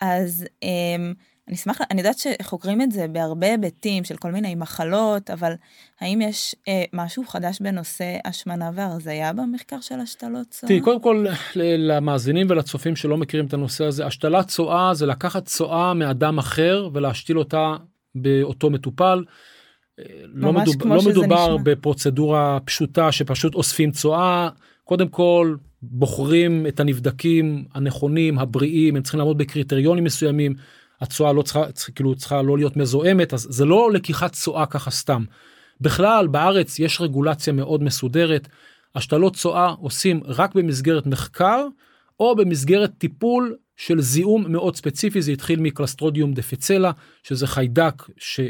אז 0.00 0.46
אני 1.48 1.56
אשמח, 1.56 1.80
אני 1.90 2.00
יודעת 2.00 2.18
שחוקרים 2.18 2.82
את 2.82 2.92
זה 2.92 3.08
בהרבה 3.08 3.46
היבטים 3.46 4.04
של 4.04 4.16
כל 4.16 4.30
מיני 4.30 4.54
מחלות, 4.54 5.30
אבל 5.30 5.52
האם 6.00 6.20
יש 6.20 6.54
אה, 6.68 6.84
משהו 6.92 7.24
חדש 7.26 7.60
בנושא 7.60 8.16
השמנה 8.24 8.70
והרזייה 8.74 9.32
במחקר 9.32 9.80
של 9.80 10.00
השתלות 10.00 10.46
צואה? 10.50 10.68
תראי, 10.68 10.80
קודם 10.80 11.00
כל 11.00 11.26
למאזינים 11.56 12.46
ולצופים 12.50 12.96
שלא 12.96 13.16
מכירים 13.16 13.46
את 13.46 13.54
הנושא 13.54 13.84
הזה, 13.84 14.06
השתלת 14.06 14.48
צואה 14.48 14.94
זה 14.94 15.06
לקחת 15.06 15.44
צואה 15.44 15.94
מאדם 15.94 16.38
אחר 16.38 16.88
ולהשתיל 16.92 17.38
אותה 17.38 17.76
באותו 18.14 18.70
מטופל. 18.70 19.24
לא, 20.24 20.52
מדוב, 20.52 20.86
לא 20.86 21.02
מדובר 21.08 21.54
נשמע. 21.54 21.62
בפרוצדורה 21.62 22.58
פשוטה 22.64 23.12
שפשוט 23.12 23.54
אוספים 23.54 23.90
צואה 23.90 24.48
קודם 24.84 25.08
כל 25.08 25.56
בוחרים 25.82 26.66
את 26.66 26.80
הנבדקים 26.80 27.64
הנכונים 27.74 28.38
הבריאים 28.38 28.96
הם 28.96 29.02
צריכים 29.02 29.18
לעמוד 29.18 29.38
בקריטריונים 29.38 30.04
מסוימים 30.04 30.54
הצואה 31.00 31.32
לא 31.32 31.42
צריכה 31.42 31.62
כאילו 31.94 32.14
צריכה 32.14 32.42
לא 32.42 32.58
להיות 32.58 32.76
מזוהמת 32.76 33.34
אז 33.34 33.46
זה 33.50 33.64
לא 33.64 33.92
לקיחת 33.92 34.32
צואה 34.32 34.66
ככה 34.66 34.90
סתם. 34.90 35.24
בכלל 35.80 36.26
בארץ 36.26 36.78
יש 36.78 37.00
רגולציה 37.00 37.52
מאוד 37.52 37.82
מסודרת 37.82 38.48
השתלות 38.94 39.36
צואה 39.36 39.68
עושים 39.68 40.20
רק 40.24 40.54
במסגרת 40.54 41.06
מחקר 41.06 41.66
או 42.20 42.36
במסגרת 42.36 42.92
טיפול 42.98 43.56
של 43.76 44.00
זיהום 44.00 44.52
מאוד 44.52 44.76
ספציפי 44.76 45.22
זה 45.22 45.32
התחיל 45.32 45.60
מקלסטרודיום 45.60 46.34
דפיצלה 46.34 46.90
שזה 47.22 47.46
חיידק 47.46 48.02
ש... 48.16 48.40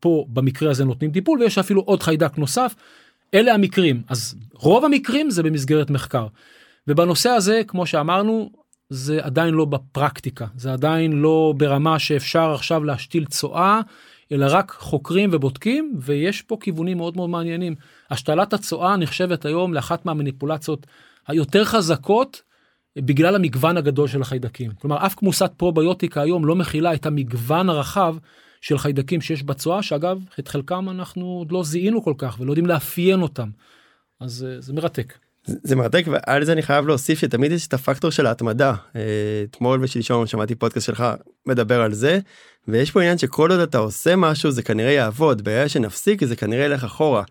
פה 0.00 0.26
במקרה 0.28 0.70
הזה 0.70 0.84
נותנים 0.84 1.10
טיפול 1.10 1.40
ויש 1.40 1.58
אפילו 1.58 1.82
עוד 1.82 2.02
חיידק 2.02 2.38
נוסף. 2.38 2.74
אלה 3.34 3.54
המקרים 3.54 4.02
אז 4.08 4.36
רוב 4.52 4.84
המקרים 4.84 5.30
זה 5.30 5.42
במסגרת 5.42 5.90
מחקר. 5.90 6.26
ובנושא 6.88 7.30
הזה 7.30 7.60
כמו 7.66 7.86
שאמרנו 7.86 8.50
זה 8.88 9.24
עדיין 9.24 9.54
לא 9.54 9.64
בפרקטיקה 9.64 10.46
זה 10.56 10.72
עדיין 10.72 11.12
לא 11.12 11.54
ברמה 11.56 11.98
שאפשר 11.98 12.52
עכשיו 12.54 12.84
להשתיל 12.84 13.24
צואה 13.24 13.80
אלא 14.32 14.46
רק 14.50 14.76
חוקרים 14.78 15.30
ובודקים 15.32 15.94
ויש 16.00 16.42
פה 16.42 16.56
כיוונים 16.60 16.96
מאוד 16.96 17.16
מאוד 17.16 17.30
מעניינים. 17.30 17.74
השתלת 18.10 18.52
הצואה 18.52 18.96
נחשבת 18.96 19.44
היום 19.44 19.74
לאחת 19.74 20.06
מהמניפולציות 20.06 20.86
היותר 21.26 21.64
חזקות 21.64 22.42
בגלל 22.96 23.34
המגוון 23.34 23.76
הגדול 23.76 24.08
של 24.08 24.22
החיידקים. 24.22 24.70
כלומר 24.80 25.06
אף 25.06 25.14
כמוסת 25.14 25.52
פרוביוטיקה 25.56 26.22
היום 26.22 26.44
לא 26.44 26.56
מכילה 26.56 26.94
את 26.94 27.06
המגוון 27.06 27.68
הרחב 27.68 28.16
של 28.60 28.78
חיידקים 28.78 29.20
שיש 29.20 29.42
בצואה 29.42 29.82
שאגב 29.82 30.18
את 30.38 30.48
חלקם 30.48 30.88
אנחנו 30.88 31.26
עוד 31.26 31.52
לא 31.52 31.64
זיהינו 31.64 32.04
כל 32.04 32.14
כך 32.18 32.36
ולא 32.40 32.50
יודעים 32.50 32.66
לאפיין 32.66 33.22
אותם. 33.22 33.50
אז 34.20 34.46
אה, 34.48 34.60
זה 34.60 34.72
מרתק. 34.72 35.25
זה 35.46 35.76
מרתק 35.76 36.04
ועל 36.06 36.44
זה 36.44 36.52
אני 36.52 36.62
חייב 36.62 36.86
להוסיף 36.86 37.18
שתמיד 37.18 37.52
יש 37.52 37.66
את 37.66 37.74
הפקטור 37.74 38.10
של 38.10 38.26
ההתמדה 38.26 38.74
אה, 38.96 39.00
אתמול 39.50 39.78
ושלשום 39.82 40.26
שמעתי 40.26 40.54
פודקאסט 40.54 40.86
שלך 40.86 41.04
מדבר 41.46 41.80
על 41.82 41.92
זה 41.92 42.18
ויש 42.68 42.90
פה 42.90 43.00
עניין 43.00 43.18
שכל 43.18 43.50
עוד 43.50 43.60
אתה 43.60 43.78
עושה 43.78 44.16
משהו 44.16 44.50
זה 44.50 44.62
כנראה 44.62 44.90
יעבוד 44.90 45.44
ברגע 45.44 45.68
שנפסיק 45.68 46.24
זה 46.24 46.36
כנראה 46.36 46.64
ילך 46.64 46.84
אחורה. 46.84 47.22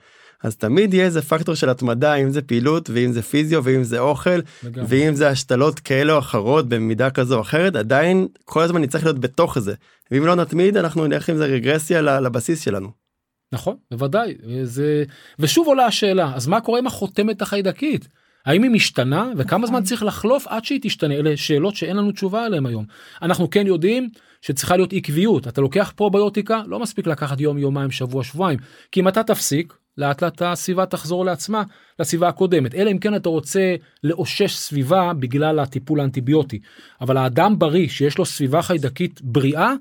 אז 0.43 0.55
תמיד 0.55 0.93
יהיה 0.93 1.05
איזה 1.05 1.21
פקטור 1.21 1.55
של 1.55 1.69
התמדה 1.69 2.15
אם 2.15 2.29
זה 2.29 2.41
פעילות 2.41 2.89
ואם 2.93 3.11
זה 3.11 3.21
פיזיו 3.21 3.63
ואם 3.63 3.83
זה 3.83 3.99
אוכל 3.99 4.29
לגמרי. 4.63 4.85
ואם 4.87 5.15
זה 5.15 5.29
השתלות 5.29 5.79
כאלה 5.79 6.13
או 6.13 6.19
אחרות 6.19 6.69
במידה 6.69 7.09
כזו 7.09 7.35
או 7.35 7.41
אחרת 7.41 7.75
עדיין 7.75 8.27
כל 8.45 8.61
הזמן 8.61 8.81
נצטרך 8.81 9.03
להיות 9.03 9.19
בתוך 9.19 9.59
זה 9.59 9.73
ואם 10.11 10.25
לא 10.25 10.35
נתמיד 10.35 10.77
אנחנו 10.77 11.07
נלך 11.07 11.29
עם 11.29 11.37
זה 11.37 11.45
רגרסיה 11.45 12.01
לבסיס 12.01 12.61
שלנו. 12.61 13.04
נכון 13.51 13.75
בוודאי 13.91 14.35
זה 14.63 15.03
ושוב 15.39 15.67
עולה 15.67 15.85
השאלה 15.85 16.31
אז 16.35 16.47
מה 16.47 16.61
קורה 16.61 16.79
עם 16.79 16.87
החותמת 16.87 17.41
החיידקית? 17.41 18.07
האם 18.45 18.63
היא 18.63 18.71
משתנה 18.71 19.31
וכמה 19.37 19.67
זמן 19.67 19.83
צריך 19.83 20.03
לחלוף 20.03 20.47
עד 20.47 20.65
שהיא 20.65 20.79
תשתנה? 20.81 21.13
אלה 21.13 21.37
שאלות 21.37 21.75
שאין 21.75 21.97
לנו 21.97 22.11
תשובה 22.11 22.45
עליהן 22.45 22.65
היום. 22.65 22.85
אנחנו 23.21 23.49
כן 23.49 23.67
יודעים 23.67 24.09
שצריכה 24.41 24.75
להיות 24.75 24.93
עקביות. 24.93 25.47
אתה 25.47 25.61
לוקח 25.61 25.93
פרוביוטיקה 25.95 26.61
לא 26.67 26.79
מספיק 26.79 27.07
לקחת 27.07 27.39
יום 27.39 27.57
יומיים 27.57 27.91
שבוע 27.91 28.23
שבועיים 28.23 28.59
כי 28.91 28.99
אם 28.99 29.07
אתה 29.07 29.23
תפסיק 29.23 29.73
לאט 29.97 30.23
לאט 30.23 30.41
הסביבה 30.41 30.85
תחזור 30.85 31.25
לעצמה 31.25 31.63
לסביבה 31.99 32.27
הקודמת. 32.27 32.75
אלא 32.75 32.91
אם 32.91 32.97
כן 32.97 33.15
אתה 33.15 33.29
רוצה 33.29 33.75
לאושש 34.03 34.55
סביבה 34.55 35.11
בגלל 35.19 35.59
הטיפול 35.59 35.99
האנטיביוטי. 35.99 36.59
אבל 37.01 37.17
האדם 37.17 37.59
בריא 37.59 37.87
שיש 37.87 38.17
לו 38.17 38.25
סביבה 38.25 38.61
חיידקית 38.61 39.21
בריאה 39.21 39.73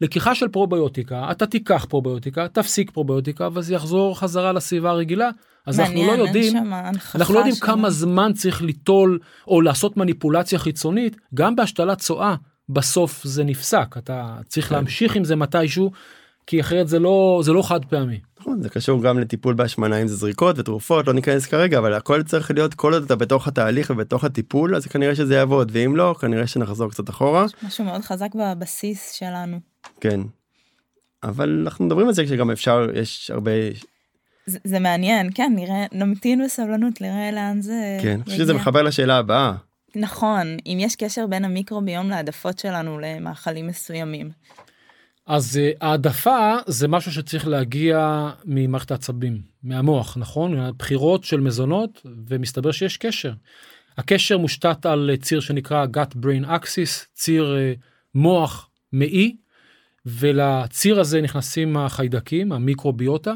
לקיחה 0.00 0.34
של 0.34 0.48
פרוביוטיקה 0.48 1.30
אתה 1.30 1.46
תיקח 1.46 1.86
פרוביוטיקה 1.88 2.48
תפסיק 2.48 2.90
פרוביוטיקה 2.90 3.48
וזה 3.52 3.74
יחזור 3.74 4.18
חזרה 4.18 4.52
לסביבה 4.52 4.90
הרגילה 4.90 5.30
אז 5.66 5.80
אנחנו 5.80 6.06
לא 6.06 6.12
יודעים 6.12 6.72
אנחנו 7.14 7.34
לא 7.34 7.38
יודעים 7.38 7.56
כמה 7.56 7.90
זמן 7.90 8.32
צריך 8.32 8.62
ליטול 8.62 9.18
או 9.48 9.60
לעשות 9.60 9.96
מניפולציה 9.96 10.58
חיצונית 10.58 11.16
גם 11.34 11.56
בהשתלת 11.56 11.98
צואה 11.98 12.34
בסוף 12.68 13.24
זה 13.24 13.44
נפסק 13.44 13.94
אתה 13.98 14.36
צריך 14.48 14.68
כן. 14.68 14.74
להמשיך 14.74 15.16
עם 15.16 15.24
זה 15.24 15.36
מתישהו 15.36 15.90
כי 16.46 16.60
אחרת 16.60 16.88
זה 16.88 16.98
לא 16.98 17.40
זה 17.44 17.52
לא 17.52 17.62
חד 17.62 17.84
פעמי. 17.84 18.20
נכון, 18.40 18.62
זה 18.62 18.68
קשור 18.68 19.02
גם 19.02 19.18
לטיפול 19.18 19.54
בהשמנה 19.54 20.02
אם 20.02 20.08
זה 20.08 20.16
זריקות 20.16 20.58
ותרופות 20.58 21.06
לא 21.06 21.12
ניכנס 21.12 21.46
כרגע 21.46 21.78
אבל 21.78 21.94
הכל 21.94 22.22
צריך 22.22 22.50
להיות 22.50 22.74
כל 22.74 22.94
עוד 22.94 23.02
אתה 23.02 23.16
בתוך 23.16 23.48
התהליך 23.48 23.90
ובתוך 23.90 24.24
הטיפול 24.24 24.76
אז 24.76 24.86
כנראה 24.86 25.14
שזה 25.14 25.34
יעבוד 25.34 25.70
ואם 25.74 25.96
לא 25.96 26.14
כנראה 26.20 26.46
שנחזור 26.46 26.90
קצת 26.90 27.10
אחורה 27.10 27.46
משהו 27.62 27.84
מאוד 27.84 28.00
חזק 28.00 28.28
בבסיס 28.34 29.12
שלנו. 29.12 29.60
כן. 30.00 30.20
אבל 31.22 31.62
אנחנו 31.64 31.84
מדברים 31.84 32.08
על 32.08 32.14
זה 32.14 32.26
שגם 32.26 32.50
אפשר 32.50 32.86
יש 32.94 33.30
הרבה 33.30 33.50
זה, 34.46 34.58
זה 34.64 34.78
מעניין 34.78 35.30
כן 35.34 35.52
נראה 35.56 35.86
נמתין 35.92 36.44
בסבלנות 36.44 37.00
נראה 37.00 37.30
לאן 37.32 37.62
זה 37.62 37.98
כן 38.02 38.14
אני 38.14 38.24
חושב 38.24 38.36
שזה 38.36 38.54
מחבר 38.54 38.82
לשאלה 38.82 39.16
הבאה 39.16 39.52
נכון 39.96 40.56
אם 40.66 40.78
יש 40.80 40.96
קשר 40.96 41.26
בין 41.26 41.44
המיקרוביום 41.44 42.08
להעדפות 42.08 42.58
שלנו 42.58 42.98
למאכלים 42.98 43.66
מסוימים. 43.66 44.30
אז 45.26 45.60
uh, 45.62 45.76
העדפה 45.80 46.56
זה 46.66 46.88
משהו 46.88 47.12
שצריך 47.12 47.46
להגיע 47.48 48.30
ממערכת 48.44 48.90
העצבים 48.90 49.40
מהמוח 49.62 50.16
נכון 50.16 50.54
מהבחירות 50.56 51.24
של 51.24 51.40
מזונות 51.40 52.02
ומסתבר 52.28 52.72
שיש 52.72 52.96
קשר. 52.96 53.32
הקשר 53.98 54.38
מושתת 54.38 54.86
על 54.86 55.10
אה, 55.10 55.16
ציר 55.16 55.40
שנקרא 55.40 55.86
gut 55.96 56.14
brain 56.14 56.46
axis 56.46 57.06
ציר 57.14 57.56
uh, 57.56 57.80
מוח 58.14 58.68
מעי 58.92 59.36
ולציר 60.06 61.00
הזה 61.00 61.20
נכנסים 61.20 61.76
החיידקים 61.76 62.52
המיקרוביוטה. 62.52 63.34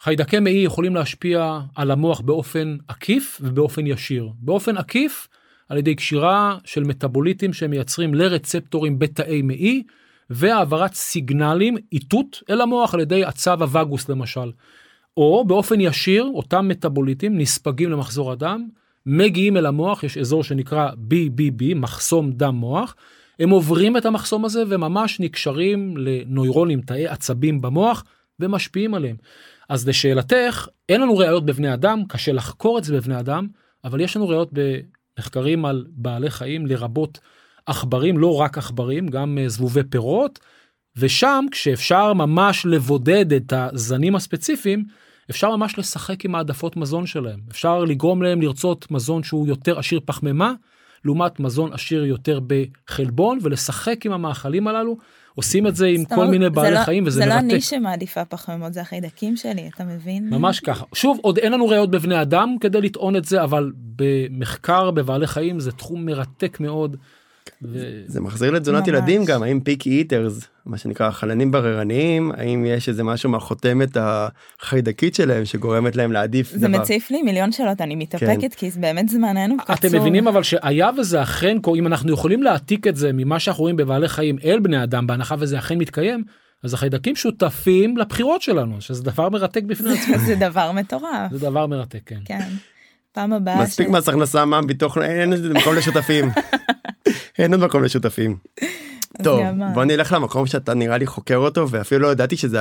חיידקי 0.00 0.40
מעי 0.40 0.62
יכולים 0.64 0.94
להשפיע 0.94 1.60
על 1.74 1.90
המוח 1.90 2.20
באופן 2.20 2.76
עקיף 2.88 3.40
ובאופן 3.44 3.86
ישיר. 3.86 4.28
באופן 4.38 4.76
עקיף 4.76 5.28
על 5.68 5.78
ידי 5.78 5.94
קשירה 5.94 6.58
של 6.64 6.84
מטאבוליטים 6.84 7.52
שמייצרים 7.52 8.14
לרצפטורים 8.14 8.98
בתאי 8.98 9.42
מעי 9.42 9.82
והעברת 10.30 10.94
סיגנלים 10.94 11.76
איתות 11.92 12.42
אל 12.50 12.60
המוח 12.60 12.94
על 12.94 13.00
ידי 13.00 13.24
הצו 13.24 13.50
הווגוס 13.50 14.08
למשל. 14.08 14.52
או 15.16 15.44
באופן 15.44 15.80
ישיר 15.80 16.30
אותם 16.34 16.68
מטאבוליטים 16.68 17.38
נספגים 17.38 17.90
למחזור 17.90 18.32
הדם 18.32 18.68
מגיעים 19.06 19.56
אל 19.56 19.66
המוח 19.66 20.04
יש 20.04 20.18
אזור 20.18 20.44
שנקרא 20.44 20.90
BBB 20.90 21.74
מחסום 21.74 22.32
דם 22.32 22.54
מוח 22.54 22.96
הם 23.38 23.50
עוברים 23.50 23.96
את 23.96 24.06
המחסום 24.06 24.44
הזה 24.44 24.62
וממש 24.68 25.20
נקשרים 25.20 25.96
לנוירונים 25.96 26.80
תאי 26.80 27.06
עצבים 27.06 27.60
במוח 27.60 28.04
ומשפיעים 28.40 28.94
עליהם. 28.94 29.16
אז 29.68 29.88
לשאלתך 29.88 30.68
אין 30.88 31.00
לנו 31.00 31.16
ראיות 31.16 31.46
בבני 31.46 31.74
אדם 31.74 32.02
קשה 32.08 32.32
לחקור 32.32 32.78
את 32.78 32.84
זה 32.84 32.94
בבני 32.94 33.20
אדם 33.20 33.46
אבל 33.84 34.00
יש 34.00 34.16
לנו 34.16 34.28
ראיות 34.28 34.50
במחקרים 34.52 35.64
על 35.64 35.86
בעלי 35.90 36.30
חיים 36.30 36.66
לרבות 36.66 37.18
עכברים 37.66 38.18
לא 38.18 38.40
רק 38.40 38.58
עכברים 38.58 39.08
גם 39.08 39.38
אה, 39.38 39.48
זבובי 39.48 39.84
פירות 39.90 40.38
ושם 40.96 41.44
כשאפשר 41.50 42.12
ממש 42.12 42.66
לבודד 42.66 43.32
את 43.32 43.52
הזנים 43.52 44.16
הספציפיים 44.16 44.84
אפשר 45.30 45.56
ממש 45.56 45.78
לשחק 45.78 46.24
עם 46.24 46.34
העדפות 46.34 46.76
מזון 46.76 47.06
שלהם 47.06 47.40
אפשר 47.50 47.84
לגרום 47.84 48.22
להם 48.22 48.42
לרצות 48.42 48.90
מזון 48.90 49.22
שהוא 49.22 49.46
יותר 49.46 49.78
עשיר 49.78 50.00
פחמימה 50.04 50.52
לעומת 51.04 51.40
מזון 51.40 51.72
עשיר 51.72 52.04
יותר 52.04 52.40
בחלבון 52.46 53.38
ולשחק 53.42 54.06
עם 54.06 54.12
המאכלים 54.12 54.68
הללו 54.68 54.96
עושים 55.34 55.66
את 55.66 55.76
זה 55.76 55.86
עם 55.86 56.04
כל 56.04 56.26
מיני 56.26 56.50
בעלי 56.50 56.74
לא, 56.74 56.84
חיים 56.84 57.04
וזה 57.06 57.20
זה 57.20 57.26
מרתק. 57.26 57.34
לא 57.34 57.38
אני 57.40 57.60
שמעדיפה 57.60 58.24
פחמימות 58.24 58.72
זה 58.72 58.80
החיידקים 58.80 59.36
שלי 59.36 59.68
אתה 59.74 59.84
מבין 59.84 60.30
ממש 60.30 60.60
ככה 60.60 60.84
שוב 60.94 61.18
עוד 61.22 61.38
אין 61.38 61.52
לנו 61.52 61.68
ראיות 61.68 61.90
בבני 61.90 62.22
אדם 62.22 62.56
כדי 62.60 62.80
לטעון 62.80 63.16
את 63.16 63.24
זה 63.24 63.42
אבל 63.42 63.72
במחקר 63.96 64.90
בבעלי 64.90 65.26
חיים 65.26 65.60
זה 65.60 65.72
תחום 65.72 66.06
מרתק 66.06 66.60
מאוד. 66.60 66.96
ו... 67.62 68.02
זה 68.06 68.20
מחזיר 68.20 68.50
לתזונת 68.50 68.78
ממש. 68.78 68.88
ילדים 68.88 69.24
גם 69.24 69.42
האם 69.42 69.60
פיקי 69.60 69.90
איטרס 69.90 70.40
מה 70.66 70.78
שנקרא 70.78 71.10
חלנים 71.10 71.50
בררניים 71.50 72.32
האם 72.36 72.64
יש 72.66 72.88
איזה 72.88 73.04
משהו 73.04 73.30
מהחותמת 73.30 73.96
החיידקית 74.00 75.14
שלהם 75.14 75.44
שגורמת 75.44 75.96
להם 75.96 76.12
להעדיף 76.12 76.50
זה 76.50 76.68
דבר. 76.68 76.78
מציף 76.78 77.10
לי 77.10 77.22
מיליון 77.22 77.52
שאלות 77.52 77.80
אני 77.80 77.96
מתאפקת 77.96 78.54
כי 78.54 78.70
זה 78.70 78.80
באמת 78.80 79.08
זמננו 79.08 79.56
קצור. 79.58 79.76
אתם 79.76 79.98
מבינים 79.98 80.28
אבל 80.28 80.42
שהיה 80.42 80.90
וזה 80.98 81.22
אכן 81.22 81.58
קורה 81.60 81.78
אם 81.78 81.86
אנחנו 81.86 82.12
יכולים 82.12 82.42
להעתיק 82.42 82.86
את 82.86 82.96
זה 82.96 83.10
ממה 83.12 83.38
שאנחנו 83.38 83.62
רואים 83.62 83.76
בבעלי 83.76 84.08
חיים 84.08 84.36
אל 84.44 84.60
בני 84.60 84.82
אדם 84.82 85.06
בהנחה 85.06 85.34
וזה 85.38 85.58
אכן 85.58 85.78
מתקיים 85.78 86.24
אז 86.62 86.74
החיידקים 86.74 87.16
שותפים 87.16 87.96
לבחירות 87.96 88.42
שלנו 88.42 88.80
שזה 88.80 89.02
דבר 89.02 89.28
מרתק 89.28 89.62
בפני 89.62 89.92
עצמו 89.92 90.18
זה 90.18 90.34
דבר 90.34 90.72
מטורף 90.72 91.32
זה 91.32 91.38
דבר 91.38 91.66
מרתק 91.66 92.00
כן. 92.06 92.20
כן. 92.24 92.48
פעם 93.12 93.32
הבאה 93.32 93.62
מספיק 93.62 93.88
מס 93.88 94.08
הכנסה 94.08 94.44
מע"מ 94.44 94.66
ביטוח 94.66 94.98
אין 94.98 95.32
אין 95.32 95.52
מקום 95.52 95.74
לשותפים. 95.74 96.30
אין 97.38 97.52
עוד 97.52 97.60
מקום 97.64 97.84
לשותפים. 97.84 98.36
טוב? 99.22 99.40
בוא 99.74 99.84
נלך 99.84 100.12
למקום 100.12 100.46
שאתה 100.46 100.74
נראה 100.74 100.98
לי 100.98 101.06
חוקר 101.06 101.36
אותו 101.36 101.70
ואפילו 101.70 102.00
לא 102.00 102.12
ידעתי 102.12 102.36
שזה 102.36 102.58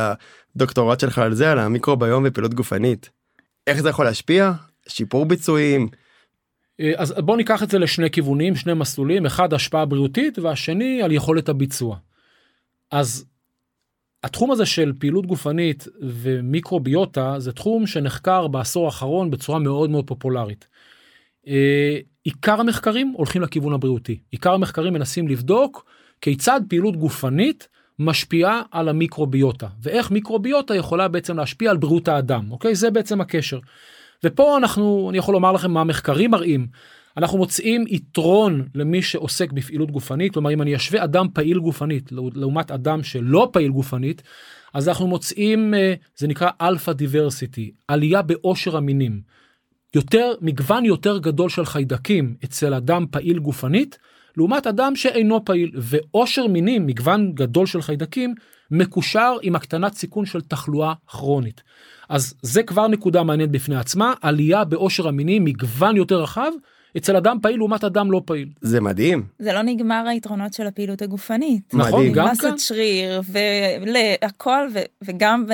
הדוקטורט 0.55 0.99
שלך 0.99 1.19
על 1.19 1.33
זה 1.33 1.51
על 1.51 1.59
המיקרוביום 1.59 2.23
ופעילות 2.27 2.53
גופנית. 2.53 3.09
איך 3.67 3.81
זה 3.81 3.89
יכול 3.89 4.05
להשפיע? 4.05 4.51
שיפור 4.87 5.25
ביצועים. 5.25 5.87
אה, 6.79 6.91
אז 6.95 7.13
בוא 7.17 7.37
ניקח 7.37 7.63
את 7.63 7.69
זה 7.69 7.79
לשני 7.79 8.09
כיוונים 8.09 8.55
שני 8.55 8.73
מסלולים 8.73 9.25
אחד 9.25 9.53
השפעה 9.53 9.85
בריאותית 9.85 10.39
והשני 10.39 11.01
על 11.01 11.11
יכולת 11.11 11.49
הביצוע. 11.49 11.97
אז 12.91 13.25
התחום 14.23 14.51
הזה 14.51 14.65
של 14.65 14.93
פעילות 14.99 15.25
גופנית 15.25 15.87
ומיקרוביוטה 16.01 17.35
זה 17.37 17.51
תחום 17.51 17.87
שנחקר 17.87 18.47
בעשור 18.47 18.85
האחרון 18.85 19.31
בצורה 19.31 19.59
מאוד 19.59 19.89
מאוד 19.89 20.07
פופולרית. 20.07 20.67
עיקר 22.27 22.59
המחקרים 22.59 23.13
הולכים 23.17 23.41
לכיוון 23.41 23.73
הבריאותי 23.73 24.19
עיקר 24.31 24.53
המחקרים 24.53 24.93
מנסים 24.93 25.27
לבדוק 25.27 25.85
כיצד 26.21 26.61
פעילות 26.69 26.97
גופנית 26.97 27.67
משפיעה 27.99 28.61
על 28.71 28.89
המיקרוביוטה 28.89 29.67
ואיך 29.81 30.11
מיקרוביוטה 30.11 30.75
יכולה 30.75 31.07
בעצם 31.07 31.37
להשפיע 31.37 31.71
על 31.71 31.77
בריאות 31.77 32.07
האדם 32.07 32.51
אוקיי 32.51 32.75
זה 32.75 32.91
בעצם 32.91 33.21
הקשר. 33.21 33.59
ופה 34.23 34.57
אנחנו 34.57 35.07
אני 35.09 35.17
יכול 35.17 35.33
לומר 35.33 35.51
לכם 35.51 35.71
מה 35.71 35.81
המחקרים 35.81 36.31
מראים 36.31 36.67
אנחנו 37.17 37.37
מוצאים 37.37 37.85
יתרון 37.87 38.67
למי 38.75 39.01
שעוסק 39.01 39.51
בפעילות 39.51 39.91
גופנית 39.91 40.33
כלומר 40.33 40.53
אם 40.53 40.61
אני 40.61 40.75
אשווה 40.75 41.03
אדם 41.03 41.27
פעיל 41.33 41.59
גופנית 41.59 42.11
לעומת 42.11 42.71
אדם 42.71 43.03
שלא 43.03 43.49
פעיל 43.53 43.71
גופנית 43.71 44.23
אז 44.73 44.89
אנחנו 44.89 45.07
מוצאים 45.07 45.73
אה, 45.73 45.93
זה 46.15 46.27
נקרא 46.27 46.49
alpha 46.61 46.91
diversity 46.93 47.71
עלייה 47.87 48.21
בעושר 48.21 48.77
המינים. 48.77 49.37
יותר 49.95 50.33
מגוון 50.41 50.85
יותר 50.85 51.17
גדול 51.17 51.49
של 51.49 51.65
חיידקים 51.65 52.35
אצל 52.43 52.73
אדם 52.73 53.05
פעיל 53.11 53.39
גופנית 53.39 53.97
לעומת 54.37 54.67
אדם 54.67 54.95
שאינו 54.95 55.45
פעיל 55.45 55.71
ועושר 55.75 56.47
מינים 56.47 56.85
מגוון 56.85 57.31
גדול 57.33 57.65
של 57.65 57.81
חיידקים 57.81 58.35
מקושר 58.71 59.35
עם 59.41 59.55
הקטנת 59.55 59.93
סיכון 59.93 60.25
של 60.25 60.41
תחלואה 60.41 60.93
כרונית. 61.07 61.63
אז 62.09 62.33
זה 62.41 62.63
כבר 62.63 62.87
נקודה 62.87 63.23
מעניינת 63.23 63.51
בפני 63.51 63.75
עצמה 63.75 64.13
עלייה 64.21 64.63
בעושר 64.63 65.07
המינים 65.07 65.43
מגוון 65.43 65.97
יותר 65.97 66.21
רחב 66.21 66.51
אצל 66.97 67.15
אדם 67.15 67.37
פעיל 67.41 67.57
לעומת 67.57 67.83
אדם 67.83 68.11
לא 68.11 68.21
פעיל. 68.25 68.49
זה 68.61 68.81
מדהים. 68.81 69.23
זה 69.39 69.53
לא 69.53 69.61
נגמר 69.61 70.03
היתרונות 70.07 70.53
של 70.53 70.67
הפעילות 70.67 71.01
הגופנית. 71.01 71.73
נכון, 71.73 71.99
מדהים. 71.99 72.13
גם 72.13 72.27
מסת 72.31 72.41
כאן. 72.41 72.57
שריר 72.57 73.21
והכל 74.21 74.67
וגם 75.03 75.45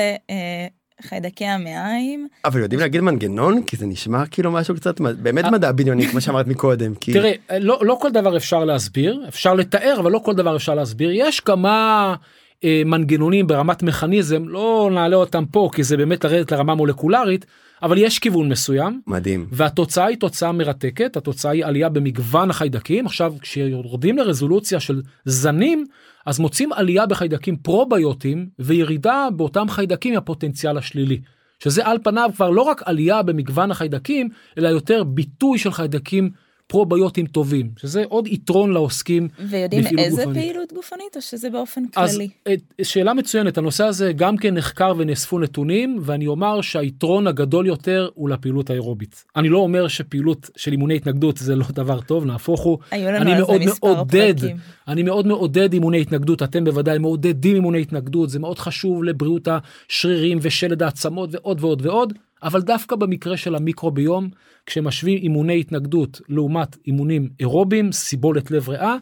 בחיידקי 1.05 1.45
המעיים. 1.45 2.27
אבל 2.45 2.59
יודעים 2.59 2.79
להגיד 2.79 3.01
מנגנון? 3.01 3.63
כי 3.63 3.77
זה 3.77 3.85
נשמע 3.85 4.25
כאילו 4.25 4.51
משהו 4.51 4.75
קצת 4.75 5.01
באמת 5.01 5.45
מדע 5.45 5.71
בדיוני 5.71 6.07
כמו 6.07 6.21
שאמרת 6.21 6.47
מקודם 6.47 6.95
כי 7.01 7.13
תראה 7.13 7.31
לא, 7.59 7.79
לא 7.81 7.97
כל 8.01 8.11
דבר 8.11 8.37
אפשר 8.37 8.65
להסביר 8.65 9.23
אפשר 9.27 9.53
לתאר 9.53 9.95
אבל 9.99 10.11
לא 10.11 10.19
כל 10.19 10.33
דבר 10.33 10.55
אפשר 10.55 10.75
להסביר. 10.75 11.09
יש 11.13 11.39
כמה 11.39 12.15
אה, 12.63 12.81
מנגנונים 12.85 13.47
ברמת 13.47 13.83
מכניזם 13.83 14.47
לא 14.47 14.89
נעלה 14.93 15.15
אותם 15.15 15.45
פה 15.45 15.69
כי 15.73 15.83
זה 15.83 15.97
באמת 15.97 16.23
לרדת 16.23 16.51
לרמה 16.51 16.75
מולקולרית 16.75 17.45
אבל 17.83 17.97
יש 17.97 18.19
כיוון 18.19 18.49
מסוים. 18.49 19.01
מדהים. 19.07 19.47
והתוצאה 19.51 20.05
היא 20.05 20.17
תוצאה 20.17 20.51
מרתקת 20.51 21.17
התוצאה 21.17 21.51
היא 21.51 21.65
עלייה 21.65 21.89
במגוון 21.89 22.49
החיידקים. 22.49 23.05
עכשיו 23.05 23.33
כשיורדים 23.41 24.17
לרזולוציה 24.17 24.79
של 24.79 25.01
זנים 25.25 25.85
אז 26.25 26.39
מוצאים 26.39 26.73
עלייה 26.73 27.05
בחיידקים 27.05 27.57
פרוביוטיים 27.57 28.49
וירידה 28.59 29.27
באותם 29.35 29.69
חיידקים 29.69 30.17
הפוטנציאל 30.17 30.77
השלילי. 30.77 31.21
שזה 31.63 31.85
על 31.85 31.97
פניו 32.03 32.29
כבר 32.35 32.49
לא 32.49 32.61
רק 32.61 32.81
עלייה 32.85 33.23
במגוון 33.23 33.71
החיידקים 33.71 34.29
אלא 34.57 34.67
יותר 34.67 35.03
ביטוי 35.03 35.57
של 35.57 35.71
חיידקים 35.71 36.29
פרוביוטים 36.67 37.25
טובים 37.25 37.69
שזה 37.77 38.03
עוד 38.09 38.27
יתרון 38.27 38.71
לעוסקים. 38.73 39.27
ויודעים 39.49 39.83
איזה 39.97 40.23
גופנית. 40.25 40.43
פעילות 40.43 40.73
גופנית 40.73 41.15
או 41.15 41.21
שזה 41.21 41.49
באופן 41.49 41.83
אז 41.95 42.11
כללי? 42.15 42.29
את- 42.53 42.61
שאלה 42.85 43.13
מצוינת 43.13 43.57
הנושא 43.57 43.83
הזה 43.83 44.11
גם 44.13 44.37
כן 44.37 44.53
נחקר 44.53 44.93
ונאספו 44.97 45.39
נתונים 45.39 45.97
ואני 46.01 46.27
אומר 46.27 46.61
שהיתרון 46.61 47.27
הגדול 47.27 47.67
יותר 47.67 48.09
הוא 48.13 48.29
לפעילות 48.29 48.69
האירובית. 48.69 49.23
אני 49.35 49.49
לא 49.49 49.57
אומר 49.57 49.87
שפעילות 49.87 50.49
של 50.57 50.71
אימוני 50.71 50.95
התנגדות 50.95 51.37
זה 51.37 51.55
לא 51.55 51.65
דבר 51.71 52.01
טוב 52.01 52.25
נהפוך 52.25 52.61
הוא 52.61 52.77
היו 52.91 53.07
לנו 53.11 53.17
אני 53.21 53.31
על 53.31 53.37
מאוד 53.37 53.61
זה 53.63 53.65
מספר 53.69 53.93
מעודד 53.93 54.35
פרקים. 54.39 54.57
אני 54.87 55.03
מאוד 55.03 55.27
מעודד 55.27 55.73
אימוני 55.73 56.01
התנגדות 56.01 56.43
אתם 56.43 56.63
בוודאי 56.63 56.97
מעודדים 56.97 57.55
אימוני 57.55 57.81
התנגדות 57.81 58.29
זה 58.29 58.39
מאוד 58.39 58.59
חשוב 58.59 59.03
לבריאות 59.03 59.47
השרירים 59.87 60.37
ושלד 60.41 60.83
העצמות 60.83 61.29
ועוד 61.33 61.63
ועוד 61.63 61.85
ועוד 61.85 62.13
אבל 62.43 62.61
דווקא 62.61 62.95
במקרה 62.95 63.37
של 63.37 63.55
המיקרוביום 63.55 64.29
כשמשווים 64.65 65.17
אימוני 65.17 65.59
התנגדות 65.59 66.21
לעומת 66.29 66.77
אימונים 66.87 67.29
אירובים 67.39 67.91
סיבולת 67.91 68.51
לב 68.51 68.69
ריאה 68.69 68.95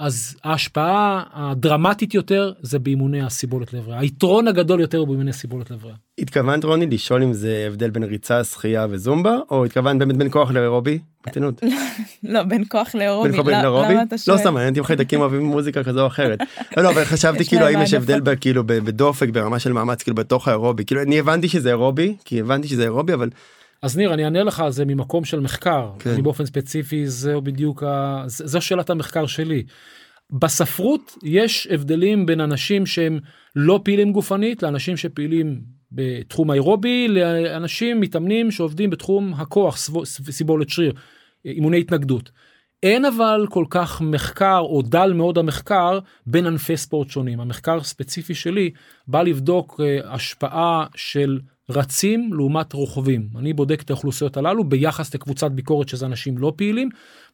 אז 0.00 0.36
ההשפעה 0.44 1.22
הדרמטית 1.32 2.14
יותר 2.14 2.52
זה 2.62 2.78
באימוני 2.78 3.22
הסיבולת 3.22 3.72
לב 3.72 3.88
ריאה 3.88 4.00
היתרון 4.00 4.48
הגדול 4.48 4.80
יותר 4.80 4.98
הוא 4.98 5.06
באימוני 5.06 5.32
סיבולת 5.32 5.70
לב 5.70 5.84
ריאה. 5.84 5.96
התכוונת 6.18 6.64
רוני 6.64 6.86
לשאול 6.86 7.22
אם 7.22 7.32
זה 7.32 7.64
הבדל 7.66 7.90
בין 7.90 8.02
ריצה 8.02 8.44
שחייה 8.44 8.86
וזומבה 8.90 9.38
או 9.50 9.64
התכוונת 9.64 9.98
באמת 9.98 10.16
בין 10.16 10.28
כוח 10.30 10.50
לאירובי? 10.50 10.98
מתנות. 11.26 11.60
לא 12.22 12.42
בין 12.42 12.64
כוח 12.68 12.94
לאירובי. 12.94 13.28
בין 13.28 13.40
כוח 13.42 13.46
לא- 13.52 13.58
לאירובי? 13.58 13.92
למה 13.94 14.02
אתה 14.02 14.16
לא? 14.28 14.36
סתם 14.36 14.56
אותי 14.56 14.78
אם 14.80 14.84
חיידקים 14.84 15.20
אוהבים 15.20 15.44
מוזיקה 15.44 15.84
כזו 15.84 16.00
או 16.02 16.06
אחרת. 16.06 16.38
לא 16.76 16.82
לא 16.82 16.90
אבל 16.90 17.04
חשבתי 17.04 17.44
כאילו 17.44 17.66
האם 17.66 17.82
יש. 17.82 17.94
הבדל 17.94 18.36
כאילו 18.40 18.66
בדופק 18.66 19.28
ברמה 19.28 19.58
של 19.58 19.72
מאמץ 19.72 20.02
כאילו 20.02 20.14
בתוך 20.14 20.48
האירובי 20.48 20.84
כאילו 20.84 21.02
אני 21.02 21.18
הבנתי 21.18 21.48
שזה 21.48 21.68
אירובי 21.68 22.16
כי 22.24 22.40
הבנתי 22.40 22.68
שזה 22.68 22.82
אירובי 22.82 23.14
אבל 23.14 23.30
אז 23.82 23.96
ניר 23.96 24.14
אני 24.14 24.24
אענה 24.24 24.42
לך 24.42 24.60
על 24.60 24.72
זה 24.72 24.84
ממקום 24.84 25.24
של 25.24 25.40
מחקר 25.40 25.90
כן. 25.98 26.10
אני 26.10 26.22
באופן 26.22 26.46
ספציפי 26.46 27.06
זהו 27.06 27.42
בדיוק 27.42 27.82
ה... 27.82 28.22
זו 28.26 28.60
שאלת 28.60 28.90
המחקר 28.90 29.26
שלי. 29.26 29.62
בספרות 30.30 31.16
יש 31.22 31.66
הבדלים 31.70 32.26
בין 32.26 32.40
אנשים 32.40 32.86
שהם 32.86 33.18
לא 33.56 33.80
פעילים 33.84 34.12
גופנית 34.12 34.62
לאנשים 34.62 34.96
שפעילים 34.96 35.60
בתחום 35.92 36.50
האירובי 36.50 37.08
לאנשים 37.08 38.00
מתאמנים 38.00 38.50
שעובדים 38.50 38.90
בתחום 38.90 39.34
הכוח 39.34 39.76
סיבולת 40.30 40.68
שריר 40.68 40.92
אימוני 41.44 41.80
התנגדות. 41.80 42.30
אין 42.82 43.04
אבל 43.04 43.46
כל 43.50 43.64
כך 43.70 44.00
מחקר 44.00 44.58
או 44.58 44.82
דל 44.82 45.12
מאוד 45.12 45.38
המחקר 45.38 45.98
בין 46.26 46.46
ענפי 46.46 46.76
ספורט 46.76 47.10
שונים 47.10 47.40
המחקר 47.40 47.76
הספציפי 47.76 48.34
שלי 48.34 48.70
בא 49.06 49.22
לבדוק 49.22 49.80
אה, 49.80 50.14
השפעה 50.14 50.86
של 50.94 51.40
רצים 51.70 52.32
לעומת 52.32 52.72
רוכבים. 52.72 53.28
אני 53.38 53.52
בודק 53.52 53.82
את 53.82 53.90
האוכלוסיות 53.90 54.36
הללו 54.36 54.64
ביחס 54.64 55.14
לקבוצת 55.14 55.50
ביקורת 55.50 55.88
שזה 55.88 56.06
אנשים 56.06 56.38
לא 56.38 56.52
פעילים 56.56 56.88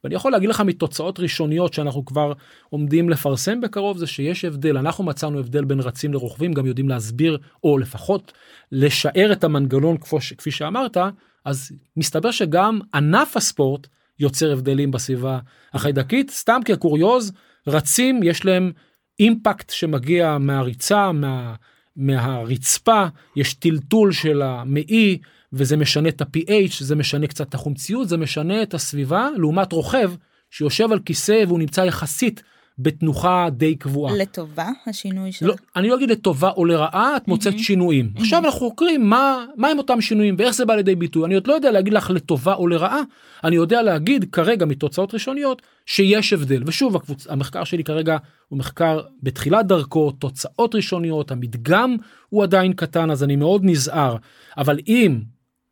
ואני 0.05 0.14
יכול 0.14 0.32
להגיד 0.32 0.49
לך 0.49 0.61
מתוצאות 0.61 1.20
ראשוניות 1.20 1.74
שאנחנו 1.74 2.05
כבר 2.05 2.32
עומדים 2.70 3.11
לפרסם 3.11 3.61
בקרוב 3.61 3.99
זה 3.99 4.07
שיש 4.07 4.45
הבדל. 4.45 4.78
אנחנו 4.78 5.05
מצאנו 5.05 5.39
הבדל 5.39 5.64
בין 5.64 5.80
רצים 5.80 6.12
לרוכבים 6.12 6.53
גם 6.53 6.66
יודעים 6.66 6.89
להסביר 6.89 7.39
או 7.64 7.78
לפחות 7.78 8.32
לשער 8.72 9.32
את 9.32 9.45
המנגנון 9.45 9.97
כפי 10.37 10.51
שאמרת 10.51 10.97
אז 11.45 11.72
מסתבר 11.97 12.30
שגם 12.30 12.80
ענף 12.95 13.37
הספורט 13.37 13.87
יוצר 14.18 14.53
הבדלים 14.53 14.91
בסביבה 14.91 15.39
החיידקית. 15.74 16.30
סתם 16.30 16.61
כקוריוז 16.64 17.32
רצים 17.66 18.22
יש 18.22 18.45
להם 18.45 18.72
אימפקט 19.20 19.70
שמגיע 19.70 20.39
מהריצה 20.39 21.12
מה, 21.12 21.55
מהרצפה 21.97 23.07
יש 23.36 23.55
טלטול 23.55 24.12
של 24.12 24.42
המעי 24.42 25.18
וזה 25.53 25.76
משנה 25.76 26.09
את 26.09 26.20
ה-pH 26.20 26.84
זה 26.84 26.97
משנה 26.97 27.26
קצת 27.26 27.49
את 27.49 27.55
החומציות 27.55 28.09
זה 28.09 28.16
משנה 28.16 28.62
את 28.62 28.74
הסביבה 28.74 29.28
לעומת 29.36 29.72
רוכב 29.72 30.12
שיושב 30.51 30.92
על 30.92 30.99
כיסא 30.99 31.44
והוא 31.47 31.59
נמצא 31.59 31.80
יחסית 31.80 32.42
בתנוחה 32.78 33.48
די 33.50 33.76
קבועה. 33.76 34.16
לטובה 34.16 34.68
השינוי 34.86 35.32
של... 35.32 35.46
לא, 35.46 35.54
אני 35.76 35.88
לא 35.88 35.94
אגיד 35.94 36.10
לטובה 36.10 36.50
או 36.50 36.64
לרעה 36.64 37.16
את 37.16 37.28
מוצאת 37.28 37.58
שינויים. 37.58 38.12
עכשיו 38.16 38.44
אנחנו 38.44 38.58
חוקרים 38.58 39.08
מה 39.10 39.44
מה 39.56 39.68
הם 39.68 39.78
אותם 39.78 40.00
שינויים 40.00 40.34
ואיך 40.38 40.54
זה 40.54 40.64
בא 40.64 40.74
לידי 40.74 40.94
ביטוי. 40.94 41.24
אני 41.24 41.34
עוד 41.34 41.46
לא 41.46 41.52
יודע 41.52 41.70
להגיד 41.70 41.92
לך 41.92 42.10
לטובה 42.10 42.54
או 42.54 42.68
לרעה. 42.68 43.00
אני 43.44 43.56
יודע 43.56 43.82
להגיד 43.82 44.24
כרגע 44.32 44.66
מתוצאות 44.66 45.14
ראשוניות 45.14 45.62
שיש 45.86 46.32
הבדל. 46.32 46.62
ושוב 46.66 46.96
הקבוצ... 46.96 47.26
המחקר 47.26 47.64
שלי 47.64 47.84
כרגע 47.84 48.16
הוא 48.48 48.58
מחקר 48.58 49.00
בתחילת 49.22 49.66
דרכו 49.66 50.10
תוצאות 50.10 50.74
ראשוניות 50.74 51.30
המדגם 51.30 51.96
הוא 52.28 52.42
עדיין 52.42 52.72
קטן 52.72 53.10
אז 53.10 53.24
אני 53.24 53.36
מאוד 53.36 53.60
נזהר. 53.64 54.16
אבל 54.56 54.78
אם 54.88 55.20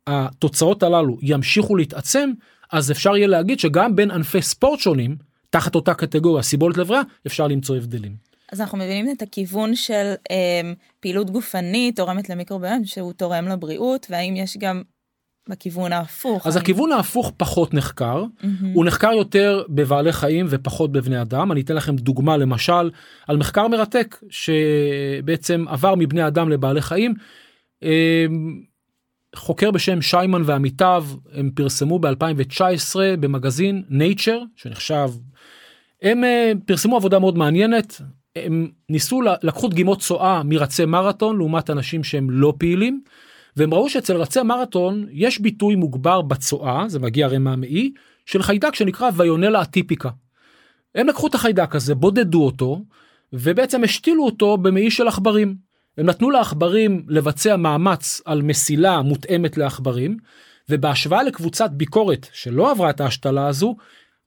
התוצאות 0.07 0.83
הללו 0.83 1.17
ימשיכו 1.21 1.75
להתעצם 1.75 2.31
אז 2.71 2.91
אפשר 2.91 3.17
יהיה 3.17 3.27
להגיד 3.27 3.59
שגם 3.59 3.95
בין 3.95 4.11
ענפי 4.11 4.41
ספורט 4.41 4.79
שונים 4.79 5.15
תחת 5.55 5.75
אותה 5.75 5.93
קטגוריה 5.93 6.43
סיבולת 6.43 6.77
לב 6.77 6.91
ריאה 6.91 7.01
אפשר 7.27 7.47
למצוא 7.47 7.75
הבדלים. 7.77 8.15
אז 8.51 8.61
אנחנו 8.61 8.77
מבינים 8.77 9.11
את 9.11 9.21
הכיוון 9.21 9.75
של 9.75 10.13
אה, 10.31 10.61
פעילות 10.99 11.29
גופנית 11.29 11.95
תורמת 11.95 12.29
למיקרוביום 12.29 12.85
שהוא 12.85 13.13
תורם 13.13 13.47
לבריאות 13.47 14.07
והאם 14.09 14.35
יש 14.35 14.57
גם 14.57 14.81
בכיוון 15.49 15.93
ההפוך. 15.93 16.47
אז 16.47 16.55
אני- 16.57 16.61
הכיוון 16.63 16.91
ההפוך 16.91 17.31
פחות 17.37 17.73
נחקר, 17.73 18.23
מהמם. 18.43 18.73
הוא 18.73 18.85
נחקר 18.85 19.11
יותר 19.11 19.63
בבעלי 19.69 20.11
חיים 20.11 20.45
ופחות 20.49 20.91
בבני 20.91 21.21
אדם. 21.21 21.51
אני 21.51 21.61
אתן 21.61 21.75
לכם 21.75 21.95
דוגמה 21.95 22.37
למשל 22.37 22.91
על 23.27 23.37
מחקר 23.37 23.67
מרתק 23.67 24.17
שבעצם 24.29 25.65
עבר 25.67 25.95
מבני 25.95 26.27
אדם 26.27 26.49
לבעלי 26.49 26.81
חיים. 26.81 27.13
אה, 27.83 28.25
חוקר 29.35 29.71
בשם 29.71 30.01
שיימן 30.01 30.41
ועמיתיו 30.45 31.05
הם 31.33 31.49
פרסמו 31.55 31.99
ב-2019 31.99 32.95
במגזין 33.19 33.83
Nature 33.89 34.43
שנחשב 34.55 35.09
הם 36.01 36.23
אה, 36.23 36.51
פרסמו 36.65 36.95
עבודה 36.95 37.19
מאוד 37.19 37.37
מעניינת 37.37 38.01
הם 38.35 38.71
ניסו 38.89 39.21
לקחו 39.43 39.67
דגימות 39.67 39.99
צואה 39.99 40.43
מרצי 40.43 40.85
מרתון 40.85 41.37
לעומת 41.37 41.69
אנשים 41.69 42.03
שהם 42.03 42.29
לא 42.29 42.53
פעילים 42.57 43.01
והם 43.57 43.73
ראו 43.73 43.89
שאצל 43.89 44.17
רצי 44.17 44.41
מרתון 44.41 45.05
יש 45.11 45.39
ביטוי 45.39 45.75
מוגבר 45.75 46.21
בצואה 46.21 46.89
זה 46.89 46.99
מגיע 46.99 47.25
הרי 47.25 47.37
מהמעי 47.37 47.91
של 48.25 48.43
חיידק 48.43 48.75
שנקרא 48.75 49.09
ויונלה 49.15 49.61
אטיפיקה. 49.61 50.09
הם 50.95 51.07
לקחו 51.07 51.27
את 51.27 51.35
החיידק 51.35 51.75
הזה 51.75 51.95
בודדו 51.95 52.45
אותו 52.45 52.81
ובעצם 53.33 53.83
השתילו 53.83 54.25
אותו 54.25 54.57
במעי 54.57 54.91
של 54.91 55.07
עכברים. 55.07 55.64
הם 55.97 56.05
נתנו 56.05 56.31
לעכברים 56.31 57.05
לבצע 57.07 57.55
מאמץ 57.55 58.21
על 58.25 58.41
מסילה 58.41 59.01
מותאמת 59.01 59.57
לעכברים 59.57 60.17
ובהשוואה 60.69 61.23
לקבוצת 61.23 61.69
ביקורת 61.71 62.27
שלא 62.33 62.71
עברה 62.71 62.89
את 62.89 63.01
ההשתלה 63.01 63.47
הזו 63.47 63.75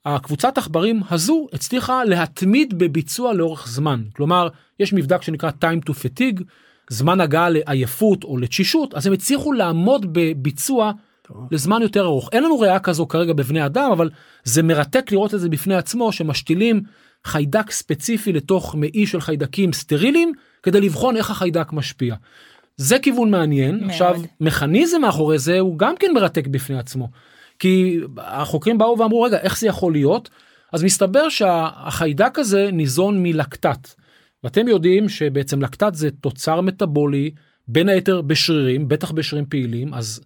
הקבוצת 0.04 0.58
עכברים 0.58 1.00
הזו 1.10 1.46
הצליחה 1.52 2.04
להתמיד 2.04 2.78
בביצוע 2.78 3.32
לאורך 3.32 3.68
זמן. 3.68 4.02
כלומר 4.16 4.48
יש 4.80 4.92
מבדק 4.92 5.22
שנקרא 5.22 5.50
time 5.50 5.90
to 5.90 5.92
fatigue 5.92 6.42
זמן 6.90 7.20
הגעה 7.20 7.48
לעייפות 7.50 8.24
או 8.24 8.36
לתשישות 8.36 8.94
אז 8.94 9.06
הם 9.06 9.12
הצליחו 9.12 9.52
לעמוד 9.52 10.06
בביצוע 10.12 10.92
לזמן 11.50 11.82
יותר 11.82 12.04
ארוך. 12.04 12.28
אין 12.32 12.44
לנו 12.44 12.60
ריאה 12.60 12.78
כזו 12.78 13.08
כרגע 13.08 13.32
בבני 13.32 13.66
אדם 13.66 13.90
אבל 13.92 14.10
זה 14.44 14.62
מרתק 14.62 15.12
לראות 15.12 15.34
את 15.34 15.40
זה 15.40 15.48
בפני 15.48 15.74
עצמו 15.74 16.12
שמשתילים 16.12 16.82
חיידק 17.26 17.70
ספציפי 17.70 18.32
לתוך 18.32 18.74
מעי 18.74 19.06
של 19.06 19.20
חיידקים 19.20 19.72
סטריליים 19.72 20.32
כדי 20.62 20.80
לבחון 20.80 21.16
איך 21.16 21.30
החיידק 21.30 21.72
משפיע. 21.72 22.14
זה 22.76 22.98
כיוון 22.98 23.30
מעניין 23.30 23.78
מאוד. 23.78 23.90
עכשיו 23.90 24.20
מכניזם 24.40 25.00
מאחורי 25.00 25.38
זה 25.38 25.58
הוא 25.58 25.78
גם 25.78 25.94
כן 25.96 26.14
מרתק 26.14 26.46
בפני 26.46 26.78
עצמו. 26.78 27.08
כי 27.58 28.00
החוקרים 28.18 28.78
באו 28.78 28.98
ואמרו 28.98 29.22
רגע 29.22 29.38
איך 29.38 29.58
זה 29.58 29.66
יכול 29.66 29.92
להיות 29.92 30.30
אז 30.72 30.84
מסתבר 30.84 31.28
שהחיידק 31.28 32.38
הזה 32.38 32.70
ניזון 32.72 33.22
מלקטט. 33.22 33.94
ואתם 34.44 34.68
יודעים 34.68 35.08
שבעצם 35.08 35.62
לקטט 35.62 35.94
זה 35.94 36.10
תוצר 36.10 36.60
מטאבולי 36.60 37.30
בין 37.68 37.88
היתר 37.88 38.20
בשרירים 38.20 38.88
בטח 38.88 39.10
בשרירים 39.10 39.46
פעילים 39.46 39.94
אז 39.94 40.20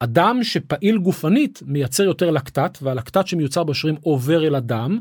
אדם 0.00 0.42
שפעיל 0.42 0.98
גופנית 0.98 1.62
מייצר 1.66 2.02
יותר 2.02 2.30
לקטט 2.30 2.78
והלקטט 2.82 3.26
שמיוצר 3.26 3.64
בשרירים 3.64 4.00
עובר 4.02 4.46
אל 4.46 4.54
הדם 4.54 4.98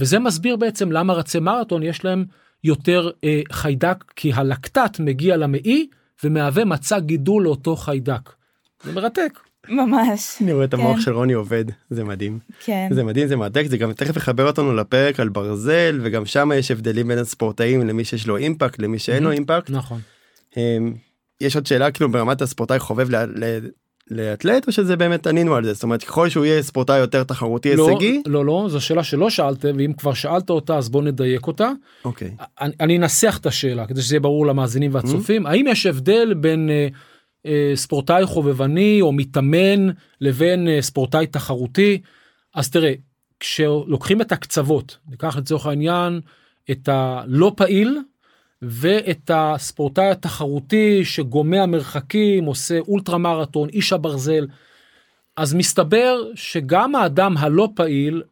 וזה 0.00 0.18
מסביר 0.18 0.56
בעצם 0.56 0.92
למה 0.92 1.12
רצי 1.12 1.40
מרתון 1.40 1.82
יש 1.82 2.04
להם 2.04 2.24
יותר 2.64 3.10
אה, 3.24 3.40
חיידק 3.52 4.04
כי 4.16 4.32
הלקטט 4.32 5.00
מגיע 5.00 5.36
למעי 5.36 5.86
ומהווה 6.24 6.64
מצע 6.64 6.98
גידול 6.98 7.42
לאותו 7.42 7.76
חיידק. 7.76 8.30
זה 8.84 8.92
מרתק. 8.92 9.38
ממש. 9.68 10.36
אני 10.42 10.52
רואה 10.52 10.64
את 10.64 10.74
המוח 10.74 10.96
כן. 10.96 11.02
של 11.02 11.12
רוני 11.12 11.32
עובד, 11.32 11.64
זה 11.90 12.04
מדהים. 12.04 12.38
כן. 12.64 12.88
זה 12.90 13.04
מדהים, 13.04 13.28
זה 13.28 13.36
מרתק, 13.36 13.64
זה 13.66 13.76
גם 13.76 13.92
תכף 13.92 14.16
יחבר 14.16 14.46
אותנו 14.46 14.74
לפרק 14.74 15.20
על 15.20 15.28
ברזל, 15.28 16.00
וגם 16.02 16.26
שם 16.26 16.50
יש 16.54 16.70
הבדלים 16.70 17.08
בין 17.08 17.18
הספורטאים 17.18 17.86
למי 17.86 18.04
שיש 18.04 18.26
לו 18.26 18.36
אימפקט, 18.36 18.78
למי 18.78 18.98
שאין 18.98 19.22
לו 19.22 19.30
אימפקט. 19.30 19.70
נכון. 19.70 20.00
אמ, 20.56 20.94
יש 21.40 21.56
עוד 21.56 21.66
שאלה 21.66 21.90
כאילו 21.90 22.12
ברמת 22.12 22.42
הספורטאי 22.42 22.78
חובב 22.78 23.08
לאתלט, 24.10 24.66
או 24.66 24.72
שזה 24.72 24.96
באמת 24.96 25.26
ענינו 25.26 25.54
על 25.54 25.64
זה? 25.64 25.72
זאת 25.72 25.82
אומרת, 25.82 26.02
ככל 26.02 26.28
שהוא 26.28 26.44
יהיה 26.44 26.62
ספורטאי 26.62 26.98
יותר 26.98 27.24
תחרותי 27.24 27.76
לא, 27.76 27.88
הישגי, 27.88 28.22
לא, 28.26 28.44
לא, 28.44 28.66
זו 28.70 28.80
שאלה 28.80 29.04
שלא 29.04 29.30
שאלת, 29.30 29.64
ואם 29.64 29.92
כבר 29.92 30.14
שאלת 30.14 30.50
אותה 30.50 30.76
אז 30.76 30.88
בוא 30.88 31.02
נדייק 31.02 31.46
אותה. 31.46 31.70
אוקיי. 32.04 32.30
אני, 32.60 32.72
אני 32.80 32.98
אנסח 32.98 33.38
את 33.40 33.46
השאלה 33.46 33.86
כדי 33.86 34.02
שזה 34.02 34.14
יהיה 34.14 34.20
ברור 34.20 34.46
למאזינים 34.46 34.94
והצופים. 34.94 35.46
האם 35.46 35.66
יש 35.66 35.86
הבדל 35.86 36.34
בין 36.34 36.70
אה, 36.70 36.88
אה, 37.46 37.72
ספורטאי 37.74 38.26
חובבני 38.26 38.98
או 39.00 39.12
מתאמן 39.12 39.88
לבין 40.20 40.68
אה, 40.68 40.82
ספורטאי 40.82 41.26
תחרותי? 41.26 42.00
אז 42.54 42.70
תראה, 42.70 42.92
כשלוקחים 43.40 44.20
את 44.20 44.32
הקצוות, 44.32 44.96
ניקח 45.08 45.36
לצורך 45.36 45.66
העניין 45.66 46.20
את 46.70 46.88
הלא 46.88 47.52
פעיל 47.56 47.98
ואת 48.62 49.30
הספורטאי 49.34 50.10
התחרותי 50.10 51.04
שגומע 51.04 51.66
מרחקים, 51.66 52.44
עושה 52.44 52.78
אולטרה 52.78 53.18
מרתון, 53.18 53.68
איש 53.68 53.92
הברזל, 53.92 54.46
אז 55.36 55.54
מסתבר 55.54 56.22
שגם 56.34 56.94
האדם 56.94 57.36
הלא 57.36 57.68
פעיל 57.74 58.22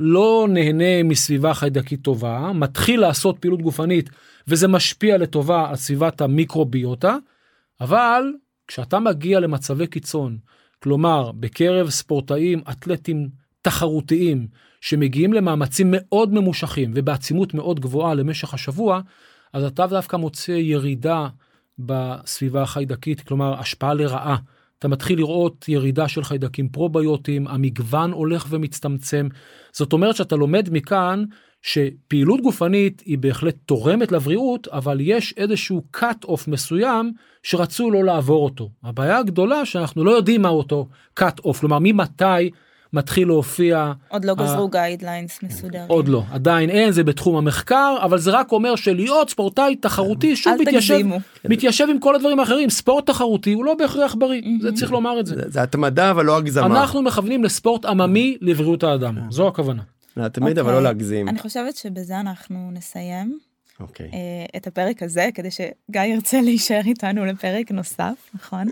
לא 0.00 0.46
נהנה 0.50 1.02
מסביבה 1.02 1.54
חיידקית 1.54 2.02
טובה, 2.02 2.52
מתחיל 2.54 3.00
לעשות 3.00 3.38
פעילות 3.38 3.62
גופנית 3.62 4.10
וזה 4.48 4.68
משפיע 4.68 5.18
לטובה 5.18 5.68
על 5.68 5.76
סביבת 5.76 6.20
המיקרוביוטה, 6.20 7.16
אבל 7.80 8.32
כשאתה 8.66 8.98
מגיע 8.98 9.40
למצבי 9.40 9.86
קיצון, 9.86 10.38
כלומר 10.82 11.32
בקרב 11.32 11.90
ספורטאים 11.90 12.62
אתלטים 12.70 13.28
תחרותיים 13.62 14.46
שמגיעים 14.80 15.32
למאמצים 15.32 15.88
מאוד 15.90 16.34
ממושכים 16.34 16.92
ובעצימות 16.94 17.54
מאוד 17.54 17.80
גבוהה 17.80 18.14
למשך 18.14 18.54
השבוע, 18.54 19.00
אז 19.52 19.64
אתה 19.64 19.86
דווקא 19.86 20.16
מוצא 20.16 20.52
ירידה 20.52 21.28
בסביבה 21.78 22.62
החיידקית, 22.62 23.20
כלומר 23.20 23.60
השפעה 23.60 23.94
לרעה. 23.94 24.36
אתה 24.78 24.88
מתחיל 24.88 25.18
לראות 25.18 25.68
ירידה 25.68 26.08
של 26.08 26.24
חיידקים 26.24 26.68
פרוביוטיים, 26.68 27.48
המגוון 27.48 28.12
הולך 28.12 28.46
ומצטמצם. 28.50 29.28
זאת 29.72 29.92
אומרת 29.92 30.16
שאתה 30.16 30.36
לומד 30.36 30.68
מכאן 30.72 31.24
שפעילות 31.62 32.40
גופנית 32.40 33.02
היא 33.06 33.18
בהחלט 33.18 33.56
תורמת 33.66 34.12
לבריאות, 34.12 34.68
אבל 34.68 34.98
יש 35.00 35.34
איזשהו 35.36 35.82
cut 35.96 36.26
off 36.26 36.40
מסוים 36.46 37.12
שרצו 37.42 37.90
לא 37.90 38.04
לעבור 38.04 38.44
אותו. 38.44 38.70
הבעיה 38.82 39.18
הגדולה 39.18 39.66
שאנחנו 39.66 40.04
לא 40.04 40.10
יודעים 40.10 40.42
מה 40.42 40.48
אותו 40.48 40.88
cut 41.20 41.46
off, 41.46 41.58
כלומר 41.60 41.78
ממתי 41.80 42.50
מתחיל 42.92 43.28
להופיע 43.28 43.92
עוד 44.08 44.24
לא 44.24 44.34
אה, 44.38 44.44
גזרו 44.44 44.68
guidelines 44.68 45.38
מסודרים. 45.42 45.84
עוד 45.88 46.08
לא, 46.08 46.22
עדיין 46.32 46.70
אין, 46.70 46.92
זה 46.92 47.04
בתחום 47.04 47.36
המחקר, 47.36 47.96
אבל 48.02 48.18
זה 48.18 48.30
רק 48.30 48.52
אומר 48.52 48.76
שלהיות 48.76 49.30
ספורטאי 49.30 49.76
תחרותי 49.76 50.36
שוב 50.36 50.52
מתיישב. 50.60 50.98
מתיישב 51.48 51.86
עם 51.90 51.98
כל 51.98 52.14
הדברים 52.14 52.40
האחרים, 52.40 52.70
ספורט 52.70 53.06
תחרותי 53.06 53.52
הוא 53.52 53.64
לא 53.64 53.74
בהכרח 53.74 54.14
בריא, 54.14 54.42
זה 54.62 54.72
צריך 54.72 54.90
לומר 54.92 55.20
את 55.20 55.26
זה. 55.26 55.34
זה- 55.34 55.42
זה 55.50 55.62
התמדה 55.62 56.10
אבל 56.10 56.24
לא 56.24 56.36
הגזמה. 56.36 56.66
אנחנו 56.66 57.02
מכוונים 57.02 57.44
לספורט 57.44 57.84
עממי 57.84 58.36
לבריאות 58.40 58.82
האדם, 58.84 59.18
זו 59.30 59.48
הכוונה. 59.48 59.82
לא, 60.16 60.28
תמיד 60.28 60.58
אבל 60.58 60.68
אוקיי. 60.68 60.82
לא 60.82 60.88
להגזים. 60.88 61.28
אני 61.28 61.38
חושבת 61.38 61.76
שבזה 61.76 62.20
אנחנו 62.20 62.70
נסיים 62.72 63.38
אוקיי. 63.80 64.06
אה, 64.12 64.18
את 64.56 64.66
הפרק 64.66 65.02
הזה, 65.02 65.28
כדי 65.34 65.48
שגיא 65.50 66.00
ירצה 66.02 66.40
להישאר 66.40 66.80
איתנו 66.86 67.24
לפרק 67.24 67.70
נוסף, 67.70 68.30
נכון? 68.34 68.66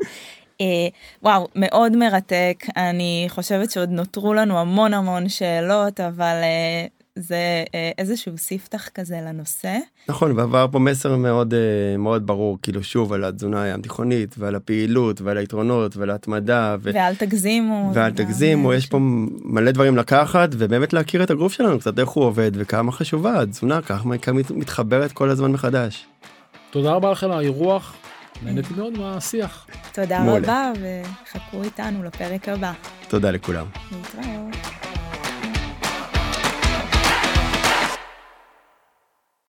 אה, 0.60 0.88
וואו, 1.22 1.48
מאוד 1.54 1.96
מרתק. 1.96 2.64
אני 2.76 3.26
חושבת 3.28 3.70
שעוד 3.70 3.90
נותרו 3.90 4.34
לנו 4.34 4.58
המון 4.58 4.94
המון 4.94 5.28
שאלות, 5.28 6.00
אבל 6.00 6.34
אה, 6.42 6.86
זה 7.16 7.64
אה, 7.74 7.90
איזשהו 7.98 8.38
ספתח 8.38 8.88
כזה 8.88 9.20
לנושא. 9.26 9.76
נכון 10.08 10.38
ועבר 10.38 10.66
פה 10.72 10.78
מסר 10.78 11.16
מאוד 11.16 11.54
מאוד 11.98 12.26
ברור 12.26 12.58
כאילו 12.62 12.82
שוב 12.82 13.12
על 13.12 13.24
התזונה 13.24 13.62
הים 13.62 13.82
תיכונית 13.82 14.34
ועל 14.38 14.54
הפעילות 14.54 15.20
ועל 15.20 15.36
היתרונות 15.36 15.96
ועל 15.96 16.10
ההתמדה 16.10 16.76
ו- 16.82 16.90
ואל 16.94 17.14
תגזימו. 17.14 17.90
ואל 17.94 18.10
תגזימו 18.10 18.72
יש 18.72 18.86
פה 18.86 18.98
מלא 19.44 19.70
דברים 19.70 19.96
לקחת 19.96 20.48
ובאמת 20.52 20.92
להכיר 20.92 21.22
את 21.22 21.30
הגוף 21.30 21.52
שלנו 21.52 21.78
קצת 21.78 21.98
איך 21.98 22.08
הוא 22.08 22.24
עובד 22.24 22.50
וכמה 22.54 22.92
חשובה 22.92 23.40
התזונה 23.40 23.82
כמה 23.82 24.14
היא 24.26 24.44
מתחברת 24.50 25.12
כל 25.12 25.30
הזמן 25.30 25.52
מחדש. 25.52 26.06
תודה 26.70 26.92
רבה 26.92 27.10
לכם 27.10 27.30
על 27.30 27.38
האירוח, 27.38 27.96
נהניתי 28.42 28.74
מאוד 28.76 28.98
מהשיח. 28.98 29.66
תודה 29.92 30.20
מעולה. 30.20 30.38
רבה, 30.38 30.72
וחכו 30.80 31.62
איתנו 31.62 32.02
לפרק 32.02 32.48
הבא. 32.48 32.72
תודה 33.08 33.30
לכולם. 33.30 33.66
להתראות. 33.92 34.79